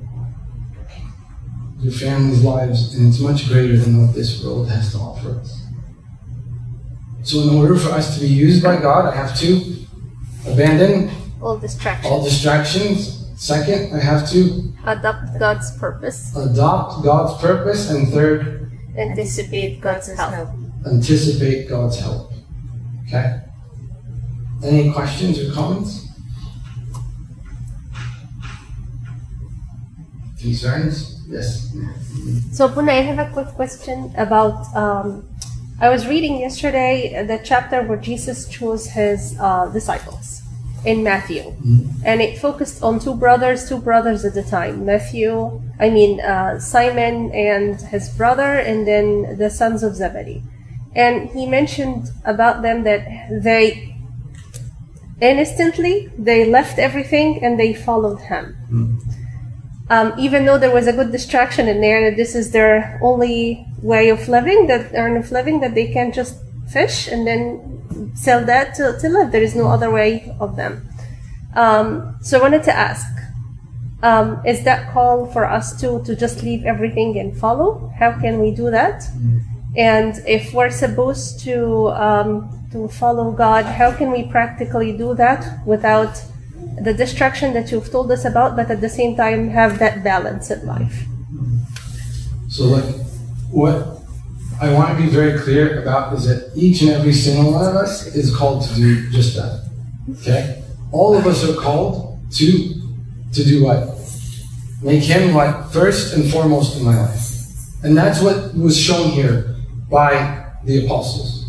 your 1.80 1.91
family's 1.93 2.41
lives, 2.43 2.95
and 2.95 3.08
it's 3.10 3.20
much 3.20 3.47
greater 3.47 3.78
than 3.78 4.06
what 4.06 4.16
this 4.16 4.43
world 4.43 4.68
has 4.70 4.91
to 4.93 4.97
offer 4.97 5.39
us. 5.39 5.62
So, 7.24 7.41
in 7.41 7.49
order 7.56 7.76
for 7.76 7.89
us 7.89 8.16
to 8.16 8.22
be 8.22 8.28
used 8.28 8.64
by 8.64 8.78
God, 8.82 9.06
I 9.12 9.16
have 9.16 9.38
to 9.39 9.76
abandon 10.47 11.12
All 11.41 11.58
distractions. 11.58 12.12
all 12.12 12.24
distractions. 12.24 13.25
Second, 13.36 13.94
I 13.94 14.00
have 14.00 14.30
to 14.32 14.74
Adopt 14.86 15.40
God's 15.40 15.78
purpose. 15.78 16.36
adopt 16.36 17.04
God's 17.04 17.40
purpose. 17.42 17.90
And 17.92 18.08
third, 18.10 18.72
Anticipate 18.98 19.82
God's 19.82 20.08
help. 20.08 20.50
anticipate 20.88 21.68
God's 21.68 22.00
help. 22.00 22.32
Okay? 23.08 23.42
Any 24.64 24.92
questions 24.94 25.38
or 25.40 25.52
comments? 25.52 26.08
Concerns? 30.40 31.22
Yes. 31.28 31.76
So, 32.54 32.70
Puna, 32.70 32.92
I 32.92 33.02
have 33.02 33.20
a 33.20 33.32
quick 33.34 33.48
question 33.50 34.14
about. 34.18 34.74
Um, 34.76 35.28
I 35.82 35.90
was 35.90 36.08
reading 36.08 36.40
yesterday 36.40 37.26
the 37.28 37.40
chapter 37.44 37.82
where 37.84 37.98
Jesus 37.98 38.48
chose 38.48 38.88
his 38.88 39.36
uh, 39.40 39.66
disciples 39.74 40.42
in 40.86 41.04
Matthew, 41.04 41.54
and 42.06 42.22
it 42.22 42.38
focused 42.38 42.84
on 42.84 43.00
two 43.00 43.16
brothers, 43.16 43.68
two 43.68 43.80
brothers 43.80 44.24
at 44.24 44.34
the 44.34 44.44
time. 44.44 44.86
Matthew, 44.86 45.62
I 45.80 45.90
mean 45.90 46.20
uh, 46.22 46.60
Simon 46.60 47.32
and 47.32 47.82
his 47.82 48.10
brother, 48.10 48.60
and 48.60 48.88
then 48.88 49.38
the 49.38 49.50
sons 49.50 49.84
of 49.84 49.96
Zebedee. 49.96 50.44
And 50.96 51.30
he 51.32 51.46
mentioned 51.46 52.12
about 52.24 52.62
them 52.62 52.84
that 52.84 53.04
they 53.30 53.96
instantly 55.22 56.12
they 56.18 56.46
left 56.46 56.78
everything 56.78 57.44
and 57.44 57.58
they 57.60 57.74
followed 57.74 58.20
him 58.20 58.56
um, 59.90 60.14
even 60.18 60.46
though 60.46 60.58
there 60.58 60.74
was 60.74 60.88
a 60.88 60.94
good 60.94 61.12
distraction 61.12 61.68
in 61.68 61.80
there 61.80 62.10
that 62.10 62.18
this 62.18 62.36
is 62.36 62.52
their 62.52 63.00
only 63.02 63.66
way 63.82 64.10
of 64.10 64.28
living 64.28 64.68
that 64.68 64.92
earn 64.94 65.16
of 65.16 65.32
living 65.32 65.60
that 65.62 65.76
they 65.76 65.92
can 65.92 66.12
just 66.12 66.38
fish 66.68 67.07
and 67.07 67.26
then 67.26 68.11
sell 68.16 68.43
that 68.45 68.76
to, 68.76 68.97
to 68.99 69.09
live. 69.09 69.32
There 69.32 69.43
is 69.43 69.55
no 69.55 69.68
other 69.68 69.91
way 69.91 70.36
of 70.39 70.55
them. 70.55 70.88
Um, 71.55 72.18
so 72.22 72.38
i 72.38 72.41
wanted 72.41 72.63
to 72.63 72.76
ask 72.76 73.07
um, 74.03 74.41
is 74.45 74.63
that 74.66 74.91
call 74.91 75.26
for 75.26 75.45
us 75.45 75.80
to 75.82 76.03
to 76.03 76.16
just 76.16 76.43
leave 76.43 76.66
everything 76.66 77.18
and 77.18 77.36
follow? 77.36 77.91
How 77.97 78.11
can 78.20 78.39
we 78.39 78.51
do 78.51 78.70
that? 78.70 79.07
And 79.78 80.22
if 80.28 80.53
we're 80.53 80.70
supposed 80.70 81.39
to 81.41 81.89
um, 81.91 82.68
to 82.72 82.88
follow 82.89 83.32
god 83.32 83.63
how 83.66 83.91
can 83.91 84.11
we 84.11 84.24
practically 84.24 84.91
do 84.97 85.16
that 85.16 85.66
without 85.66 86.22
the 86.82 86.93
distraction 86.93 87.53
that 87.53 87.72
you've 87.72 87.89
told 87.89 88.11
us 88.11 88.26
about, 88.26 88.55
but 88.55 88.70
at 88.70 88.82
the 88.82 88.89
same 88.89 89.16
time 89.16 89.49
have 89.49 89.80
that 89.80 90.03
balance 90.03 90.51
in 90.51 90.66
life. 90.66 91.05
So, 92.49 92.66
like, 92.66 92.95
what 93.49 94.05
I 94.62 94.74
want 94.74 94.97
to 94.97 95.03
be 95.03 95.10
very 95.10 95.38
clear 95.39 95.82
about 95.82 96.14
is 96.14 96.28
that 96.28 96.51
each 96.56 96.82
and 96.82 96.91
every 96.91 97.12
single 97.12 97.51
one 97.51 97.66
of 97.66 97.76
us 97.76 98.08
is 98.16 98.36
called 98.36 98.64
to 98.64 98.76
do 98.76 99.10
just 99.12 99.36
that. 99.36 99.70
Okay? 100.12 100.64
All 100.91 101.18
of 101.18 101.28
us 101.28 101.43
are 101.47 101.56
called 101.56 102.20
to 102.36 102.74
to 103.34 103.43
do 103.43 103.66
what? 103.66 103.89
Make 104.82 105.03
him 105.03 105.34
what 105.34 105.74
first 105.74 106.16
and 106.16 106.32
foremost 106.32 106.78
in 106.78 106.86
my 106.86 106.97
life. 106.97 107.32
And 107.84 107.97
that's 107.97 108.22
what 108.22 108.56
was 108.56 108.80
shown 108.80 109.12
here 109.12 109.56
by 109.89 110.45
the 110.64 110.86
apostles. 110.86 111.45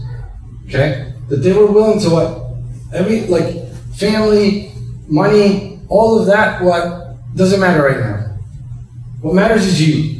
Okay? 0.66 1.12
That 1.28 1.36
they 1.36 1.52
were 1.52 1.66
willing 1.66 2.00
to 2.00 2.11
what? 2.11 2.57
Every 2.92 3.20
like 3.28 3.72
family, 3.94 4.72
money, 5.07 5.80
all 5.88 6.18
of 6.18 6.26
that, 6.26 6.61
what 6.61 7.16
doesn't 7.36 7.61
matter 7.61 7.84
right 7.84 8.00
now. 8.00 8.38
What 9.20 9.34
matters 9.34 9.64
is 9.64 9.80
you. 9.80 10.15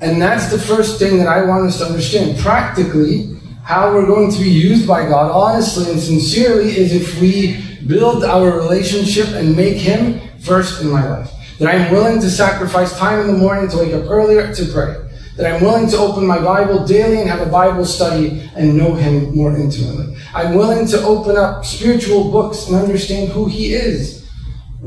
And 0.00 0.20
that's 0.20 0.50
the 0.50 0.58
first 0.58 0.98
thing 0.98 1.18
that 1.18 1.28
I 1.28 1.44
want 1.44 1.66
us 1.66 1.78
to 1.78 1.86
understand. 1.86 2.38
Practically, 2.38 3.36
how 3.62 3.92
we're 3.92 4.06
going 4.06 4.30
to 4.30 4.38
be 4.38 4.50
used 4.50 4.86
by 4.86 5.08
God, 5.08 5.30
honestly 5.30 5.90
and 5.90 6.00
sincerely, 6.00 6.76
is 6.76 6.94
if 6.94 7.20
we 7.20 7.62
build 7.86 8.24
our 8.24 8.58
relationship 8.58 9.28
and 9.28 9.56
make 9.56 9.76
Him 9.76 10.20
first 10.40 10.82
in 10.82 10.90
my 10.90 11.06
life. 11.08 11.30
That 11.58 11.74
I'm 11.74 11.92
willing 11.92 12.20
to 12.20 12.30
sacrifice 12.30 12.98
time 12.98 13.20
in 13.20 13.26
the 13.26 13.38
morning 13.38 13.70
to 13.70 13.78
wake 13.78 13.92
up 13.92 14.04
earlier 14.10 14.52
to 14.54 14.72
pray. 14.72 14.96
That 15.36 15.54
I'm 15.54 15.62
willing 15.62 15.88
to 15.90 15.96
open 15.98 16.26
my 16.26 16.38
Bible 16.38 16.86
daily 16.86 17.20
and 17.20 17.28
have 17.30 17.46
a 17.46 17.50
Bible 17.50 17.84
study 17.84 18.50
and 18.56 18.76
know 18.76 18.94
Him 18.94 19.34
more 19.34 19.56
intimately. 19.56 20.16
I'm 20.34 20.54
willing 20.54 20.86
to 20.88 21.02
open 21.02 21.36
up 21.36 21.64
spiritual 21.64 22.30
books 22.30 22.66
and 22.66 22.76
understand 22.76 23.32
who 23.32 23.46
He 23.48 23.74
is. 23.74 24.28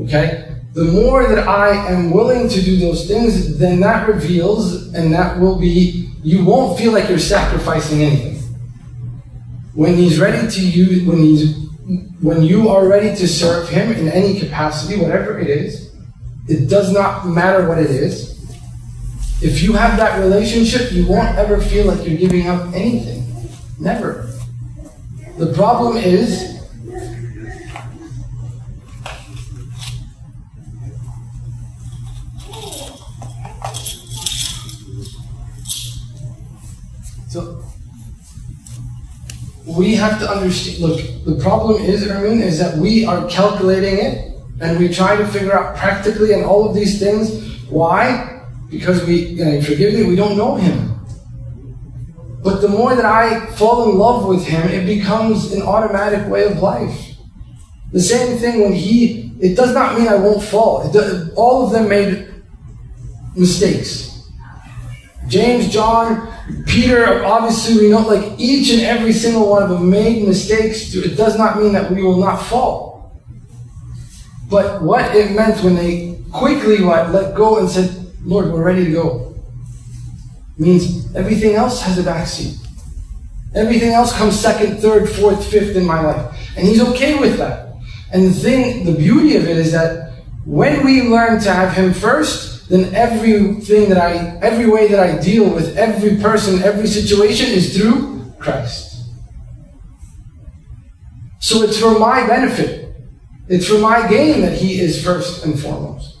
Okay? 0.00 0.53
The 0.74 0.84
more 0.84 1.24
that 1.28 1.46
I 1.46 1.70
am 1.88 2.10
willing 2.10 2.48
to 2.48 2.60
do 2.60 2.76
those 2.76 3.06
things, 3.06 3.58
then 3.58 3.78
that 3.80 4.08
reveals 4.08 4.92
and 4.92 5.12
that 5.14 5.38
will 5.38 5.56
be, 5.56 6.10
you 6.24 6.44
won't 6.44 6.76
feel 6.76 6.92
like 6.92 7.08
you're 7.08 7.20
sacrificing 7.20 8.02
anything. 8.02 8.42
When 9.72 9.94
he's 9.94 10.18
ready 10.18 10.50
to 10.50 10.60
use, 10.60 11.06
when 11.06 11.18
he's, 11.18 11.56
when 12.20 12.42
you 12.42 12.68
are 12.70 12.88
ready 12.88 13.14
to 13.14 13.28
serve 13.28 13.68
him 13.68 13.92
in 13.92 14.08
any 14.08 14.38
capacity, 14.40 15.00
whatever 15.00 15.38
it 15.38 15.48
is, 15.48 15.94
it 16.48 16.68
does 16.68 16.92
not 16.92 17.28
matter 17.28 17.68
what 17.68 17.78
it 17.78 17.90
is. 17.90 18.32
If 19.40 19.62
you 19.62 19.74
have 19.74 19.96
that 19.98 20.18
relationship, 20.18 20.90
you 20.90 21.06
won't 21.06 21.38
ever 21.38 21.60
feel 21.60 21.86
like 21.86 22.04
you're 22.06 22.18
giving 22.18 22.48
up 22.48 22.74
anything. 22.74 23.24
Never. 23.78 24.28
The 25.38 25.52
problem 25.52 25.98
is 25.98 26.54
So 37.34 37.64
we 39.76 39.94
have 39.96 40.18
to 40.20 40.30
understand. 40.30 40.78
Look, 40.78 41.24
the 41.24 41.42
problem 41.42 41.82
is, 41.82 42.06
Ermin, 42.06 42.40
is 42.40 42.58
that 42.58 42.78
we 42.78 43.04
are 43.04 43.28
calculating 43.28 43.98
it 43.98 44.34
and 44.60 44.78
we 44.78 44.88
try 44.88 45.16
to 45.16 45.26
figure 45.26 45.52
out 45.52 45.76
practically 45.76 46.32
and 46.32 46.44
all 46.44 46.68
of 46.68 46.74
these 46.74 46.98
things. 46.98 47.60
Why? 47.68 48.42
Because 48.70 49.04
we, 49.04 49.36
forgive 49.62 49.94
me, 49.94 50.04
we 50.04 50.16
don't 50.16 50.36
know 50.36 50.56
Him. 50.56 50.94
But 52.42 52.60
the 52.60 52.68
more 52.68 52.94
that 52.94 53.04
I 53.04 53.46
fall 53.52 53.90
in 53.90 53.98
love 53.98 54.26
with 54.26 54.44
Him, 54.46 54.68
it 54.68 54.86
becomes 54.86 55.52
an 55.52 55.62
automatic 55.62 56.28
way 56.28 56.44
of 56.44 56.58
life. 56.58 57.16
The 57.92 58.00
same 58.00 58.38
thing 58.38 58.60
when 58.60 58.72
He, 58.72 59.32
it 59.40 59.56
does 59.56 59.74
not 59.74 59.98
mean 59.98 60.08
I 60.08 60.16
won't 60.16 60.42
fall. 60.42 60.90
Does, 60.92 61.32
all 61.34 61.66
of 61.66 61.72
them 61.72 61.88
made 61.88 62.28
mistakes. 63.34 64.28
James, 65.26 65.72
John, 65.72 66.33
Peter, 66.66 67.24
obviously 67.24 67.84
we 67.84 67.90
know 67.90 68.00
like 68.00 68.38
each 68.38 68.70
and 68.70 68.82
every 68.82 69.12
single 69.12 69.48
one 69.48 69.62
of 69.62 69.70
them 69.70 69.88
made 69.90 70.26
mistakes. 70.26 70.94
It 70.94 71.16
does 71.16 71.38
not 71.38 71.58
mean 71.58 71.72
that 71.72 71.90
we 71.90 72.02
will 72.02 72.20
not 72.20 72.36
fall. 72.36 73.22
But 74.50 74.82
what 74.82 75.14
it 75.16 75.32
meant 75.32 75.64
when 75.64 75.74
they 75.74 76.22
quickly 76.32 76.78
let 76.78 77.34
go 77.34 77.58
and 77.58 77.68
said, 77.68 78.12
Lord, 78.24 78.52
we're 78.52 78.62
ready 78.62 78.84
to 78.84 78.92
go. 78.92 79.36
Means 80.58 81.14
everything 81.14 81.54
else 81.54 81.80
has 81.82 81.98
a 81.98 82.02
backseat. 82.02 82.58
Everything 83.54 83.92
else 83.92 84.12
comes 84.16 84.38
second, 84.38 84.78
third, 84.78 85.08
fourth, 85.08 85.48
fifth 85.50 85.76
in 85.76 85.86
my 85.86 86.00
life. 86.00 86.36
And 86.56 86.66
he's 86.66 86.82
okay 86.82 87.18
with 87.18 87.38
that. 87.38 87.74
And 88.12 88.26
the 88.26 88.32
thing, 88.32 88.84
the 88.84 88.94
beauty 88.94 89.36
of 89.36 89.44
it 89.44 89.56
is 89.56 89.72
that 89.72 90.12
when 90.44 90.84
we 90.84 91.02
learn 91.02 91.40
to 91.40 91.52
have 91.52 91.72
him 91.72 91.92
first, 91.92 92.53
then 92.68 92.94
everything 92.94 93.88
that 93.90 93.98
I, 93.98 94.38
every 94.38 94.66
way 94.66 94.88
that 94.88 95.00
I 95.00 95.20
deal 95.20 95.52
with 95.52 95.76
every 95.76 96.16
person, 96.16 96.62
every 96.62 96.86
situation 96.86 97.46
is 97.48 97.76
through 97.76 98.32
Christ. 98.38 99.10
So 101.40 101.62
it's 101.62 101.78
for 101.78 101.98
my 101.98 102.26
benefit. 102.26 102.94
It's 103.48 103.68
for 103.68 103.78
my 103.78 104.08
gain 104.08 104.40
that 104.40 104.56
He 104.56 104.80
is 104.80 105.04
first 105.04 105.44
and 105.44 105.60
foremost. 105.60 106.18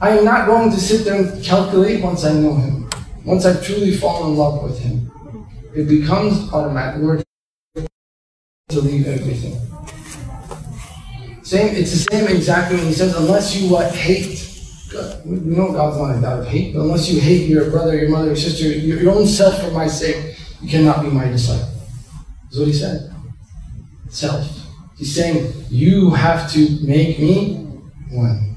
I 0.00 0.16
am 0.16 0.24
not 0.24 0.46
going 0.46 0.70
to 0.70 0.80
sit 0.80 1.04
there 1.04 1.20
and 1.20 1.44
calculate 1.44 2.02
once 2.02 2.24
I 2.24 2.32
know 2.32 2.54
Him. 2.54 2.88
Once 3.24 3.44
I've 3.44 3.64
truly 3.64 3.96
fallen 3.96 4.32
in 4.32 4.38
love 4.38 4.62
with 4.62 4.78
Him. 4.78 5.10
It 5.74 5.88
becomes 5.88 6.52
automatic. 6.52 7.02
Lord, 7.02 7.24
to 8.68 8.80
leave 8.80 9.06
everything. 9.08 9.60
Same, 11.42 11.74
it's 11.74 11.90
the 11.90 12.06
same 12.12 12.28
exactly 12.28 12.76
when 12.76 12.86
he 12.86 12.92
says, 12.92 13.16
unless 13.16 13.56
you 13.56 13.68
what 13.68 13.92
hate 13.92 14.49
we 15.24 15.36
know 15.36 15.72
God's 15.72 15.98
not 15.98 16.16
a 16.16 16.20
God 16.20 16.40
of 16.40 16.48
hate, 16.48 16.74
but 16.74 16.80
unless 16.80 17.10
you 17.10 17.20
hate 17.20 17.48
your 17.48 17.70
brother, 17.70 17.96
your 17.96 18.10
mother, 18.10 18.26
your 18.26 18.36
sister, 18.36 18.64
your, 18.66 19.00
your 19.00 19.12
own 19.14 19.26
self 19.26 19.62
for 19.62 19.70
my 19.70 19.86
sake, 19.86 20.36
you 20.60 20.68
cannot 20.68 21.02
be 21.02 21.10
my 21.10 21.26
disciple. 21.26 21.68
That's 22.44 22.58
what 22.58 22.66
he 22.66 22.72
said. 22.72 23.12
Self. 24.08 24.66
He's 24.98 25.14
saying, 25.14 25.52
you 25.70 26.10
have 26.10 26.50
to 26.52 26.84
make 26.84 27.18
me 27.18 27.54
one. 28.10 28.56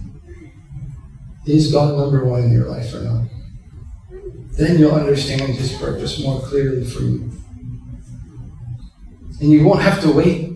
Is 1.45 1.71
God 1.71 1.97
number 1.97 2.25
one 2.25 2.43
in 2.43 2.51
your 2.51 2.65
life 2.65 2.93
or 2.93 3.01
not? 3.01 3.25
Then 4.57 4.79
you'll 4.79 4.91
understand 4.91 5.41
his 5.41 5.73
purpose 5.73 6.19
more 6.19 6.41
clearly 6.41 6.85
for 6.85 7.01
you. 7.01 7.31
And 9.39 9.51
you 9.51 9.63
won't 9.63 9.81
have 9.81 10.01
to 10.01 10.11
wait 10.11 10.52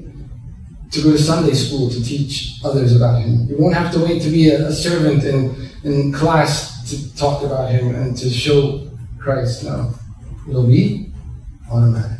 to 0.91 1.01
go 1.01 1.11
to 1.11 1.17
Sunday 1.17 1.53
school 1.53 1.89
to 1.89 2.03
teach 2.03 2.59
others 2.63 2.95
about 2.95 3.21
him. 3.21 3.47
You 3.49 3.57
won't 3.57 3.75
have 3.75 3.91
to 3.93 3.99
wait 3.99 4.21
to 4.21 4.29
be 4.29 4.49
a, 4.49 4.67
a 4.67 4.71
servant 4.71 5.23
in 5.23 5.69
in 5.83 6.13
class 6.13 6.89
to 6.89 7.15
talk 7.15 7.43
about 7.43 7.71
him 7.71 7.93
and 7.95 8.15
to 8.17 8.29
show 8.29 8.89
Christ. 9.19 9.63
No. 9.63 9.93
It'll 10.49 10.67
be 10.67 11.11
automatic. 11.69 12.19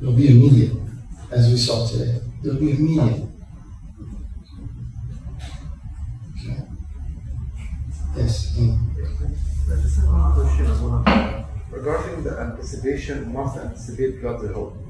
It'll 0.00 0.12
be 0.12 0.28
immediate, 0.28 0.76
as 1.30 1.50
we 1.50 1.56
saw 1.56 1.86
today. 1.86 2.20
It'll 2.44 2.60
be 2.60 2.70
immediate. 2.70 3.28
Okay. 6.38 6.62
Yes. 8.16 8.56
Regarding 11.70 12.24
the 12.24 12.38
anticipation, 12.38 13.32
must 13.32 13.58
anticipate 13.58 14.22
God's 14.22 14.52
hope. 14.52 14.87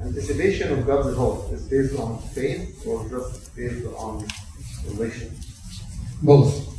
Anticipation 0.00 0.72
of 0.72 0.86
God's 0.86 1.16
hope 1.16 1.52
is 1.52 1.62
based 1.62 1.98
on 1.98 2.18
faith 2.18 2.86
or 2.86 3.08
just 3.08 3.56
based 3.56 3.86
on 3.96 4.26
relation? 4.86 5.34
Both. 6.22 6.74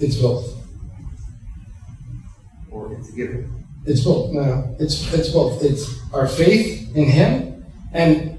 It's 0.00 0.16
both. 0.16 0.56
Or 2.70 2.92
it's 2.94 3.10
given. 3.10 3.64
It's 3.86 4.04
both. 4.04 4.32
No, 4.32 4.44
no. 4.44 4.76
It's 4.78 5.12
it's 5.12 5.30
both. 5.30 5.62
It's 5.62 5.98
our 6.12 6.28
faith 6.28 6.94
in 6.96 7.04
Him, 7.04 7.64
and 7.92 8.38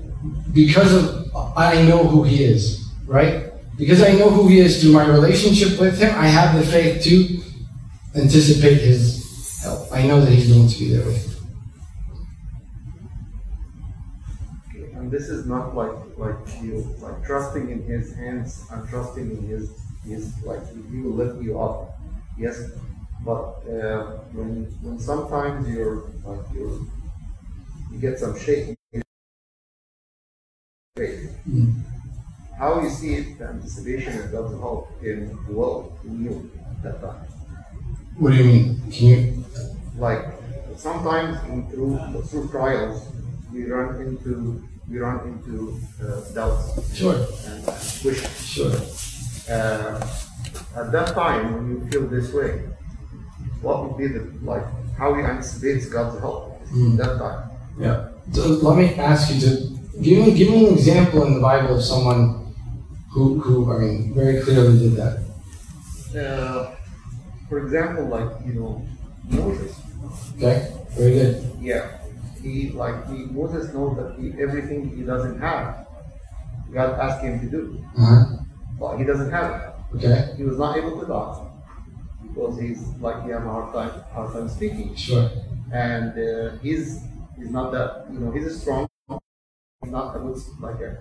because 0.53 0.93
of 0.93 1.35
I 1.57 1.81
know 1.83 2.03
who 2.03 2.23
He 2.23 2.43
is, 2.43 2.89
right? 3.05 3.51
Because 3.77 4.01
I 4.01 4.13
know 4.13 4.29
who 4.29 4.47
He 4.47 4.59
is 4.59 4.81
through 4.81 4.93
my 4.93 5.05
relationship 5.05 5.79
with 5.79 5.99
Him, 5.99 6.13
I 6.15 6.27
have 6.27 6.55
the 6.55 6.65
faith 6.65 7.03
to 7.03 8.19
anticipate 8.19 8.79
His 8.79 9.61
help. 9.63 9.91
I 9.91 10.07
know 10.07 10.21
that 10.21 10.31
He's 10.31 10.51
going 10.51 10.67
to 10.67 10.79
be 10.79 10.93
there 10.93 11.05
with 11.05 11.27
me. 11.27 11.33
And 14.95 15.02
this 15.13 15.29
is 15.29 15.45
not 15.45 15.75
like 15.75 15.93
like 16.17 16.35
you 16.61 16.81
like 16.99 17.23
trusting 17.23 17.69
in 17.69 17.83
His 17.83 18.15
hands 18.15 18.65
and 18.71 18.89
trusting 18.89 19.29
in 19.29 19.47
His 19.47 19.69
is 20.09 20.33
like 20.43 20.63
he 20.91 21.01
will 21.01 21.13
lift 21.13 21.41
you 21.41 21.59
up. 21.59 21.97
Yes, 22.37 22.71
but 23.23 23.61
uh, 23.69 24.17
when 24.33 24.65
when 24.81 24.99
sometimes 24.99 25.69
you're 25.69 26.09
like 26.25 26.45
you 26.53 26.89
you 27.91 27.99
get 27.99 28.17
some 28.17 28.37
shaking 28.37 28.75
how 32.57 32.81
you 32.81 32.89
see 32.89 33.15
it, 33.15 33.37
the 33.37 33.45
anticipation 33.45 34.19
of 34.19 34.31
God's 34.31 34.53
hope 34.59 34.89
in 35.03 35.37
the 35.47 35.53
world 35.53 35.97
in 36.05 36.23
you 36.23 36.51
at 36.69 36.83
that 36.83 37.01
time. 37.01 37.25
What 38.17 38.31
do 38.31 38.37
you 38.37 38.43
mean? 38.45 38.81
Can 38.91 39.07
you 39.07 39.45
like 39.97 40.25
sometimes 40.75 41.37
in, 41.49 41.69
through 41.69 41.97
through 42.23 42.49
trials 42.49 43.07
we 43.51 43.65
run 43.65 44.01
into 44.01 44.63
we 44.89 44.99
run 44.99 45.27
into 45.27 45.79
uh, 46.01 46.21
doubts 46.33 46.95
sure 46.95 47.15
and 47.47 47.65
wishes. 48.03 48.45
Sure 48.45 48.73
uh, 49.49 50.07
at 50.75 50.91
that 50.91 51.13
time 51.13 51.53
when 51.53 51.69
you 51.69 51.89
feel 51.89 52.07
this 52.07 52.33
way, 52.33 52.61
what 53.61 53.83
would 53.83 53.97
be 53.97 54.07
the 54.07 54.23
like 54.43 54.63
how 54.97 55.15
you 55.15 55.25
anticipate 55.25 55.89
God's 55.91 56.19
help 56.19 56.61
mm. 56.67 56.97
that 56.97 57.17
time? 57.17 57.49
Yeah. 57.79 58.09
So 58.31 58.47
let 58.47 58.77
me 58.77 58.93
ask 58.95 59.33
you 59.33 59.39
to 59.41 59.49
give 60.01 60.25
me 60.25 60.33
give 60.33 60.49
me 60.49 60.67
an 60.67 60.73
example 60.73 61.23
in 61.25 61.35
the 61.35 61.41
Bible 61.41 61.75
of 61.75 61.83
someone 61.83 62.53
who 63.11 63.39
who 63.39 63.71
I 63.71 63.79
mean 63.79 64.13
very 64.13 64.41
clearly 64.41 64.79
did 64.79 64.95
that. 64.95 65.23
Uh, 66.15 66.75
for 67.49 67.59
example, 67.65 68.05
like 68.05 68.29
you 68.45 68.53
know 68.53 68.85
Moses. 69.29 69.75
Okay. 70.37 70.71
Very 70.91 71.11
good. 71.13 71.57
Yeah. 71.59 72.02
He 72.43 72.69
like 72.71 73.07
he 73.07 73.25
Moses 73.25 73.73
knows 73.73 73.95
that 73.97 74.19
he, 74.19 74.33
everything 74.41 74.95
he 74.95 75.03
doesn't 75.03 75.39
have, 75.39 75.87
God 76.73 76.99
asked 76.99 77.23
him 77.23 77.39
to 77.39 77.49
do. 77.49 77.83
Uh-huh. 77.97 78.43
But 78.79 78.97
he 78.97 79.05
doesn't 79.05 79.31
have 79.31 79.61
it. 79.61 79.95
Okay. 79.95 80.33
He 80.35 80.43
was 80.43 80.57
not 80.57 80.77
able 80.77 80.99
to 80.99 81.05
talk 81.05 81.49
because 82.27 82.59
he's 82.59 82.81
like 82.99 83.23
he 83.23 83.29
has 83.29 83.43
a 83.43 83.49
hard 83.49 83.73
time 83.73 84.03
hard 84.11 84.33
time 84.33 84.49
speaking. 84.49 84.95
Sure. 84.95 85.29
And 85.71 86.11
uh, 86.17 86.57
he's 86.61 87.01
he's 87.37 87.49
not 87.49 87.71
that 87.71 88.07
you 88.11 88.19
know 88.19 88.31
he's 88.31 88.45
a 88.45 88.59
strong 88.59 88.87
he's 89.81 89.91
not 89.91 90.15
a 90.15 90.19
good 90.19 90.37
like 90.59 90.81
a, 90.81 90.97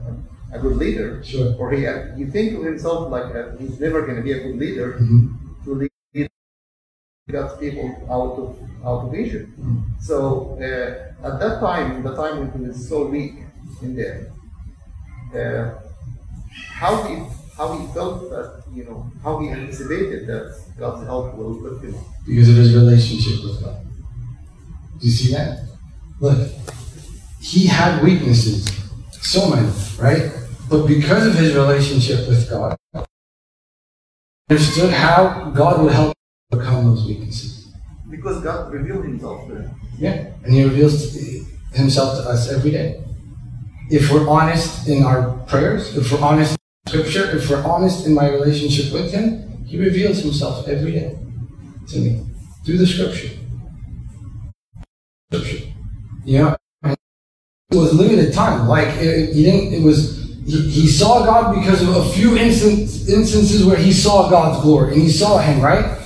a 0.52 0.58
good 0.58 0.76
leader. 0.76 1.24
Sure. 1.24 1.56
Or 1.58 1.72
he 1.72 1.80
he 2.16 2.30
think 2.30 2.58
of 2.58 2.64
himself 2.64 3.10
like 3.10 3.34
a, 3.34 3.56
he's 3.58 3.80
never 3.80 4.02
going 4.02 4.16
to 4.16 4.22
be 4.22 4.32
a 4.32 4.42
good 4.44 4.56
leader 4.56 4.92
mm-hmm. 4.92 5.41
God's 7.32 7.58
people 7.58 7.88
out 8.10 8.38
of 8.38 8.48
out 8.84 9.08
of 9.08 9.14
Egypt. 9.14 9.48
Mm-hmm. 9.58 9.80
So 10.00 10.58
uh, 10.60 11.26
at 11.26 11.40
that 11.40 11.60
time, 11.60 12.02
the 12.02 12.14
time 12.14 12.38
when 12.40 12.50
he 12.52 12.68
was 12.68 12.88
so 12.88 13.06
weak 13.06 13.34
in 13.80 13.96
there, 13.96 14.30
uh, 15.34 15.80
how 16.80 17.02
did 17.06 17.26
how 17.56 17.78
he 17.78 17.86
felt 17.92 18.30
that, 18.30 18.62
you 18.72 18.84
know, 18.84 19.10
how 19.22 19.38
he 19.40 19.48
anticipated 19.50 20.26
that 20.26 20.58
God's 20.78 21.06
help 21.06 21.34
will 21.36 21.52
lift 21.52 21.84
him 21.84 21.94
because 22.26 22.48
of 22.48 22.56
his 22.56 22.74
relationship 22.74 23.44
with 23.44 23.62
God. 23.62 23.76
Do 24.98 25.06
you 25.06 25.12
see 25.12 25.32
that? 25.32 25.68
Look, 26.20 26.48
he 27.40 27.66
had 27.66 28.02
weaknesses, 28.02 28.66
so 29.20 29.50
many, 29.50 29.68
right? 29.98 30.32
But 30.68 30.86
because 30.86 31.26
of 31.26 31.34
his 31.34 31.54
relationship 31.54 32.28
with 32.28 32.48
God, 32.48 32.76
understood 34.48 34.92
how 34.92 35.50
God 35.54 35.82
would 35.82 35.92
help 35.92 36.14
overcome 36.52 36.86
those 36.86 37.06
weaknesses. 37.06 37.72
Because 38.10 38.42
God 38.42 38.72
revealed 38.72 39.04
himself 39.04 39.48
to 39.48 39.56
him. 39.56 39.70
Yeah, 39.98 40.32
and 40.44 40.52
he 40.52 40.64
reveals 40.64 41.14
himself 41.72 42.18
to 42.18 42.28
us 42.28 42.50
every 42.50 42.70
day. 42.70 43.02
If 43.90 44.10
we're 44.10 44.28
honest 44.28 44.88
in 44.88 45.02
our 45.02 45.32
prayers, 45.46 45.96
if 45.96 46.12
we're 46.12 46.20
honest 46.20 46.52
in 46.52 46.92
scripture, 46.92 47.36
if 47.36 47.48
we're 47.48 47.62
honest 47.64 48.06
in 48.06 48.14
my 48.14 48.28
relationship 48.30 48.92
with 48.92 49.12
him, 49.12 49.64
he 49.64 49.78
reveals 49.78 50.18
himself 50.18 50.68
every 50.68 50.92
day 50.92 51.18
to 51.88 51.98
me 51.98 52.26
through 52.64 52.78
the 52.78 52.86
scripture. 52.86 53.36
Scripture. 55.32 55.66
You 56.24 56.38
know, 56.38 56.56
it 56.84 56.96
was 57.76 57.94
limited 57.94 58.32
time. 58.32 58.68
Like 58.68 58.88
it, 58.98 59.34
he 59.34 59.42
didn't. 59.42 59.72
It 59.72 59.82
was 59.82 60.22
he, 60.46 60.68
he 60.68 60.88
saw 60.88 61.24
God 61.24 61.54
because 61.54 61.82
of 61.82 61.96
a 61.96 62.08
few 62.10 62.36
instances 62.36 63.64
where 63.64 63.76
he 63.76 63.92
saw 63.92 64.28
God's 64.28 64.62
glory 64.62 64.94
and 64.94 65.02
he 65.02 65.10
saw 65.10 65.38
Him. 65.38 65.60
Right. 65.60 66.01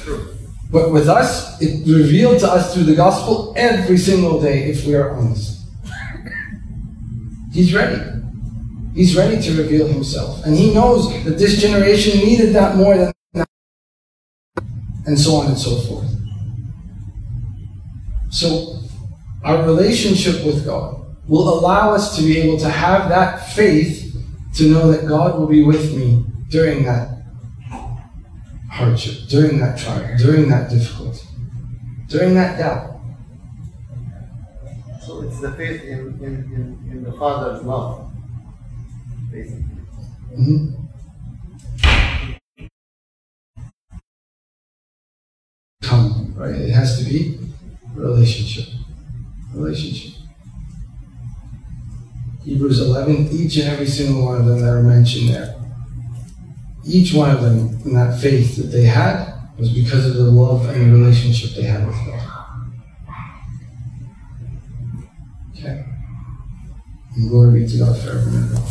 But 0.71 0.91
with 0.91 1.09
us, 1.09 1.61
it 1.63 1.87
revealed 1.87 2.41
to 2.41 2.49
us 2.49 2.75
through 2.75 2.85
the 2.85 2.97
gospel 2.97 3.55
every 3.57 3.97
single 3.97 4.41
day 4.41 4.65
if 4.71 4.85
we 4.85 4.95
are 4.95 5.11
honest. 5.11 5.63
He's 7.53 7.73
ready. 7.73 8.03
He's 8.95 9.17
ready 9.17 9.41
to 9.43 9.63
reveal 9.63 9.87
himself. 9.87 10.45
And 10.45 10.57
he 10.57 10.75
knows 10.75 11.09
that 11.25 11.39
this 11.39 11.61
generation 11.61 12.19
needed 12.19 12.55
that 12.55 12.77
more 12.77 12.97
than 12.97 13.13
that. 13.35 13.49
And 15.07 15.19
so 15.19 15.37
on 15.37 15.47
and 15.47 15.59
so 15.59 15.77
forth. 15.81 16.11
So, 18.31 18.81
our 19.45 19.65
relationship 19.65 20.45
with 20.45 20.65
God 20.65 21.07
will 21.29 21.49
allow 21.59 21.93
us 21.93 22.17
to 22.17 22.23
be 22.23 22.39
able 22.39 22.59
to 22.59 22.69
have 22.69 23.09
that 23.09 23.53
faith 23.53 24.15
to 24.57 24.65
know 24.65 24.91
that 24.91 25.07
God 25.07 25.39
will 25.39 25.47
be 25.47 25.63
with 25.63 25.95
me 25.95 26.25
during 26.51 26.85
that 26.85 27.16
hardship, 28.77 29.27
during 29.29 29.59
that 29.59 29.79
trial, 29.79 30.17
during 30.19 30.49
that 30.51 30.69
difficulty, 30.71 31.27
during 32.09 32.35
that 32.35 32.59
doubt. 32.59 33.01
So 35.05 35.23
it's 35.23 35.41
the 35.41 35.53
faith 35.53 35.83
in, 35.85 36.19
in, 36.23 36.35
in, 36.55 36.89
in 36.93 37.03
the 37.03 37.13
Father's 37.13 37.63
love, 37.65 38.11
basically. 39.31 39.65
Mhm. 40.39 40.75
Come, 45.83 46.35
right? 46.37 46.55
It 46.55 46.71
has 46.71 46.99
to 46.99 47.05
be 47.05 47.39
relationship. 47.95 48.69
Relationship. 49.55 50.15
Hebrews 52.45 52.81
11, 52.81 53.29
each 53.33 53.57
and 53.57 53.69
every 53.69 53.87
single 53.87 54.25
one 54.25 54.41
of 54.41 54.47
them 54.47 54.61
that 54.61 54.69
are 54.69 54.83
mentioned 54.83 55.31
there. 55.31 55.55
Each 56.87 57.13
one 57.13 57.31
of 57.31 57.43
them 57.43 57.81
in 57.85 57.95
that 57.95 58.21
faith 58.21 58.57
that 58.57 58.69
they 58.69 58.85
had 58.85 59.35
was 59.59 59.73
because 59.73 60.07
of 60.07 60.15
the 60.15 60.31
love 60.31 60.69
and 60.69 60.93
the 60.93 60.99
relationship 60.99 61.57
they 61.57 61.63
had 61.63 61.87
with 61.87 61.97
God. 62.07 62.23
Okay. 65.53 65.85
And 67.17 67.29
glory 67.29 67.61
be 67.61 67.67
to 67.67 67.79
God 67.79 67.99
forever 67.99 68.29
and 68.29 68.55
ever. 68.55 68.63